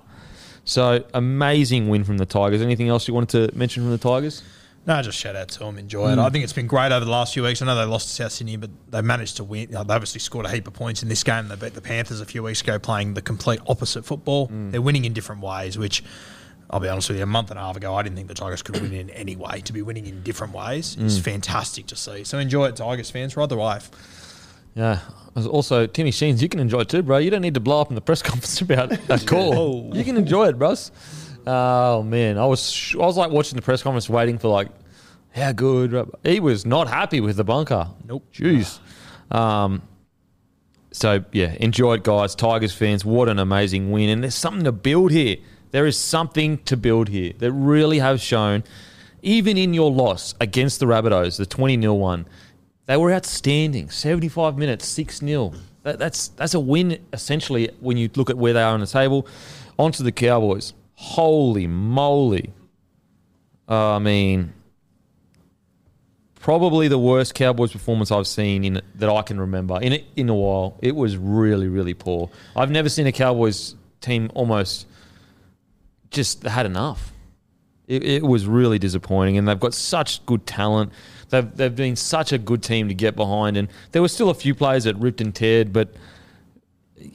So 0.64 1.04
amazing 1.14 1.88
win 1.88 2.04
from 2.04 2.18
the 2.18 2.26
Tigers. 2.26 2.60
Anything 2.60 2.88
else 2.88 3.08
you 3.08 3.14
wanted 3.14 3.50
to 3.50 3.56
mention 3.56 3.82
from 3.82 3.90
the 3.90 3.98
Tigers? 3.98 4.42
No, 4.86 5.02
just 5.02 5.18
shout 5.18 5.34
out 5.34 5.48
to 5.48 5.58
them. 5.60 5.78
Enjoy 5.78 6.10
it. 6.12 6.18
I 6.18 6.28
mm. 6.28 6.32
think 6.32 6.44
it's 6.44 6.52
been 6.52 6.68
great 6.68 6.92
over 6.92 7.04
the 7.04 7.10
last 7.10 7.34
few 7.34 7.42
weeks. 7.42 7.60
I 7.60 7.66
know 7.66 7.74
they 7.74 7.84
lost 7.84 8.08
to 8.08 8.14
South 8.14 8.32
Sydney, 8.32 8.56
but 8.56 8.70
they 8.88 9.02
managed 9.02 9.36
to 9.38 9.44
win. 9.44 9.70
They 9.70 9.76
obviously 9.76 10.20
scored 10.20 10.46
a 10.46 10.48
heap 10.48 10.68
of 10.68 10.74
points 10.74 11.02
in 11.02 11.08
this 11.08 11.24
game. 11.24 11.48
They 11.48 11.56
beat 11.56 11.74
the 11.74 11.80
Panthers 11.80 12.20
a 12.20 12.24
few 12.24 12.44
weeks 12.44 12.60
ago, 12.60 12.78
playing 12.78 13.14
the 13.14 13.22
complete 13.22 13.58
opposite 13.66 14.04
football. 14.04 14.46
Mm. 14.48 14.70
They're 14.70 14.82
winning 14.82 15.04
in 15.04 15.12
different 15.12 15.40
ways, 15.40 15.76
which 15.76 16.04
I'll 16.70 16.80
be 16.80 16.88
honest 16.88 17.08
with 17.08 17.18
you, 17.18 17.22
a 17.24 17.26
month 17.26 17.50
and 17.50 17.58
a 17.58 17.62
half 17.62 17.76
ago, 17.76 17.94
I 17.94 18.02
didn't 18.02 18.16
think 18.16 18.28
the 18.28 18.34
Tigers 18.34 18.62
could 18.62 18.80
win 18.80 18.92
in 18.92 19.08
any 19.10 19.36
way. 19.36 19.60
To 19.60 19.72
be 19.72 19.82
winning 19.82 20.06
in 20.06 20.22
different 20.22 20.52
ways 20.52 20.96
is 20.96 21.18
fantastic 21.18 21.86
to 21.86 21.96
see. 21.96 22.24
So 22.24 22.38
enjoy 22.38 22.66
it, 22.66 22.76
Tigers 22.76 23.10
fans. 23.10 23.36
Ride 23.36 23.48
the 23.50 23.56
wave. 23.56 23.88
Yeah. 24.74 25.00
Also, 25.36 25.86
Timmy 25.86 26.10
Sheens, 26.10 26.42
you 26.42 26.48
can 26.48 26.60
enjoy 26.60 26.80
it 26.80 26.88
too, 26.88 27.02
bro. 27.02 27.18
You 27.18 27.30
don't 27.30 27.42
need 27.42 27.54
to 27.54 27.60
blow 27.60 27.80
up 27.80 27.88
in 27.90 27.94
the 27.94 28.00
press 28.00 28.20
conference 28.30 28.60
about 28.60 28.92
a 29.10 29.24
call. 29.24 29.90
you 29.94 30.02
can 30.04 30.16
enjoy 30.16 30.48
it, 30.48 30.58
bros. 30.58 30.90
Oh 31.46 32.02
man, 32.02 32.36
I 32.38 32.46
was 32.46 32.68
sh- 32.70 32.94
I 32.96 32.98
was 33.06 33.16
like 33.16 33.30
watching 33.30 33.54
the 33.56 33.62
press 33.62 33.82
conference, 33.82 34.08
waiting 34.10 34.36
for 34.38 34.48
like 34.48 34.68
how 35.32 35.52
good. 35.52 36.10
He 36.24 36.40
was 36.40 36.66
not 36.66 36.88
happy 36.88 37.20
with 37.20 37.36
the 37.36 37.44
bunker. 37.44 37.88
Nope. 38.04 38.26
Jeez. 38.34 38.80
Um. 39.30 39.82
So 40.90 41.24
yeah, 41.32 41.54
enjoy 41.60 41.94
it, 41.94 42.02
guys. 42.02 42.34
Tigers 42.34 42.72
fans, 42.74 43.04
what 43.04 43.28
an 43.28 43.38
amazing 43.38 43.90
win! 43.92 44.08
And 44.08 44.22
there's 44.24 44.34
something 44.34 44.64
to 44.64 44.72
build 44.72 45.12
here. 45.12 45.36
There 45.76 45.84
is 45.84 45.98
something 45.98 46.56
to 46.64 46.74
build 46.74 47.10
here 47.10 47.34
that 47.36 47.52
really 47.52 47.98
have 47.98 48.18
shown, 48.18 48.64
even 49.20 49.58
in 49.58 49.74
your 49.74 49.92
loss 49.92 50.34
against 50.40 50.80
the 50.80 50.86
Rabbitohs, 50.86 51.36
the 51.36 51.44
20 51.44 51.78
0 51.78 51.92
one, 51.92 52.26
they 52.86 52.96
were 52.96 53.12
outstanding. 53.12 53.90
75 53.90 54.56
minutes, 54.56 54.88
6 54.88 55.18
0. 55.18 55.52
That, 55.82 55.98
that's, 55.98 56.28
that's 56.28 56.54
a 56.54 56.60
win, 56.60 57.04
essentially, 57.12 57.68
when 57.80 57.98
you 57.98 58.08
look 58.16 58.30
at 58.30 58.38
where 58.38 58.54
they 58.54 58.62
are 58.62 58.72
on 58.72 58.80
the 58.80 58.86
table. 58.86 59.28
Onto 59.78 60.02
the 60.02 60.12
Cowboys. 60.12 60.72
Holy 60.94 61.66
moly. 61.66 62.54
Uh, 63.68 63.96
I 63.96 63.98
mean, 63.98 64.54
probably 66.40 66.88
the 66.88 66.98
worst 66.98 67.34
Cowboys 67.34 67.72
performance 67.72 68.10
I've 68.10 68.26
seen 68.26 68.64
in 68.64 68.80
that 68.94 69.10
I 69.10 69.20
can 69.20 69.38
remember 69.38 69.78
in 69.82 70.02
in 70.16 70.30
a 70.30 70.34
while. 70.34 70.78
It 70.80 70.96
was 70.96 71.18
really 71.18 71.68
really 71.68 71.92
poor. 71.92 72.30
I've 72.56 72.70
never 72.70 72.88
seen 72.88 73.06
a 73.06 73.12
Cowboys 73.12 73.74
team 74.00 74.30
almost 74.32 74.86
just 76.16 76.42
had 76.42 76.66
enough. 76.66 77.12
It, 77.86 78.02
it 78.02 78.22
was 78.24 78.46
really 78.46 78.80
disappointing, 78.80 79.38
and 79.38 79.46
they've 79.46 79.60
got 79.60 79.72
such 79.74 80.24
good 80.26 80.44
talent. 80.46 80.90
They've 81.30 81.48
they've 81.56 81.74
been 81.76 81.94
such 81.94 82.32
a 82.32 82.38
good 82.38 82.62
team 82.64 82.88
to 82.88 82.94
get 82.94 83.14
behind, 83.14 83.56
and 83.56 83.68
there 83.92 84.02
were 84.02 84.08
still 84.08 84.30
a 84.30 84.34
few 84.34 84.54
players 84.54 84.84
that 84.84 84.96
ripped 84.96 85.20
and 85.20 85.32
teared, 85.32 85.72
but 85.72 85.94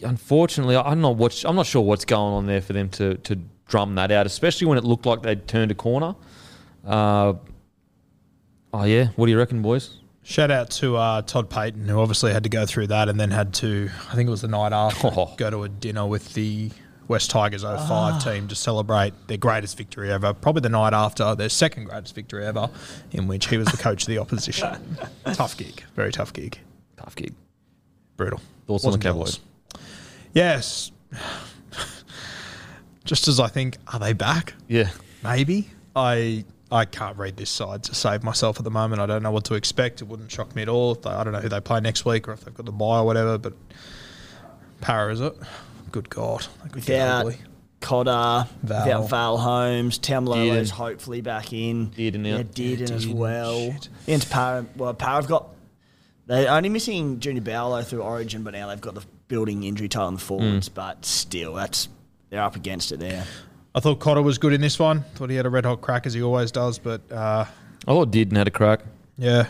unfortunately, 0.04 0.78
I'm 0.78 1.02
not 1.02 1.18
watch, 1.18 1.44
I'm 1.46 1.56
not 1.56 1.66
sure 1.66 1.82
what's 1.82 2.06
going 2.06 2.34
on 2.34 2.46
there 2.46 2.62
for 2.62 2.74
them 2.74 2.90
to 2.92 3.16
to 3.16 3.38
drum 3.68 3.96
that 3.96 4.12
out, 4.12 4.26
especially 4.26 4.68
when 4.68 4.78
it 4.78 4.84
looked 4.84 5.06
like 5.06 5.22
they'd 5.24 5.48
turned 5.48 5.72
a 5.72 5.76
corner. 5.76 6.16
Uh, 6.86 7.34
oh 8.74 8.84
yeah, 8.84 9.08
what 9.16 9.26
do 9.26 9.32
you 9.32 9.38
reckon, 9.38 9.62
boys? 9.62 9.98
Shout 10.24 10.52
out 10.52 10.70
to 10.72 10.98
uh, 10.98 11.22
Todd 11.24 11.50
Payten, 11.50 11.88
who 11.90 12.00
obviously 12.00 12.32
had 12.32 12.44
to 12.44 12.50
go 12.50 12.66
through 12.66 12.88
that 12.88 13.10
and 13.10 13.20
then 13.20 13.32
had 13.32 13.56
to, 13.56 13.90
I 14.12 14.16
think 14.16 14.28
it 14.28 14.30
was 14.32 14.42
the 14.42 14.48
night 14.48 14.72
after, 14.72 15.08
Oh. 15.18 15.34
go 15.36 15.50
to 15.50 15.64
a 15.64 15.70
dinner 15.70 16.06
with 16.06 16.36
the 16.36 16.70
West 17.12 17.30
Tigers 17.30 17.63
05 17.63 17.89
ah. 17.89 18.19
team 18.24 18.47
to 18.47 18.56
celebrate 18.56 19.13
their 19.28 19.36
greatest 19.36 19.78
victory 19.78 20.10
ever. 20.10 20.34
Probably 20.34 20.62
the 20.62 20.69
night 20.69 20.93
after 20.93 21.36
their 21.36 21.50
second 21.50 21.84
greatest 21.84 22.15
victory 22.15 22.45
ever, 22.45 22.69
in 23.12 23.28
which 23.28 23.47
he 23.47 23.58
was 23.58 23.67
the 23.67 23.76
coach 23.76 24.04
of 24.04 24.08
the 24.08 24.17
opposition. 24.17 24.97
tough 25.34 25.58
gig, 25.58 25.84
very 25.93 26.13
tough 26.13 26.32
gig, 26.32 26.58
Tough 26.95 27.17
gig. 27.17 27.34
brutal. 28.15 28.39
Thoughts 28.65 28.86
on 28.86 28.93
the 28.93 28.97
Cowboys? 28.97 29.41
Yes. 30.34 30.93
Just 33.04 33.28
as 33.28 33.41
I 33.41 33.50
think, 33.50 33.78
are 33.91 34.00
they 34.00 34.13
back? 34.13 34.54
Yeah, 34.69 34.89
Maybe. 35.21 35.69
I 35.93 36.45
I 36.71 36.86
can't 36.86 37.17
read 37.17 37.36
this 37.36 37.50
side 37.50 37.84
to 37.84 37.93
save 37.93 38.24
myself 38.24 38.58
at 38.58 38.63
the 38.63 38.71
moment. 38.71 39.02
I 39.02 39.06
don't 39.06 39.21
know 39.21 39.32
what 39.32 39.43
to 39.45 39.56
expect. 39.56 40.02
It 40.02 40.06
wouldn't 40.06 40.32
shock 40.32 40.56
me 40.56 40.62
at 40.62 40.69
all. 40.69 40.93
If 40.93 41.02
they, 41.02 41.10
I 41.10 41.26
don't 41.26 41.34
know 41.34 41.41
who 41.41 41.50
they 41.50 41.60
play 41.60 41.82
next 41.82 42.06
week 42.06 42.30
or 42.30 42.32
if 42.32 42.45
they've 42.45 42.54
got 42.54 42.65
the 42.65 42.71
buy 42.71 43.00
or 43.00 43.06
whatever. 43.06 43.38
But 43.38 43.54
Parra 44.80 45.12
is 45.12 45.19
it? 45.19 45.36
Good 45.91 46.10
God, 46.10 46.45
that 46.63 46.75
Without 46.75 47.19
ugly. 47.25 47.38
Cotter, 47.82 48.47
Val. 48.63 48.86
without 48.86 49.10
Val 49.10 49.38
Holmes, 49.38 49.97
Taumalolo's 49.99 50.69
Dearden. 50.71 50.75
hopefully 50.75 51.21
back 51.21 51.51
in. 51.51 51.89
Dearden 51.91 52.25
yeah, 52.25 52.38
out. 52.38 52.45
Dearden 52.54 52.89
Yeah, 52.89 52.95
as 52.95 53.08
well. 53.08 53.75
Into 54.08 54.27
Parra, 54.30 54.65
well, 54.75 54.93
Parra 54.93 55.15
have 55.15 55.27
got. 55.27 55.47
They're 56.27 56.49
only 56.49 56.69
missing 56.69 57.19
Junior 57.19 57.41
Barlow 57.41 57.82
through 57.82 58.01
Origin, 58.04 58.43
but 58.43 58.54
now 58.54 58.67
they've 58.69 58.80
got 58.80 58.93
the 58.95 59.04
building 59.27 59.63
injury 59.63 59.89
toll 59.89 60.06
on 60.08 60.13
the 60.13 60.19
forwards. 60.19 60.69
Mm. 60.69 60.73
But 60.75 61.06
still, 61.06 61.54
that's 61.56 61.89
they're 62.30 62.41
up 62.43 62.56
against 62.56 62.91
it 62.91 62.99
there. 62.99 63.25
I 63.73 63.80
thought 63.80 63.99
Cotter 63.99 64.21
was 64.21 64.38
good 64.38 64.54
in 64.54 64.62
this 64.62 64.77
one. 64.80 65.04
Thought 65.15 65.30
he 65.30 65.36
had 65.36 65.45
a 65.45 65.49
red 65.49 65.65
hot 65.65 65.82
crack 65.82 66.06
as 66.06 66.13
he 66.13 66.21
always 66.21 66.51
does. 66.51 66.77
But 66.77 67.01
uh, 67.12 67.45
I 67.88 67.91
thought 67.91 68.12
Dearden 68.12 68.36
had 68.38 68.47
a 68.47 68.51
crack. 68.51 68.82
yeah, 69.17 69.47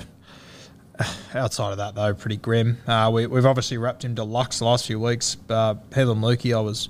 outside 1.34 1.72
of 1.72 1.78
that 1.78 1.96
though, 1.96 2.14
pretty 2.14 2.38
grim. 2.38 2.78
Uh, 2.88 3.10
we, 3.14 3.28
we've 3.28 3.46
obviously 3.46 3.78
wrapped 3.78 4.04
him 4.06 4.16
deluxe 4.16 4.60
the 4.60 4.66
last 4.66 4.86
few 4.88 5.00
weeks. 5.00 5.38
Uh, 5.50 5.76
Heilum 5.92 6.20
Luki, 6.22 6.56
I 6.56 6.60
was 6.62 6.90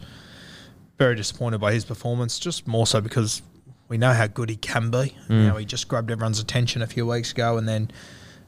very 0.98 1.16
disappointed 1.16 1.60
by 1.60 1.74
his 1.74 1.86
performance. 1.86 2.40
Just 2.40 2.68
more 2.68 2.86
so 2.88 3.02
because 3.02 3.42
we 3.88 3.98
know 3.98 4.14
how 4.14 4.28
good 4.28 4.50
he 4.50 4.56
can 4.56 4.90
be. 4.92 5.16
You 5.30 5.36
know, 5.48 5.58
he 5.58 5.66
just 5.66 5.88
grabbed 5.88 6.12
everyone's 6.12 6.40
attention 6.40 6.82
a 6.82 6.88
few 6.88 7.06
weeks 7.06 7.32
ago, 7.32 7.58
and 7.58 7.68
then 7.68 7.92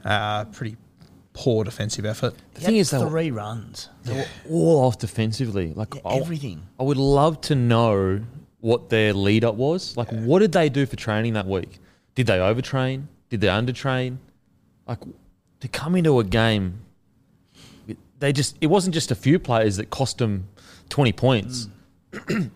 uh, 0.04 0.44
pretty 0.46 0.76
poor 1.32 1.64
defensive 1.64 2.06
effort. 2.06 2.34
The 2.54 2.60
He 2.60 2.66
thing 2.66 2.74
had 2.76 2.80
is, 2.80 2.90
they 2.90 2.98
were, 2.98 3.10
three 3.10 3.30
runs. 3.30 3.88
they 4.04 4.14
were 4.14 4.26
all 4.50 4.84
off 4.86 4.98
defensively. 4.98 5.72
Like 5.74 5.94
Yeah, 5.96 6.00
everything. 6.12 6.62
I 6.78 6.84
would 6.84 6.96
love 6.96 7.40
to 7.42 7.54
know 7.56 8.20
what 8.60 8.88
their 8.88 9.12
lead 9.12 9.44
up 9.44 9.56
was. 9.56 9.96
Like, 9.96 10.08
what 10.10 10.38
did 10.38 10.52
they 10.52 10.68
do 10.68 10.86
for 10.86 10.96
training 10.96 11.34
that 11.34 11.46
week? 11.46 11.80
Did 12.14 12.26
they 12.28 12.38
overtrain? 12.38 13.06
Did 13.28 13.40
they 13.42 13.48
undertrain? 13.48 14.18
Like, 14.86 15.00
to 15.64 15.68
come 15.68 15.96
into 15.96 16.20
a 16.20 16.24
game, 16.24 16.78
they 18.18 18.34
just, 18.34 18.58
it 18.60 18.66
wasn't 18.66 18.92
just 18.92 19.10
a 19.10 19.14
few 19.14 19.38
players 19.38 19.78
that 19.78 19.88
cost 19.88 20.18
them 20.18 20.46
20 20.90 21.12
points. 21.14 21.68
it 22.12 22.50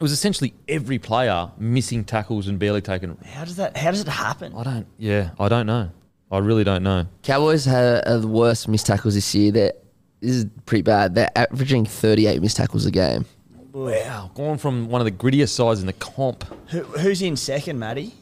was 0.00 0.10
essentially 0.10 0.54
every 0.66 0.98
player 0.98 1.50
missing 1.58 2.02
tackles 2.02 2.48
and 2.48 2.58
barely 2.58 2.80
taking. 2.80 3.14
How 3.26 3.44
does 3.44 3.56
that? 3.56 3.76
How 3.76 3.90
does 3.90 4.00
it 4.00 4.08
happen? 4.08 4.54
I 4.56 4.62
don't, 4.62 4.86
yeah, 4.96 5.32
I 5.38 5.50
don't 5.50 5.66
know. 5.66 5.90
I 6.32 6.38
really 6.38 6.64
don't 6.64 6.82
know. 6.82 7.06
Cowboys 7.22 7.66
had 7.66 8.08
are 8.08 8.18
the 8.20 8.26
worst 8.26 8.68
missed 8.68 8.86
tackles 8.86 9.14
this 9.14 9.34
year. 9.34 9.52
They're, 9.52 9.72
this 10.20 10.36
is 10.36 10.46
pretty 10.64 10.80
bad. 10.80 11.14
They're 11.14 11.30
averaging 11.36 11.84
38 11.84 12.40
missed 12.40 12.56
tackles 12.56 12.86
a 12.86 12.90
game. 12.90 13.26
Wow. 13.74 14.30
Gone 14.34 14.56
from 14.56 14.88
one 14.88 15.02
of 15.02 15.04
the 15.04 15.10
grittiest 15.10 15.50
sides 15.50 15.80
in 15.80 15.86
the 15.86 15.92
comp. 15.92 16.46
Who, 16.70 16.84
who's 16.84 17.20
in 17.20 17.36
second, 17.36 17.78
Matty? 17.78 18.14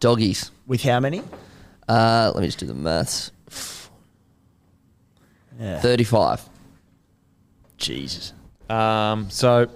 Doggies. 0.00 0.50
With 0.66 0.82
how 0.82 1.00
many? 1.00 1.22
Uh, 1.86 2.32
let 2.34 2.40
me 2.40 2.46
just 2.46 2.58
do 2.58 2.64
the 2.66 2.72
maths. 2.72 3.30
Yeah. 5.58 5.80
35. 5.80 6.48
Jesus. 7.76 8.32
Um, 8.68 9.30
so, 9.30 9.68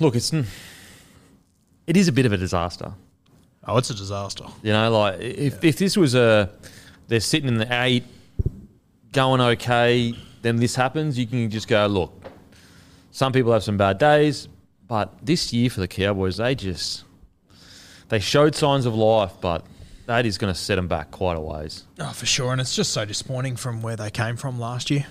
look, 0.00 0.14
it's 0.14 0.32
it 1.86 1.96
is 1.96 2.08
a 2.08 2.12
bit 2.12 2.26
of 2.26 2.32
a 2.32 2.36
disaster. 2.36 2.92
Oh, 3.66 3.76
it's 3.78 3.90
a 3.90 3.94
disaster. 3.94 4.44
You 4.62 4.72
know, 4.72 4.90
like 4.90 5.20
if 5.20 5.64
if 5.64 5.78
this 5.78 5.96
was 5.96 6.14
a 6.14 6.50
they're 7.08 7.20
sitting 7.20 7.48
in 7.48 7.58
the 7.58 7.82
eight, 7.82 8.04
going 9.12 9.40
okay, 9.40 10.14
then 10.42 10.56
this 10.56 10.74
happens. 10.74 11.18
You 11.18 11.26
can 11.26 11.50
just 11.50 11.68
go 11.68 11.86
look. 11.86 12.12
Some 13.10 13.32
people 13.32 13.52
have 13.52 13.64
some 13.64 13.76
bad 13.76 13.98
days, 13.98 14.48
but 14.86 15.14
this 15.22 15.52
year 15.52 15.70
for 15.70 15.80
the 15.80 15.88
Cowboys, 15.88 16.36
they 16.36 16.54
just 16.54 17.04
they 18.08 18.18
showed 18.18 18.54
signs 18.54 18.86
of 18.86 18.94
life, 18.94 19.32
but 19.40 19.64
that 20.06 20.26
is 20.26 20.38
going 20.38 20.52
to 20.52 20.58
set 20.58 20.76
them 20.76 20.88
back 20.88 21.10
quite 21.10 21.36
a 21.36 21.40
ways. 21.40 21.84
Oh, 21.98 22.10
for 22.10 22.26
sure. 22.26 22.52
And 22.52 22.60
it's 22.60 22.74
just 22.76 22.92
so 22.92 23.04
disappointing 23.04 23.56
from 23.56 23.82
where 23.82 23.96
they 23.96 24.10
came 24.10 24.36
from 24.36 24.58
last 24.60 24.90
year. 24.90 25.06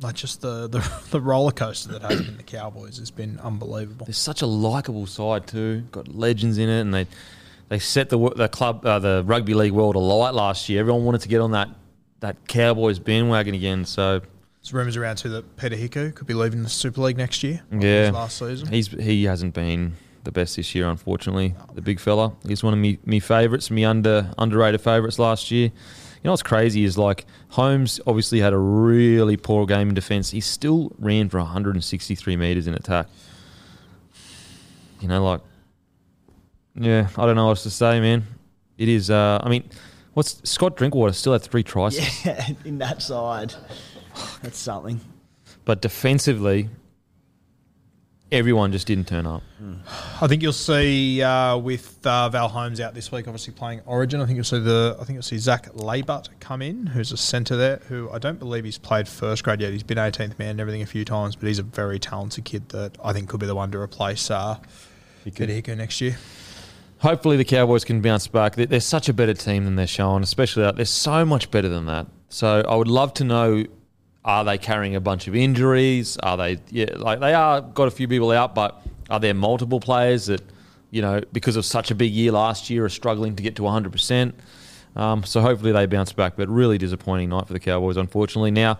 Like 0.00 0.14
just 0.14 0.40
the, 0.40 0.66
the, 0.68 0.90
the 1.10 1.20
roller 1.20 1.52
coaster 1.52 1.92
that 1.92 2.02
has 2.02 2.22
been 2.22 2.36
the 2.36 2.42
Cowboys 2.42 2.98
has 2.98 3.10
been 3.10 3.38
unbelievable. 3.40 4.06
There's 4.06 4.16
such 4.18 4.42
a 4.42 4.46
likable 4.46 5.06
side 5.06 5.46
too. 5.46 5.82
Got 5.92 6.08
legends 6.08 6.56
in 6.58 6.68
it, 6.68 6.80
and 6.80 6.94
they 6.94 7.06
they 7.68 7.78
set 7.78 8.08
the 8.08 8.18
the 8.30 8.48
club 8.48 8.84
uh, 8.86 8.98
the 8.98 9.22
rugby 9.26 9.52
league 9.54 9.72
world 9.72 9.96
alight 9.96 10.32
last 10.34 10.68
year. 10.70 10.80
Everyone 10.80 11.04
wanted 11.04 11.20
to 11.22 11.28
get 11.28 11.40
on 11.42 11.50
that 11.50 11.68
that 12.20 12.48
Cowboys 12.48 12.98
bandwagon 12.98 13.54
again. 13.54 13.84
So 13.84 14.20
There's 14.62 14.72
rumours 14.72 14.96
around 14.96 15.16
too 15.16 15.28
that 15.30 15.56
Peta 15.56 15.76
Hiku 15.76 16.14
could 16.14 16.26
be 16.26 16.34
leaving 16.34 16.62
the 16.62 16.68
Super 16.70 17.02
League 17.02 17.18
next 17.18 17.42
year. 17.42 17.60
yeah, 17.70 18.10
last 18.12 18.38
season. 18.38 18.68
he's 18.68 18.88
he 18.88 19.24
hasn't 19.24 19.52
been 19.52 19.96
the 20.24 20.32
best 20.32 20.56
this 20.56 20.74
year, 20.74 20.88
unfortunately. 20.88 21.54
The 21.74 21.82
big 21.82 21.98
fella. 22.00 22.32
He's 22.46 22.62
one 22.62 22.72
of 22.72 22.78
me, 22.78 22.98
me 23.04 23.20
favourites, 23.20 23.70
me 23.70 23.84
under 23.84 24.32
underrated 24.38 24.80
favourites 24.80 25.18
last 25.18 25.50
year. 25.50 25.66
You 25.68 26.24
know 26.24 26.32
what's 26.32 26.42
crazy 26.42 26.84
is 26.84 26.98
like 26.98 27.24
Holmes 27.50 27.98
obviously 28.06 28.40
had 28.40 28.52
a 28.52 28.58
really 28.58 29.36
poor 29.38 29.64
game 29.64 29.88
in 29.88 29.94
defence. 29.94 30.30
He 30.30 30.40
still 30.40 30.92
ran 30.98 31.28
for 31.30 31.38
163 31.38 32.36
metres 32.36 32.66
in 32.66 32.74
attack. 32.74 33.06
You 35.00 35.08
know, 35.08 35.24
like, 35.24 35.40
yeah, 36.74 37.08
I 37.16 37.24
don't 37.26 37.36
know 37.36 37.44
what 37.44 37.52
else 37.52 37.62
to 37.62 37.70
say, 37.70 38.00
man. 38.00 38.24
It 38.76 38.88
is. 38.88 39.10
Uh, 39.10 39.40
I 39.42 39.48
mean, 39.48 39.68
what's 40.12 40.40
Scott 40.48 40.76
Drinkwater 40.76 41.12
still 41.14 41.32
had 41.32 41.42
three 41.42 41.62
tries, 41.62 42.24
Yeah, 42.26 42.46
in 42.66 42.78
that 42.78 43.00
side. 43.00 43.54
That's 44.42 44.58
something. 44.58 45.00
but 45.64 45.80
defensively, 45.80 46.68
everyone 48.32 48.72
just 48.72 48.86
didn't 48.86 49.08
turn 49.08 49.26
up. 49.26 49.42
I 50.20 50.26
think 50.26 50.42
you'll 50.42 50.52
see 50.52 51.22
uh, 51.22 51.56
with 51.56 52.04
uh, 52.06 52.28
Val 52.30 52.48
Holmes 52.48 52.80
out 52.80 52.94
this 52.94 53.10
week, 53.12 53.26
obviously 53.28 53.52
playing 53.52 53.80
Origin. 53.86 54.20
I 54.20 54.26
think 54.26 54.36
you'll 54.36 54.44
see 54.44 54.58
the 54.60 54.96
I 55.00 55.04
think 55.04 55.14
you'll 55.14 55.22
see 55.22 55.38
Zac 55.38 55.66
Laybutt 55.72 56.28
come 56.40 56.62
in, 56.62 56.86
who's 56.86 57.12
a 57.12 57.16
centre 57.16 57.56
there, 57.56 57.76
who 57.88 58.10
I 58.10 58.18
don't 58.18 58.38
believe 58.38 58.64
he's 58.64 58.78
played 58.78 59.08
first 59.08 59.44
grade 59.44 59.60
yet. 59.60 59.72
He's 59.72 59.82
been 59.82 59.98
18th 59.98 60.38
man 60.38 60.50
and 60.50 60.60
everything 60.60 60.82
a 60.82 60.86
few 60.86 61.04
times, 61.04 61.36
but 61.36 61.46
he's 61.48 61.58
a 61.58 61.62
very 61.64 61.98
talented 61.98 62.44
kid 62.44 62.68
that 62.70 62.96
I 63.04 63.12
think 63.12 63.28
could 63.28 63.40
be 63.40 63.46
the 63.46 63.54
one 63.54 63.70
to 63.72 63.78
replace 63.78 64.30
uh, 64.30 64.58
next 65.78 66.00
year. 66.00 66.16
Hopefully, 66.98 67.36
the 67.38 67.44
Cowboys 67.44 67.84
can 67.84 68.00
bounce 68.02 68.26
back. 68.26 68.56
They- 68.56 68.66
They're 68.66 68.80
such 68.80 69.08
a 69.08 69.12
better 69.14 69.32
team 69.34 69.64
than 69.64 69.76
they're 69.76 69.86
showing, 69.86 70.22
especially 70.22 70.64
out. 70.64 70.76
They're 70.76 70.84
so 70.84 71.24
much 71.24 71.50
better 71.50 71.68
than 71.68 71.86
that. 71.86 72.06
So 72.28 72.62
I 72.68 72.76
would 72.76 72.88
love 72.88 73.14
to 73.14 73.24
know: 73.24 73.64
Are 74.24 74.44
they 74.44 74.58
carrying 74.58 74.96
a 74.96 75.00
bunch 75.00 75.28
of 75.28 75.34
injuries? 75.34 76.16
Are 76.18 76.36
they? 76.36 76.58
Yeah, 76.70 76.96
like 76.96 77.20
they 77.20 77.32
are. 77.32 77.60
Got 77.62 77.88
a 77.88 77.90
few 77.90 78.06
people 78.06 78.30
out, 78.30 78.54
but 78.54 78.82
are 79.08 79.18
there 79.18 79.34
multiple 79.34 79.80
players 79.80 80.26
that 80.26 80.42
you 80.90 81.00
know 81.00 81.22
because 81.32 81.56
of 81.56 81.64
such 81.64 81.90
a 81.90 81.94
big 81.94 82.12
year 82.12 82.32
last 82.32 82.68
year 82.68 82.84
are 82.84 82.90
struggling 82.90 83.36
to 83.36 83.42
get 83.42 83.56
to 83.56 83.62
100 83.62 83.90
percent? 83.90 84.34
Um, 84.96 85.24
so 85.24 85.40
hopefully 85.40 85.72
they 85.72 85.86
bounce 85.86 86.12
back. 86.12 86.36
But 86.36 86.48
really 86.48 86.76
disappointing 86.76 87.30
night 87.30 87.46
for 87.46 87.54
the 87.54 87.60
Cowboys, 87.60 87.96
unfortunately. 87.96 88.50
Now, 88.50 88.78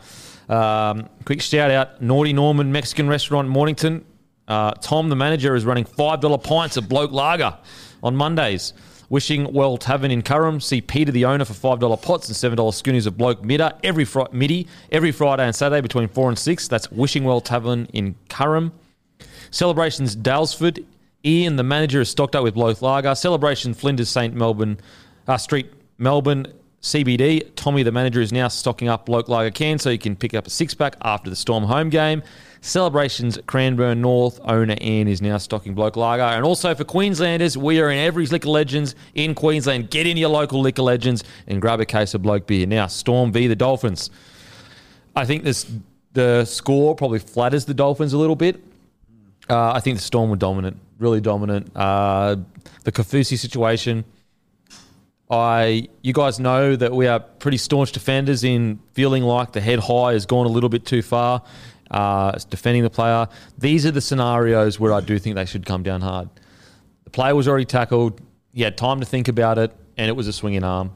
um, 0.48 1.08
quick 1.24 1.40
shout 1.40 1.70
out: 1.70 2.02
Naughty 2.02 2.34
Norman 2.34 2.70
Mexican 2.70 3.08
Restaurant, 3.08 3.48
Mornington. 3.48 4.04
Uh, 4.46 4.72
Tom, 4.72 5.08
the 5.08 5.16
manager, 5.16 5.54
is 5.54 5.64
running 5.64 5.84
five 5.84 6.20
dollar 6.20 6.38
pints 6.38 6.76
of 6.76 6.88
Bloke 6.88 7.12
Lager 7.12 7.56
on 8.02 8.14
Mondays. 8.14 8.74
Wishing 9.10 9.52
Well 9.52 9.76
Tavern 9.76 10.12
in 10.12 10.22
Curram. 10.22 10.62
See 10.62 10.80
Peter, 10.80 11.10
the 11.10 11.24
owner, 11.24 11.44
for 11.44 11.52
five 11.52 11.80
dollar 11.80 11.96
pots 11.96 12.28
and 12.28 12.36
seven 12.36 12.56
dollar 12.56 12.70
schoonies 12.70 13.06
of 13.06 13.18
Bloke 13.18 13.42
Midder 13.42 13.76
every 13.84 14.04
fri- 14.04 14.26
midi 14.32 14.68
every 14.90 15.10
Friday 15.10 15.44
and 15.44 15.54
Saturday 15.54 15.80
between 15.80 16.08
four 16.08 16.28
and 16.28 16.38
six. 16.38 16.68
That's 16.68 16.90
Wishing 16.92 17.24
Well 17.24 17.40
Tavern 17.40 17.86
in 17.92 18.14
Curram. 18.28 18.70
Celebrations 19.50 20.14
Daylesford. 20.16 20.84
Ian, 21.24 21.56
the 21.56 21.64
manager, 21.64 22.00
is 22.00 22.08
stocked 22.08 22.34
up 22.34 22.44
with 22.44 22.54
Bloke 22.54 22.80
Lager. 22.80 23.14
Celebration 23.14 23.74
Flinders 23.74 24.08
St 24.08 24.32
Melbourne 24.32 24.78
uh, 25.28 25.36
Street, 25.36 25.70
Melbourne 25.98 26.46
CBD. 26.82 27.46
Tommy, 27.56 27.82
the 27.82 27.92
manager, 27.92 28.20
is 28.20 28.32
now 28.32 28.48
stocking 28.48 28.88
up 28.88 29.04
Bloke 29.04 29.28
Lager 29.28 29.50
cans 29.50 29.82
so 29.82 29.90
you 29.90 29.98
can 29.98 30.16
pick 30.16 30.32
up 30.32 30.46
a 30.46 30.50
six 30.50 30.74
pack 30.74 30.96
after 31.02 31.28
the 31.28 31.36
Storm 31.36 31.64
home 31.64 31.90
game. 31.90 32.22
Celebrations 32.62 33.38
Cranbourne 33.46 34.00
North 34.00 34.40
owner 34.44 34.76
Ann 34.80 35.06
is 35.06 35.20
now 35.20 35.36
stocking 35.36 35.74
Bloke 35.74 35.96
Lager. 35.96 36.22
And 36.22 36.44
also 36.44 36.74
for 36.74 36.84
Queenslanders, 36.84 37.56
we 37.56 37.80
are 37.80 37.90
in 37.90 37.98
every 37.98 38.26
Liquor 38.26 38.48
Legends 38.48 38.94
in 39.14 39.34
Queensland. 39.34 39.90
Get 39.90 40.06
in 40.06 40.16
your 40.16 40.30
local 40.30 40.60
Liquor 40.60 40.82
Legends 40.82 41.22
and 41.46 41.60
grab 41.60 41.80
a 41.80 41.86
case 41.86 42.14
of 42.14 42.22
Bloke 42.22 42.46
beer. 42.46 42.66
Now, 42.66 42.86
Storm 42.86 43.30
v 43.30 43.46
the 43.46 43.56
Dolphins. 43.56 44.10
I 45.14 45.26
think 45.26 45.44
this 45.44 45.70
the 46.12 46.44
score 46.44 46.94
probably 46.94 47.18
flatters 47.18 47.66
the 47.66 47.74
Dolphins 47.74 48.14
a 48.14 48.18
little 48.18 48.36
bit. 48.36 48.62
Uh, 49.48 49.72
I 49.72 49.80
think 49.80 49.98
the 49.98 50.02
Storm 50.02 50.30
were 50.30 50.36
dominant, 50.36 50.78
really 50.98 51.20
dominant. 51.20 51.70
Uh, 51.74 52.36
the 52.84 52.92
Kaufusi 52.92 53.38
situation. 53.38 54.04
I, 55.30 55.88
you 56.02 56.12
guys 56.12 56.40
know 56.40 56.74
that 56.74 56.92
we 56.92 57.06
are 57.06 57.20
pretty 57.20 57.56
staunch 57.56 57.92
defenders 57.92 58.42
in 58.42 58.80
feeling 58.94 59.22
like 59.22 59.52
the 59.52 59.60
head 59.60 59.78
high 59.78 60.12
has 60.12 60.26
gone 60.26 60.46
a 60.46 60.48
little 60.48 60.68
bit 60.68 60.84
too 60.84 61.02
far, 61.02 61.42
uh, 61.90 62.32
defending 62.50 62.82
the 62.82 62.90
player. 62.90 63.28
These 63.56 63.86
are 63.86 63.92
the 63.92 64.00
scenarios 64.00 64.80
where 64.80 64.92
I 64.92 65.00
do 65.00 65.18
think 65.18 65.36
they 65.36 65.44
should 65.44 65.64
come 65.64 65.84
down 65.84 66.00
hard. 66.00 66.28
The 67.04 67.10
player 67.10 67.34
was 67.34 67.46
already 67.46 67.64
tackled. 67.64 68.20
He 68.52 68.62
had 68.62 68.76
time 68.76 68.98
to 68.98 69.06
think 69.06 69.28
about 69.28 69.56
it, 69.58 69.72
and 69.96 70.08
it 70.08 70.14
was 70.14 70.26
a 70.26 70.32
swinging 70.32 70.64
arm. 70.64 70.92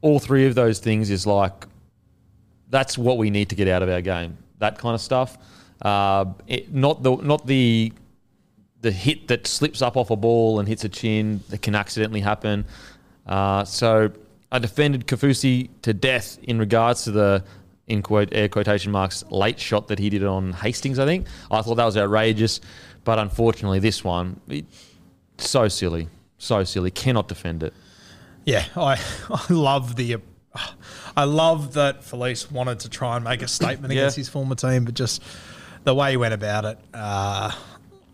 All 0.00 0.20
three 0.20 0.46
of 0.46 0.54
those 0.54 0.78
things 0.78 1.10
is 1.10 1.26
like 1.26 1.66
that's 2.68 2.96
what 2.96 3.18
we 3.18 3.30
need 3.30 3.48
to 3.48 3.56
get 3.56 3.66
out 3.66 3.82
of 3.82 3.88
our 3.88 4.00
game. 4.00 4.38
That 4.58 4.78
kind 4.78 4.94
of 4.94 5.00
stuff. 5.00 5.38
Uh, 5.82 6.26
it, 6.46 6.72
not 6.72 7.02
the 7.02 7.16
not 7.16 7.46
the 7.46 7.92
the 8.82 8.92
hit 8.92 9.28
that 9.28 9.46
slips 9.46 9.82
up 9.82 9.96
off 9.96 10.10
a 10.10 10.16
ball 10.16 10.60
and 10.60 10.68
hits 10.68 10.84
a 10.84 10.88
chin 10.88 11.40
that 11.48 11.62
can 11.62 11.74
accidentally 11.74 12.20
happen. 12.20 12.64
Uh, 13.26 13.64
so 13.64 14.10
I 14.52 14.58
defended 14.58 15.06
Kaufusi 15.06 15.68
to 15.82 15.92
death 15.92 16.38
in 16.42 16.58
regards 16.58 17.04
to 17.04 17.10
the 17.10 17.44
in 17.88 18.02
quote 18.02 18.28
air 18.32 18.48
quotation 18.48 18.90
marks 18.90 19.24
late 19.30 19.60
shot 19.60 19.88
that 19.88 19.98
he 19.98 20.10
did 20.10 20.24
on 20.24 20.52
Hastings. 20.52 20.98
I 20.98 21.04
think 21.06 21.26
I 21.50 21.62
thought 21.62 21.76
that 21.76 21.84
was 21.84 21.96
outrageous, 21.96 22.60
but 23.04 23.18
unfortunately 23.18 23.78
this 23.78 24.02
one 24.04 24.40
it, 24.48 24.64
so 25.38 25.68
silly, 25.68 26.08
so 26.38 26.64
silly. 26.64 26.90
Cannot 26.90 27.28
defend 27.28 27.62
it. 27.62 27.72
Yeah, 28.44 28.64
I 28.76 29.00
I 29.30 29.52
love 29.52 29.96
the. 29.96 30.16
I 31.16 31.24
love 31.24 31.74
that 31.74 32.00
Felise 32.00 32.50
wanted 32.50 32.80
to 32.80 32.88
try 32.88 33.16
and 33.16 33.24
make 33.24 33.42
a 33.42 33.48
statement 33.48 33.92
Yeah. 33.92 34.00
against 34.02 34.16
his 34.16 34.28
former 34.30 34.54
team, 34.54 34.84
but 34.86 34.94
just 34.94 35.22
the 35.84 35.94
way 35.94 36.12
he 36.12 36.16
went 36.16 36.32
about 36.32 36.64
it 36.64 36.78
uh, 36.94 37.52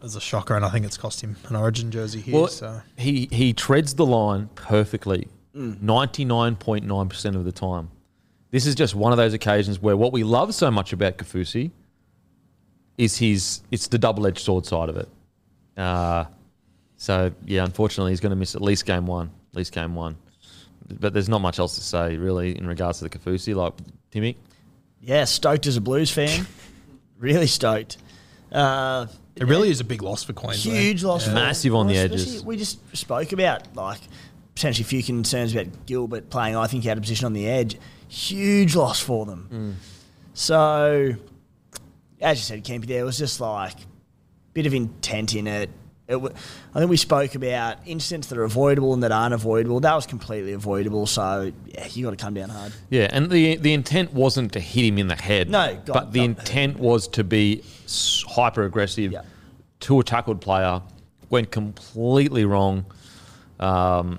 was 0.03 0.17
a 0.17 0.21
shocker, 0.21 0.55
and 0.57 0.65
I 0.65 0.69
think 0.71 0.85
it's 0.85 0.97
cost 0.97 1.21
him 1.21 1.37
an 1.49 1.57
Origin 1.57 1.91
jersey 1.91 2.21
here. 2.21 2.35
Well, 2.35 2.49
so 2.49 2.81
he 2.97 3.29
he 3.31 3.53
treads 3.53 3.95
the 3.95 4.07
line 4.07 4.49
perfectly, 4.55 5.29
ninety 5.55 6.25
nine 6.25 6.57
point 6.57 6.85
nine 6.85 7.09
percent 7.09 7.37
of 7.37 7.45
the 7.45 7.53
time. 7.53 7.91
This 8.51 8.67
is 8.67 8.75
just 8.75 8.95
one 8.95 9.13
of 9.13 9.17
those 9.19 9.33
occasions 9.33 9.81
where 9.81 9.97
what 9.97 10.13
we 10.13 10.25
love 10.25 10.55
so 10.55 10.71
much 10.71 10.93
about 10.93 11.17
Kaufusi 11.17 11.71
is 12.99 13.17
his 13.17 13.63
it's 13.71 13.89
the 13.89 13.99
double 13.99 14.27
edged 14.27 14.41
sword 14.41 14.67
side 14.67 14.89
of 14.89 14.97
it. 14.97 15.09
Uh, 15.77 16.25
so 16.97 17.33
yeah, 17.47 17.65
unfortunately, 17.65 18.13
he's 18.13 18.21
going 18.21 18.31
to 18.31 18.37
miss 18.37 18.55
at 18.55 18.61
least 18.61 18.85
game 18.85 19.07
one. 19.07 19.31
At 19.53 19.57
least 19.57 19.73
game 19.73 19.95
one. 19.95 20.17
But 21.01 21.15
there's 21.15 21.29
not 21.29 21.41
much 21.41 21.59
else 21.59 21.77
to 21.77 21.81
say 21.81 22.17
really 22.17 22.57
in 22.57 22.67
regards 22.67 22.99
to 22.99 23.09
the 23.09 23.11
Kaufusi. 23.11 23.55
Like 23.55 23.73
Timmy, 24.11 24.37
Yeah, 25.01 25.25
stoked 25.25 25.67
as 25.67 25.77
a 25.77 25.81
Blues 25.81 26.11
fan. 26.11 26.47
really 27.19 27.47
stoked. 27.47 27.97
Uh, 28.51 29.07
it 29.37 29.45
really 29.45 29.71
is 29.71 29.81
a 29.81 29.85
big 29.85 30.03
loss 30.03 30.23
for 30.25 30.33
Queensland. 30.33 30.79
huge 30.79 31.03
loss. 31.05 31.25
for- 31.27 31.33
Massive 31.33 31.75
on 31.75 31.87
the 31.87 31.97
especially- 31.97 32.23
edges. 32.33 32.45
We 32.45 32.57
just 32.57 32.97
spoke 32.97 33.33
about 33.33 33.75
like 33.75 34.01
potentially 34.55 34.85
a 34.85 34.89
few 34.89 35.03
concerns 35.03 35.55
about 35.55 35.87
Gilbert 35.87 36.29
playing. 36.31 36.57
I 36.57 36.67
think 36.67 36.83
he 36.83 36.89
had 36.89 36.99
a 36.99 37.01
position 37.01 37.27
on 37.27 37.33
the 37.33 37.49
edge. 37.49 37.77
Huge 38.09 38.77
loss 38.77 39.01
for 39.01 39.25
them. 39.25 39.49
Mm. 39.51 39.75
So, 40.35 41.15
as 42.21 42.39
you 42.39 42.43
said, 42.43 42.65
Kempy, 42.65 42.87
there 42.87 43.05
was 43.05 43.17
just 43.19 43.41
like 43.41 43.75
bit 44.53 44.67
of 44.67 44.75
intent 44.75 45.35
in 45.35 45.47
it. 45.47 45.71
It 46.13 46.21
w- 46.23 46.35
I 46.75 46.79
think 46.79 46.91
we 46.91 46.97
spoke 46.97 47.35
about 47.35 47.79
incidents 47.87 48.29
that 48.29 48.39
are 48.39 48.45
avoidable 48.45 48.95
and 48.95 49.03
that 49.03 49.13
aren't 49.13 49.35
avoidable. 49.35 49.81
That 49.81 49.95
was 49.95 50.07
completely 50.07 50.53
avoidable. 50.53 51.07
So, 51.07 51.53
yeah, 51.67 51.89
you 51.93 52.05
got 52.05 52.11
to 52.11 52.17
come 52.17 52.35
down 52.35 52.51
hard. 52.51 52.73
Yeah, 52.91 53.09
and 53.11 53.31
the 53.31 53.57
the 53.57 53.73
intent 53.73 54.13
wasn't 54.13 54.53
to 54.53 54.61
hit 54.61 54.85
him 54.85 54.99
in 54.99 55.09
the 55.09 55.17
head. 55.17 55.51
No, 55.51 55.75
God, 55.85 55.93
but 55.93 56.13
the 56.13 56.23
intent 56.25 56.79
was 56.79 57.09
to 57.09 57.25
be 57.25 57.63
hyper 58.29 58.63
aggressive 58.65 59.13
Yeah. 59.13 59.23
to 59.81 60.01
a 60.01 60.05
tackled 60.05 60.41
player. 60.41 60.83
Went 61.31 61.51
completely 61.51 62.45
wrong. 62.45 62.85
Um, 63.59 64.19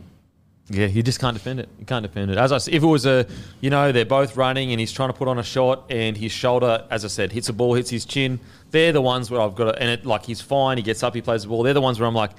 yeah, 0.70 0.86
you 0.86 1.04
just 1.04 1.20
can't 1.20 1.34
defend 1.34 1.60
it. 1.60 1.70
You 1.78 1.86
can't 1.86 2.04
defend 2.04 2.32
it. 2.32 2.38
As 2.38 2.52
I 2.52 2.58
said, 2.58 2.74
if 2.74 2.84
it 2.84 2.88
was 2.88 3.06
a, 3.06 3.28
you 3.60 3.70
know, 3.70 3.92
they're 3.92 4.06
both 4.06 4.38
running 4.38 4.72
and 4.72 4.80
he's 4.80 4.94
trying 4.94 5.10
to 5.10 5.14
put 5.14 5.28
on 5.28 5.38
a 5.38 5.44
shot 5.44 5.92
and 5.92 6.16
his 6.16 6.32
shoulder, 6.32 6.88
as 6.90 7.04
I 7.04 7.10
said, 7.10 7.34
hits 7.34 7.50
a 7.50 7.54
ball, 7.54 7.74
hits 7.74 7.90
his 7.90 8.06
chin. 8.06 8.40
They're 8.72 8.94
the 8.94 9.02
ones 9.02 9.30
where 9.30 9.42
I've 9.42 9.56
got 9.56 9.74
to, 9.74 9.80
and 9.80 9.90
it 9.90 10.06
like 10.06 10.26
he's 10.26 10.40
fine. 10.40 10.78
He 10.78 10.84
gets 10.84 11.04
up, 11.04 11.16
he 11.16 11.22
plays 11.22 11.44
the 11.44 11.50
ball. 11.50 11.64
They're 11.64 11.74
the 11.74 11.82
ones 11.82 12.00
where 12.00 12.08
I'm 12.08 12.16
like, 12.16 12.32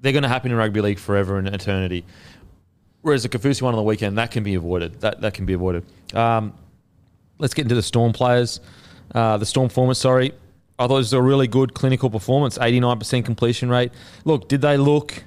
they're 0.00 0.12
going 0.12 0.22
to 0.22 0.28
happen 0.28 0.50
in 0.50 0.56
rugby 0.58 0.82
league 0.82 0.98
forever 0.98 1.38
and 1.38 1.48
eternity. 1.48 2.04
Whereas 3.00 3.22
the 3.22 3.30
Kaufusi 3.30 3.62
one 3.62 3.72
on 3.72 3.78
the 3.78 3.82
weekend, 3.84 4.18
that 4.18 4.30
can 4.30 4.42
be 4.42 4.54
avoided. 4.54 5.00
That 5.00 5.22
that 5.22 5.32
can 5.32 5.46
be 5.46 5.54
avoided. 5.54 5.84
Um, 6.14 6.52
let's 7.38 7.54
get 7.54 7.62
into 7.62 7.74
the 7.74 7.82
Storm 7.82 8.12
players. 8.12 8.60
Uh, 9.14 9.38
the 9.38 9.46
Storm 9.46 9.68
performance, 9.68 9.98
sorry. 9.98 10.32
I 10.78 10.86
thought 10.86 10.96
it 10.96 10.98
was 10.98 11.12
a 11.14 11.22
really 11.22 11.46
good 11.46 11.72
clinical 11.72 12.10
performance, 12.10 12.58
89% 12.58 13.24
completion 13.24 13.70
rate. 13.70 13.92
Look, 14.24 14.48
did 14.48 14.60
they 14.60 14.76
look 14.76 15.24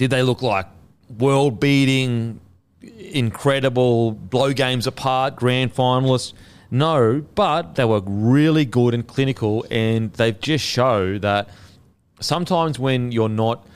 did 0.00 0.08
they 0.08 0.22
look 0.22 0.40
like 0.40 0.64
world 1.18 1.60
beating, 1.60 2.40
incredible, 2.80 4.12
blow 4.12 4.54
games 4.54 4.86
apart, 4.86 5.36
grand 5.36 5.74
finalists? 5.74 6.32
No, 6.70 7.22
but 7.34 7.74
they 7.74 7.84
were 7.84 8.00
really 8.06 8.64
good 8.64 8.94
and 8.94 9.06
clinical, 9.06 9.66
and 9.70 10.10
they've 10.14 10.40
just 10.40 10.64
show 10.64 11.18
that 11.18 11.50
sometimes 12.18 12.78
when 12.78 13.12
you're 13.12 13.28
not 13.28 13.66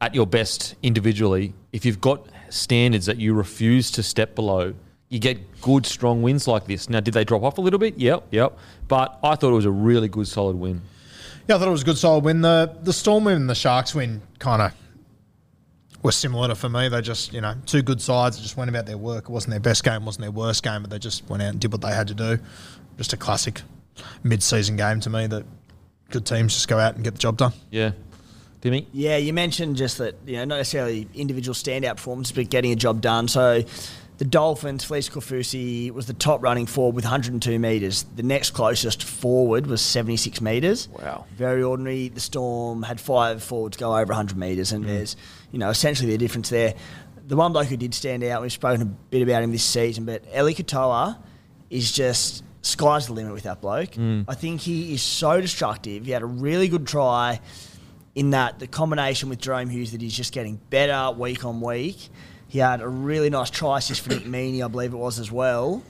at 0.00 0.14
your 0.14 0.28
best 0.28 0.76
individually, 0.80 1.54
if 1.72 1.84
you've 1.84 2.00
got 2.00 2.24
standards 2.50 3.06
that 3.06 3.16
you 3.16 3.34
refuse 3.34 3.90
to 3.90 4.04
step 4.04 4.36
below, 4.36 4.74
you 5.08 5.18
get 5.18 5.60
good, 5.60 5.84
strong 5.86 6.22
wins 6.22 6.46
like 6.46 6.66
this. 6.66 6.88
Now, 6.88 7.00
did 7.00 7.14
they 7.14 7.24
drop 7.24 7.42
off 7.42 7.58
a 7.58 7.60
little 7.60 7.80
bit? 7.80 7.98
Yep, 7.98 8.28
yep. 8.30 8.56
But 8.86 9.18
I 9.24 9.34
thought 9.34 9.50
it 9.50 9.56
was 9.56 9.64
a 9.64 9.72
really 9.72 10.06
good, 10.06 10.28
solid 10.28 10.54
win. 10.54 10.82
Yeah, 11.48 11.56
I 11.56 11.58
thought 11.58 11.66
it 11.66 11.72
was 11.72 11.82
a 11.82 11.86
good 11.86 11.98
solid 11.98 12.22
win. 12.22 12.42
The 12.42 12.76
the 12.80 12.92
Storm 12.92 13.24
win 13.24 13.34
and 13.34 13.50
the 13.50 13.56
Sharks 13.56 13.92
win 13.92 14.22
kind 14.38 14.62
of 14.62 14.72
were 16.02 16.12
similar 16.12 16.48
to 16.48 16.54
for 16.54 16.68
me. 16.68 16.88
They 16.88 17.00
just, 17.00 17.32
you 17.32 17.40
know, 17.40 17.54
two 17.66 17.82
good 17.82 18.00
sides 18.00 18.36
that 18.36 18.42
just 18.42 18.56
went 18.56 18.70
about 18.70 18.86
their 18.86 18.98
work. 18.98 19.24
It 19.24 19.30
wasn't 19.30 19.50
their 19.50 19.60
best 19.60 19.84
game, 19.84 20.04
wasn't 20.04 20.22
their 20.22 20.30
worst 20.30 20.62
game, 20.62 20.82
but 20.82 20.90
they 20.90 20.98
just 20.98 21.28
went 21.28 21.42
out 21.42 21.50
and 21.50 21.60
did 21.60 21.72
what 21.72 21.80
they 21.80 21.94
had 21.94 22.08
to 22.08 22.14
do. 22.14 22.38
Just 22.96 23.12
a 23.12 23.16
classic 23.16 23.62
mid 24.22 24.42
season 24.42 24.76
game 24.76 25.00
to 25.00 25.10
me 25.10 25.26
that 25.26 25.44
good 26.10 26.24
teams 26.24 26.54
just 26.54 26.68
go 26.68 26.78
out 26.78 26.94
and 26.94 27.04
get 27.04 27.14
the 27.14 27.18
job 27.18 27.36
done. 27.36 27.52
Yeah. 27.70 27.92
Timmy? 28.60 28.88
Yeah, 28.92 29.16
you 29.18 29.32
mentioned 29.32 29.76
just 29.76 29.98
that, 29.98 30.16
you 30.26 30.36
know, 30.36 30.44
not 30.44 30.56
necessarily 30.56 31.08
individual 31.14 31.54
standout 31.54 31.96
performances, 31.96 32.32
but 32.32 32.50
getting 32.50 32.72
a 32.72 32.76
job 32.76 33.00
done. 33.00 33.28
So 33.28 33.62
the 34.18 34.24
Dolphins, 34.24 34.84
Felise 34.84 35.10
Kaufusi 35.10 35.92
was 35.92 36.06
the 36.06 36.12
top 36.12 36.42
running 36.42 36.66
forward 36.66 36.96
with 36.96 37.04
102 37.04 37.58
metres. 37.60 38.04
The 38.16 38.24
next 38.24 38.50
closest 38.50 39.04
forward 39.04 39.68
was 39.68 39.80
76 39.80 40.40
metres. 40.40 40.88
Wow. 40.88 41.24
Very 41.36 41.62
ordinary. 41.62 42.08
The 42.08 42.20
Storm 42.20 42.82
had 42.82 43.00
five 43.00 43.44
forwards 43.44 43.76
go 43.76 43.92
over 43.92 44.08
100 44.08 44.36
metres, 44.36 44.72
and 44.72 44.84
mm. 44.84 44.88
there's, 44.88 45.16
you 45.52 45.60
know, 45.60 45.70
essentially 45.70 46.10
the 46.10 46.18
difference 46.18 46.50
there. 46.50 46.74
The 47.28 47.36
one 47.36 47.52
bloke 47.52 47.68
who 47.68 47.76
did 47.76 47.94
stand 47.94 48.24
out, 48.24 48.42
we've 48.42 48.52
spoken 48.52 48.82
a 48.82 48.86
bit 48.86 49.22
about 49.22 49.44
him 49.44 49.52
this 49.52 49.62
season, 49.62 50.04
but 50.04 50.24
Eli 50.34 50.52
Katoa 50.52 51.18
is 51.70 51.92
just 51.92 52.42
sky's 52.62 53.06
the 53.06 53.12
limit 53.12 53.32
with 53.32 53.44
that 53.44 53.60
bloke. 53.60 53.92
Mm. 53.92 54.24
I 54.26 54.34
think 54.34 54.62
he 54.62 54.94
is 54.94 55.02
so 55.02 55.40
destructive. 55.40 56.06
He 56.06 56.10
had 56.10 56.22
a 56.22 56.26
really 56.26 56.66
good 56.66 56.88
try 56.88 57.40
in 58.16 58.30
that 58.30 58.58
the 58.58 58.66
combination 58.66 59.28
with 59.28 59.40
Jahrome 59.40 59.70
Hughes 59.70 59.92
that 59.92 60.00
he's 60.00 60.16
just 60.16 60.32
getting 60.32 60.56
better 60.70 61.16
week 61.16 61.44
on 61.44 61.60
week. 61.60 62.08
He 62.48 62.58
had 62.58 62.80
a 62.80 62.88
really 62.88 63.30
nice 63.30 63.50
try 63.50 63.78
assist 63.78 64.00
for 64.00 64.10
Nick 64.10 64.24
Meaney, 64.24 64.64
I 64.64 64.68
believe 64.68 64.92
it 64.92 64.96
was 64.96 65.18
as 65.18 65.30
well. 65.30 65.82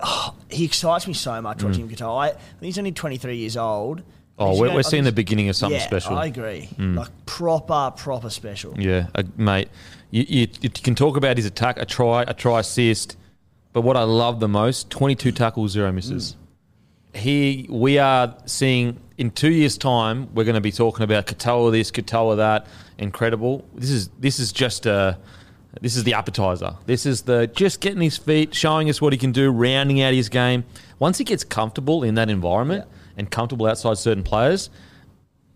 Oh, 0.00 0.34
he 0.50 0.64
excites 0.64 1.06
me 1.06 1.14
so 1.14 1.40
much 1.40 1.62
watching 1.62 1.82
him 1.82 1.88
guitar. 1.88 2.26
I, 2.26 2.34
he's 2.60 2.78
only 2.78 2.92
23 2.92 3.36
years 3.36 3.56
old. 3.56 4.02
Oh, 4.38 4.58
we're, 4.60 4.74
we're 4.74 4.82
seeing 4.82 5.04
the 5.04 5.12
beginning 5.12 5.48
of 5.48 5.56
something 5.56 5.80
yeah, 5.80 5.86
special. 5.86 6.12
Mm. 6.12 6.18
I 6.18 6.26
agree. 6.26 6.68
Like 6.78 7.08
proper, 7.24 7.92
proper 7.96 8.28
special. 8.28 8.78
Yeah, 8.78 9.06
uh, 9.14 9.22
mate. 9.36 9.70
You, 10.10 10.24
you, 10.28 10.48
you 10.60 10.70
can 10.70 10.94
talk 10.94 11.16
about 11.16 11.36
his 11.36 11.46
attack, 11.46 11.78
a 11.78 11.86
try, 11.86 12.22
a 12.22 12.34
try 12.34 12.60
assist, 12.60 13.16
but 13.72 13.80
what 13.80 13.96
I 13.96 14.02
love 14.02 14.40
the 14.40 14.48
most: 14.48 14.90
twenty-two 14.90 15.32
tackles, 15.32 15.72
zero 15.72 15.90
misses. 15.90 16.36
He, 17.14 17.66
we 17.70 17.98
are 17.98 18.36
seeing 18.44 19.00
in 19.16 19.30
two 19.30 19.50
years' 19.50 19.78
time, 19.78 20.28
we're 20.34 20.44
going 20.44 20.54
to 20.54 20.60
be 20.60 20.72
talking 20.72 21.02
about 21.02 21.26
Katoa 21.26 21.72
this, 21.72 21.90
Katoa 21.90 22.36
that, 22.36 22.66
incredible. 22.98 23.64
This 23.74 23.90
is 23.90 24.08
this 24.18 24.38
is 24.38 24.52
just 24.52 24.86
a. 24.86 25.18
This 25.80 25.96
is 25.96 26.04
the 26.04 26.14
appetizer. 26.14 26.76
This 26.86 27.04
is 27.06 27.22
the 27.22 27.46
just 27.48 27.80
getting 27.80 28.00
his 28.00 28.16
feet, 28.16 28.54
showing 28.54 28.88
us 28.88 29.00
what 29.00 29.12
he 29.12 29.18
can 29.18 29.32
do, 29.32 29.50
rounding 29.50 30.00
out 30.02 30.14
his 30.14 30.28
game. 30.28 30.64
Once 30.98 31.18
he 31.18 31.24
gets 31.24 31.44
comfortable 31.44 32.02
in 32.02 32.14
that 32.14 32.30
environment 32.30 32.86
and 33.16 33.30
comfortable 33.30 33.66
outside 33.66 33.98
certain 33.98 34.22
players, 34.22 34.70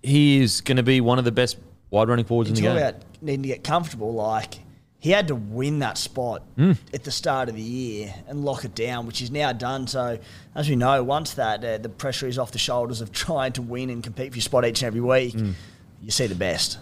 he 0.02 0.40
is 0.42 0.60
going 0.60 0.76
to 0.76 0.82
be 0.82 1.00
one 1.00 1.18
of 1.18 1.24
the 1.24 1.32
best 1.32 1.58
wide 1.90 2.08
running 2.08 2.24
forwards 2.24 2.50
You 2.50 2.56
in 2.56 2.62
the 2.62 2.68
game. 2.68 2.76
about 2.88 3.02
needing 3.22 3.42
to 3.42 3.48
get 3.48 3.64
comfortable. 3.64 4.12
Like 4.14 4.60
he 4.98 5.10
had 5.10 5.28
to 5.28 5.34
win 5.34 5.78
that 5.78 5.96
spot 5.96 6.42
Mm. 6.58 6.76
at 6.92 7.04
the 7.04 7.10
start 7.10 7.48
of 7.48 7.54
the 7.54 7.62
year 7.62 8.14
and 8.28 8.44
lock 8.44 8.64
it 8.66 8.74
down, 8.74 9.06
which 9.06 9.22
is 9.22 9.30
now 9.30 9.52
done. 9.52 9.86
So 9.86 10.18
as 10.54 10.68
we 10.68 10.76
know, 10.76 11.02
once 11.02 11.34
that 11.34 11.64
uh, 11.64 11.78
the 11.78 11.88
pressure 11.88 12.26
is 12.28 12.38
off 12.38 12.52
the 12.52 12.58
shoulders 12.58 13.00
of 13.00 13.10
trying 13.26 13.52
to 13.54 13.62
win 13.62 13.88
and 13.90 14.02
compete 14.02 14.32
for 14.32 14.36
your 14.36 14.42
spot 14.42 14.66
each 14.66 14.82
and 14.82 14.86
every 14.88 15.00
week, 15.00 15.34
Mm. 15.34 15.54
you 16.02 16.10
see 16.10 16.26
the 16.26 16.34
best. 16.34 16.78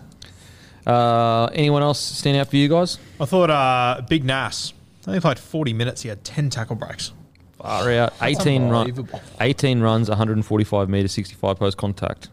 Uh, 0.87 1.47
anyone 1.53 1.83
else 1.83 2.01
stand 2.01 2.37
out 2.37 2.49
for 2.49 2.57
you 2.57 2.69
guys? 2.69 2.99
I 3.21 3.25
thought 3.27 3.51
uh, 3.51 4.03
Big 4.09 4.25
Nas 4.25 4.73
only 5.09 5.21
played 5.21 5.39
40 5.39 5.73
minutes. 5.73 6.03
He 6.03 6.09
had 6.09 6.23
10 6.23 6.51
tackle 6.51 6.77
breaks. 6.77 7.13
Far 7.57 7.91
out. 7.93 8.13
18, 8.23 8.69
run, 8.69 9.09
18 9.41 9.81
runs, 9.81 10.09
145 10.09 10.89
metres, 10.89 11.13
65 11.13 11.59
post 11.59 11.77
contact. 11.77 12.29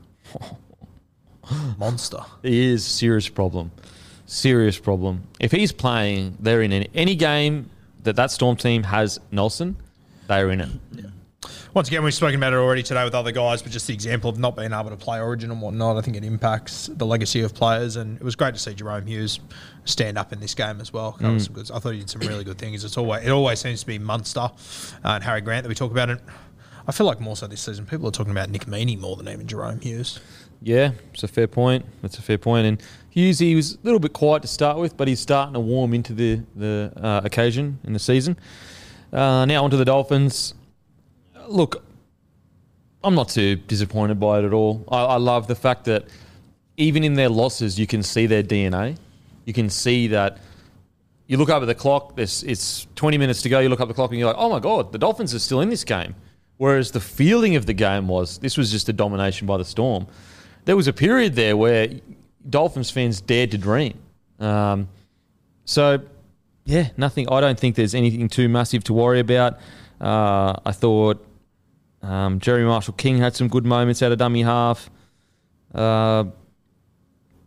Monster. 1.77 2.19
He 2.43 2.71
is 2.71 2.85
serious 2.85 3.29
problem. 3.29 3.71
Serious 4.27 4.77
problem. 4.77 5.23
If 5.39 5.51
he's 5.51 5.71
playing, 5.71 6.37
they're 6.39 6.61
in 6.61 6.73
any, 6.73 6.89
any 6.93 7.15
game 7.15 7.69
that 8.03 8.15
that 8.17 8.31
Storm 8.31 8.55
team 8.55 8.83
has 8.83 9.19
Nelson, 9.31 9.77
they're 10.27 10.49
in 10.51 10.61
it. 10.61 10.69
Once 11.76 11.89
again, 11.89 12.05
we've 12.05 12.13
spoken 12.13 12.38
about 12.38 12.53
it 12.53 12.55
already 12.55 12.82
today 12.82 13.03
with 13.03 13.13
other 13.13 13.34
guys, 13.34 13.61
but 13.61 13.69
just 13.69 13.86
the 13.86 13.93
example 13.93 14.30
of 14.30 14.39
not 14.39 14.55
being 14.55 14.71
able 14.71 14.89
to 14.89 14.95
play 14.95 15.19
Origin 15.19 15.51
and 15.51 15.61
whatnot, 15.61 15.97
I 15.97 16.01
think 16.01 16.15
it 16.15 16.23
impacts 16.23 16.88
the 16.88 17.05
legacy 17.05 17.41
of 17.41 17.53
players. 17.53 17.97
And 17.97 18.15
it 18.15 18.23
was 18.23 18.38
great 18.38 18.53
to 18.53 18.59
see 18.61 18.73
Jahrome 18.73 19.05
Hughes 19.05 19.41
stand 19.84 20.17
up 20.17 20.32
in 20.32 20.39
this 20.39 20.55
game 20.55 20.80
as 20.80 20.93
well. 20.93 21.17
Some 21.38 21.53
good, 21.53 21.69
I 21.71 21.80
thought 21.80 21.89
he 21.89 21.99
did 21.99 22.09
some 22.09 22.21
really 22.21 22.45
good 22.45 22.57
things. 22.57 22.86
It's 22.86 22.97
always 22.97 23.26
it 23.26 23.30
always 23.30 23.59
seems 23.59 23.82
to 23.82 23.88
be 23.88 23.99
Munster 23.99 24.39
uh, 24.39 24.49
and 25.03 25.21
Harry 25.26 25.41
Grant 25.41 25.63
that 25.63 25.67
we 25.67 25.76
talk 25.76 25.91
about. 25.91 26.09
And 26.09 26.21
I 26.88 26.93
feel 26.93 27.05
like 27.05 27.19
more 27.19 27.36
so 27.36 27.45
this 27.45 27.63
season, 27.63 27.86
people 27.86 28.07
are 28.07 28.11
talking 28.11 28.32
about 28.32 28.49
Nick 28.49 28.67
Meaney 28.67 28.97
more 28.97 29.17
than 29.17 29.28
even 29.28 29.45
Jahrome 29.45 29.84
Hughes. 29.84 30.21
Yeah, 30.61 30.91
it's 31.13 31.23
a 31.23 31.28
fair 31.28 31.47
point. 31.47 31.84
That's 32.01 32.17
a 32.17 32.21
fair 32.21 32.38
point. 32.38 32.67
And 32.67 32.82
Hughes, 33.09 33.39
he 33.39 33.53
was 33.53 33.73
a 33.73 33.80
little 33.84 33.99
bit 33.99 34.13
quiet 34.13 34.43
to 34.43 34.47
start 34.47 34.78
with, 34.78 34.95
but 34.95 35.09
he's 35.09 35.19
starting 35.19 35.55
to 35.55 35.59
warm 35.59 35.93
into 35.93 36.13
the 36.13 36.41
the 36.55 36.93
uh, 36.95 37.19
occasion 37.26 37.80
in 37.84 37.91
the 37.91 37.99
season. 37.99 38.38
Uh, 39.11 39.43
now 39.43 39.65
onto 39.65 39.76
the 39.76 39.84
Dolphins. 39.84 40.53
Look, 41.47 41.83
I'm 43.03 43.15
not 43.15 43.29
too 43.29 43.55
disappointed 43.55 44.19
by 44.19 44.39
it 44.39 44.45
at 44.45 44.53
all. 44.53 44.83
I, 44.89 45.03
I 45.03 45.17
love 45.17 45.47
the 45.47 45.55
fact 45.55 45.85
that 45.85 46.05
even 46.77 47.03
in 47.03 47.13
their 47.13 47.29
losses, 47.29 47.79
you 47.79 47.87
can 47.87 48.03
see 48.03 48.25
their 48.25 48.43
DNA. 48.43 48.97
You 49.45 49.53
can 49.53 49.69
see 49.69 50.07
that. 50.07 50.39
You 51.27 51.37
look 51.37 51.49
up 51.49 51.61
at 51.61 51.65
the 51.65 51.75
clock. 51.75 52.13
It's 52.17 52.87
20 52.95 53.17
minutes 53.17 53.41
to 53.43 53.49
go. 53.49 53.59
You 53.59 53.69
look 53.69 53.79
up 53.79 53.87
the 53.87 53.93
clock 53.93 54.11
and 54.11 54.19
you're 54.19 54.27
like, 54.27 54.37
"Oh 54.39 54.49
my 54.49 54.59
god, 54.59 54.91
the 54.91 54.97
Dolphins 54.97 55.33
are 55.33 55.39
still 55.39 55.61
in 55.61 55.69
this 55.69 55.83
game." 55.83 56.15
Whereas 56.57 56.91
the 56.91 56.99
feeling 56.99 57.55
of 57.55 57.65
the 57.65 57.73
game 57.73 58.07
was 58.07 58.37
this 58.39 58.57
was 58.57 58.71
just 58.71 58.87
a 58.89 58.93
domination 58.93 59.45
by 59.47 59.57
the 59.57 59.65
Storm. 59.65 60.07
There 60.65 60.75
was 60.75 60.87
a 60.87 60.93
period 60.93 61.35
there 61.35 61.57
where 61.57 61.89
Dolphins 62.49 62.91
fans 62.91 63.21
dared 63.21 63.51
to 63.51 63.57
dream. 63.57 63.99
Um, 64.39 64.87
so, 65.65 65.99
yeah, 66.65 66.89
nothing. 66.97 67.29
I 67.29 67.41
don't 67.41 67.59
think 67.59 67.75
there's 67.75 67.95
anything 67.95 68.29
too 68.29 68.49
massive 68.49 68.83
to 68.85 68.93
worry 68.93 69.19
about. 69.19 69.59
Uh, 69.99 70.55
I 70.65 70.71
thought 70.71 71.25
um, 72.06 72.39
Jerry 72.39 72.64
Marshall 72.64 72.93
King 72.93 73.18
had 73.18 73.36
some 73.36 73.47
good 73.47 73.66
moments 73.66 74.03
out 74.03 74.12
of 74.12 74.18
dummy 74.20 74.43
half. 74.43 74.89
Uh, 75.74 76.26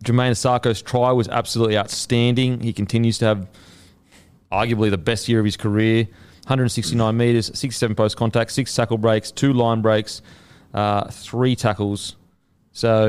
Jamayne 0.05 0.31
Isaako's 0.31 0.83
try 0.83 1.13
was 1.13 1.29
absolutely 1.29 1.79
outstanding. 1.79 2.61
He 2.61 2.73
continues 2.73 3.19
to 3.19 3.25
have 3.27 3.49
arguably 4.51 4.91
the 4.91 4.99
best 4.99 5.29
year 5.29 5.39
of 5.39 5.45
his 5.45 5.57
career. 5.57 6.05
169 6.45 7.17
metres, 7.17 7.47
67 7.59 7.95
post 7.95 8.17
contact, 8.17 8.51
six 8.51 8.75
tackle 8.75 8.99
breaks, 8.99 9.31
two 9.31 9.53
line 9.53 9.83
breaks, 9.83 10.23
uh, 10.75 11.09
three 11.11 11.55
tackles. 11.55 12.17
So 12.73 13.09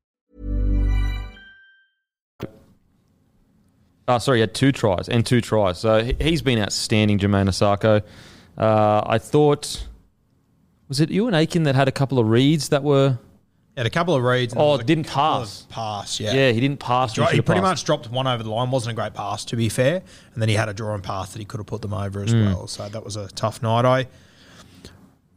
Oh, 4.07 4.17
sorry, 4.17 4.37
he 4.37 4.41
had 4.41 4.53
two 4.53 4.71
tries 4.71 5.07
and 5.07 5.25
two 5.25 5.41
tries. 5.41 5.77
So 5.79 6.03
he- 6.03 6.15
he's 6.19 6.41
been 6.41 6.59
outstanding, 6.59 7.19
Jamayne 7.19 7.47
Isaako. 7.47 8.01
Uh, 8.57 9.01
I 9.05 9.17
thought, 9.17 9.87
was 10.89 10.99
it 10.99 11.09
you 11.11 11.27
and 11.27 11.35
Aiken 11.35 11.63
that 11.63 11.75
had 11.75 11.87
a 11.87 11.91
couple 11.91 12.19
of 12.19 12.27
reads 12.27 12.69
that 12.69 12.83
were? 12.83 13.17
Had 13.77 13.85
a 13.85 13.89
couple 13.89 14.13
of 14.13 14.21
reads. 14.23 14.51
and 14.53 14.61
Oh, 14.61 14.65
there 14.65 14.71
was 14.73 14.81
a 14.81 14.83
didn't 14.83 15.07
pass. 15.07 15.65
Pass, 15.69 16.19
yeah. 16.19 16.33
Yeah, 16.33 16.51
he 16.51 16.59
didn't 16.59 16.79
pass. 16.81 17.13
Dro- 17.13 17.25
when 17.25 17.35
he 17.35 17.41
pretty 17.41 17.61
much 17.61 17.85
dropped 17.85 18.11
one 18.11 18.27
over 18.27 18.43
the 18.43 18.49
line. 18.49 18.69
wasn't 18.69 18.91
a 18.91 18.95
great 18.95 19.13
pass, 19.13 19.45
to 19.45 19.55
be 19.55 19.69
fair. 19.69 20.01
And 20.33 20.41
then 20.41 20.49
he 20.49 20.55
had 20.55 20.67
a 20.67 20.73
drawing 20.73 21.01
pass 21.01 21.31
that 21.31 21.39
he 21.39 21.45
could 21.45 21.59
have 21.59 21.67
put 21.67 21.81
them 21.81 21.93
over 21.93 22.21
as 22.21 22.33
Mm. 22.33 22.45
well. 22.47 22.67
So 22.67 22.89
that 22.89 23.05
was 23.05 23.15
a 23.15 23.27
tough 23.29 23.61
night. 23.63 23.85
I 23.85 24.07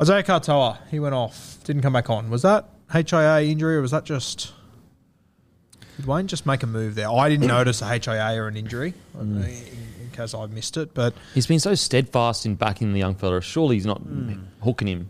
Isaiya 0.01 0.25
Katoa, 0.25 0.79
he 0.91 0.99
went 0.99 1.15
off, 1.15 1.59
didn't 1.63 1.83
come 1.83 1.93
back 1.93 2.11
on. 2.11 2.29
Was 2.29 2.43
that 2.43 2.69
HIA 2.93 3.43
injury 3.45 3.77
or 3.77 3.81
was 3.83 3.93
that 3.93 4.05
just? 4.05 4.53
Did 5.97 6.07
Wayne 6.07 6.27
just 6.27 6.45
make 6.47 6.63
a 6.63 6.67
move 6.67 6.95
there? 6.95 7.11
I 7.11 7.29
didn't 7.29 7.47
notice 7.59 7.83
a 7.83 7.87
HIA 7.89 8.41
or 8.43 8.49
an 8.49 8.57
injury, 8.57 8.95
Mm. 9.17 9.45
in, 9.45 9.45
in 9.45 10.11
case 10.13 10.35
I 10.35 10.47
missed 10.47 10.77
it. 10.77 10.93
But 10.95 11.15
He's 11.35 11.47
been 11.47 11.61
so 11.61 11.75
steadfast 11.75 12.47
in 12.47 12.55
backing 12.57 12.93
the 12.93 12.99
young 12.99 13.15
fella. 13.15 13.41
Surely 13.41 13.77
he's 13.77 13.87
not 13.87 13.99
Hmm. 14.01 14.35
hooking 14.63 14.89
him. 14.89 15.09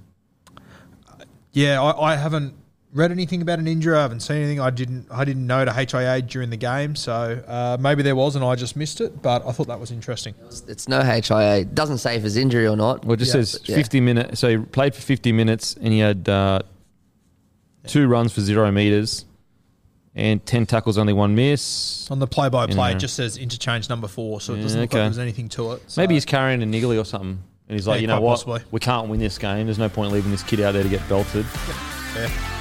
yeah, 1.53 1.81
I, 1.81 2.13
I 2.13 2.17
haven't 2.17 2.55
read 2.93 3.11
anything 3.11 3.43
about 3.43 3.59
an 3.59 3.67
injury. 3.67 3.97
I 3.97 4.03
haven't 4.03 4.21
seen 4.21 4.37
anything. 4.39 4.61
I 4.61 4.71
didn't. 4.71 5.07
I 5.11 5.25
didn't 5.25 5.47
know 5.47 5.65
to 5.65 5.73
HIA 5.73 6.23
during 6.23 6.51
the 6.51 6.57
game, 6.57 6.95
so 6.97 7.13
uh, 7.47 7.77
maybe 7.81 8.03
there 8.03 8.15
was, 8.17 8.37
and 8.37 8.45
I 8.45 8.55
just 8.55 8.77
missed 8.77 9.01
it. 9.01 9.21
But 9.23 9.47
I 9.47 9.53
thought 9.53 9.67
that 9.69 9.81
was 9.81 9.91
interesting. 9.91 10.35
It's 10.69 10.89
no 10.89 11.03
HIA. 11.03 11.59
It 11.61 11.75
doesn't 11.75 11.99
say 11.99 12.17
if 12.17 12.25
it's 12.25 12.37
injury 12.37 12.67
or 12.67 12.77
not. 12.77 13.05
Well, 13.05 13.15
it 13.15 13.19
just 13.19 13.35
Yeah. 13.35 13.43
says 13.43 13.61
Yeah. 13.65 13.77
50 13.77 14.01
minutes. 14.01 14.41
So 14.41 14.49
he 14.51 14.57
played 14.59 14.95
for 14.95 15.03
50 15.03 15.33
minutes 15.33 15.75
and 15.81 15.93
he 15.93 15.99
had 16.01 16.29
uh, 16.29 16.61
two 17.87 18.07
runs 18.07 18.33
for 18.33 18.41
zero 18.41 18.71
meters 18.71 19.25
and 20.15 20.45
10 20.45 20.67
tackles, 20.67 20.97
only 20.99 21.13
one 21.13 21.35
miss. 21.35 22.11
On 22.11 22.19
the 22.19 22.27
play-by-play, 22.27 22.93
it 22.93 22.99
just 22.99 23.15
says 23.15 23.37
interchange 23.37 23.89
number 23.89 24.09
four, 24.09 24.41
so 24.41 24.55
it 24.55 24.61
doesn't 24.61 24.81
look 24.81 24.93
like 24.93 24.99
okay. 24.99 25.03
there 25.03 25.09
was 25.09 25.19
anything 25.19 25.49
to 25.51 25.73
it. 25.73 25.83
So- 25.89 26.01
Maybe 26.01 26.15
he's 26.15 26.25
carrying 26.25 26.63
a 26.63 26.67
niggly 26.67 27.01
or 27.01 27.05
something. 27.05 27.43
And 27.69 27.79
he's 27.79 27.87
like, 27.87 27.97
Yeah, 27.97 28.01
you 28.03 28.07
know 28.09 28.15
quite 28.19 28.23
what? 28.23 28.33
possibly. 28.33 28.61
We 28.71 28.81
can't 28.81 29.09
win 29.09 29.21
this 29.21 29.39
game. 29.39 29.67
There's 29.67 29.79
no 29.79 29.89
point 29.89 30.13
leaving 30.13 30.31
this 30.31 30.43
kid 30.43 30.61
out 30.61 30.73
there 30.73 30.83
to 30.83 30.89
get 30.89 31.07
belted. 31.09 31.47
Yeah. 32.15 32.61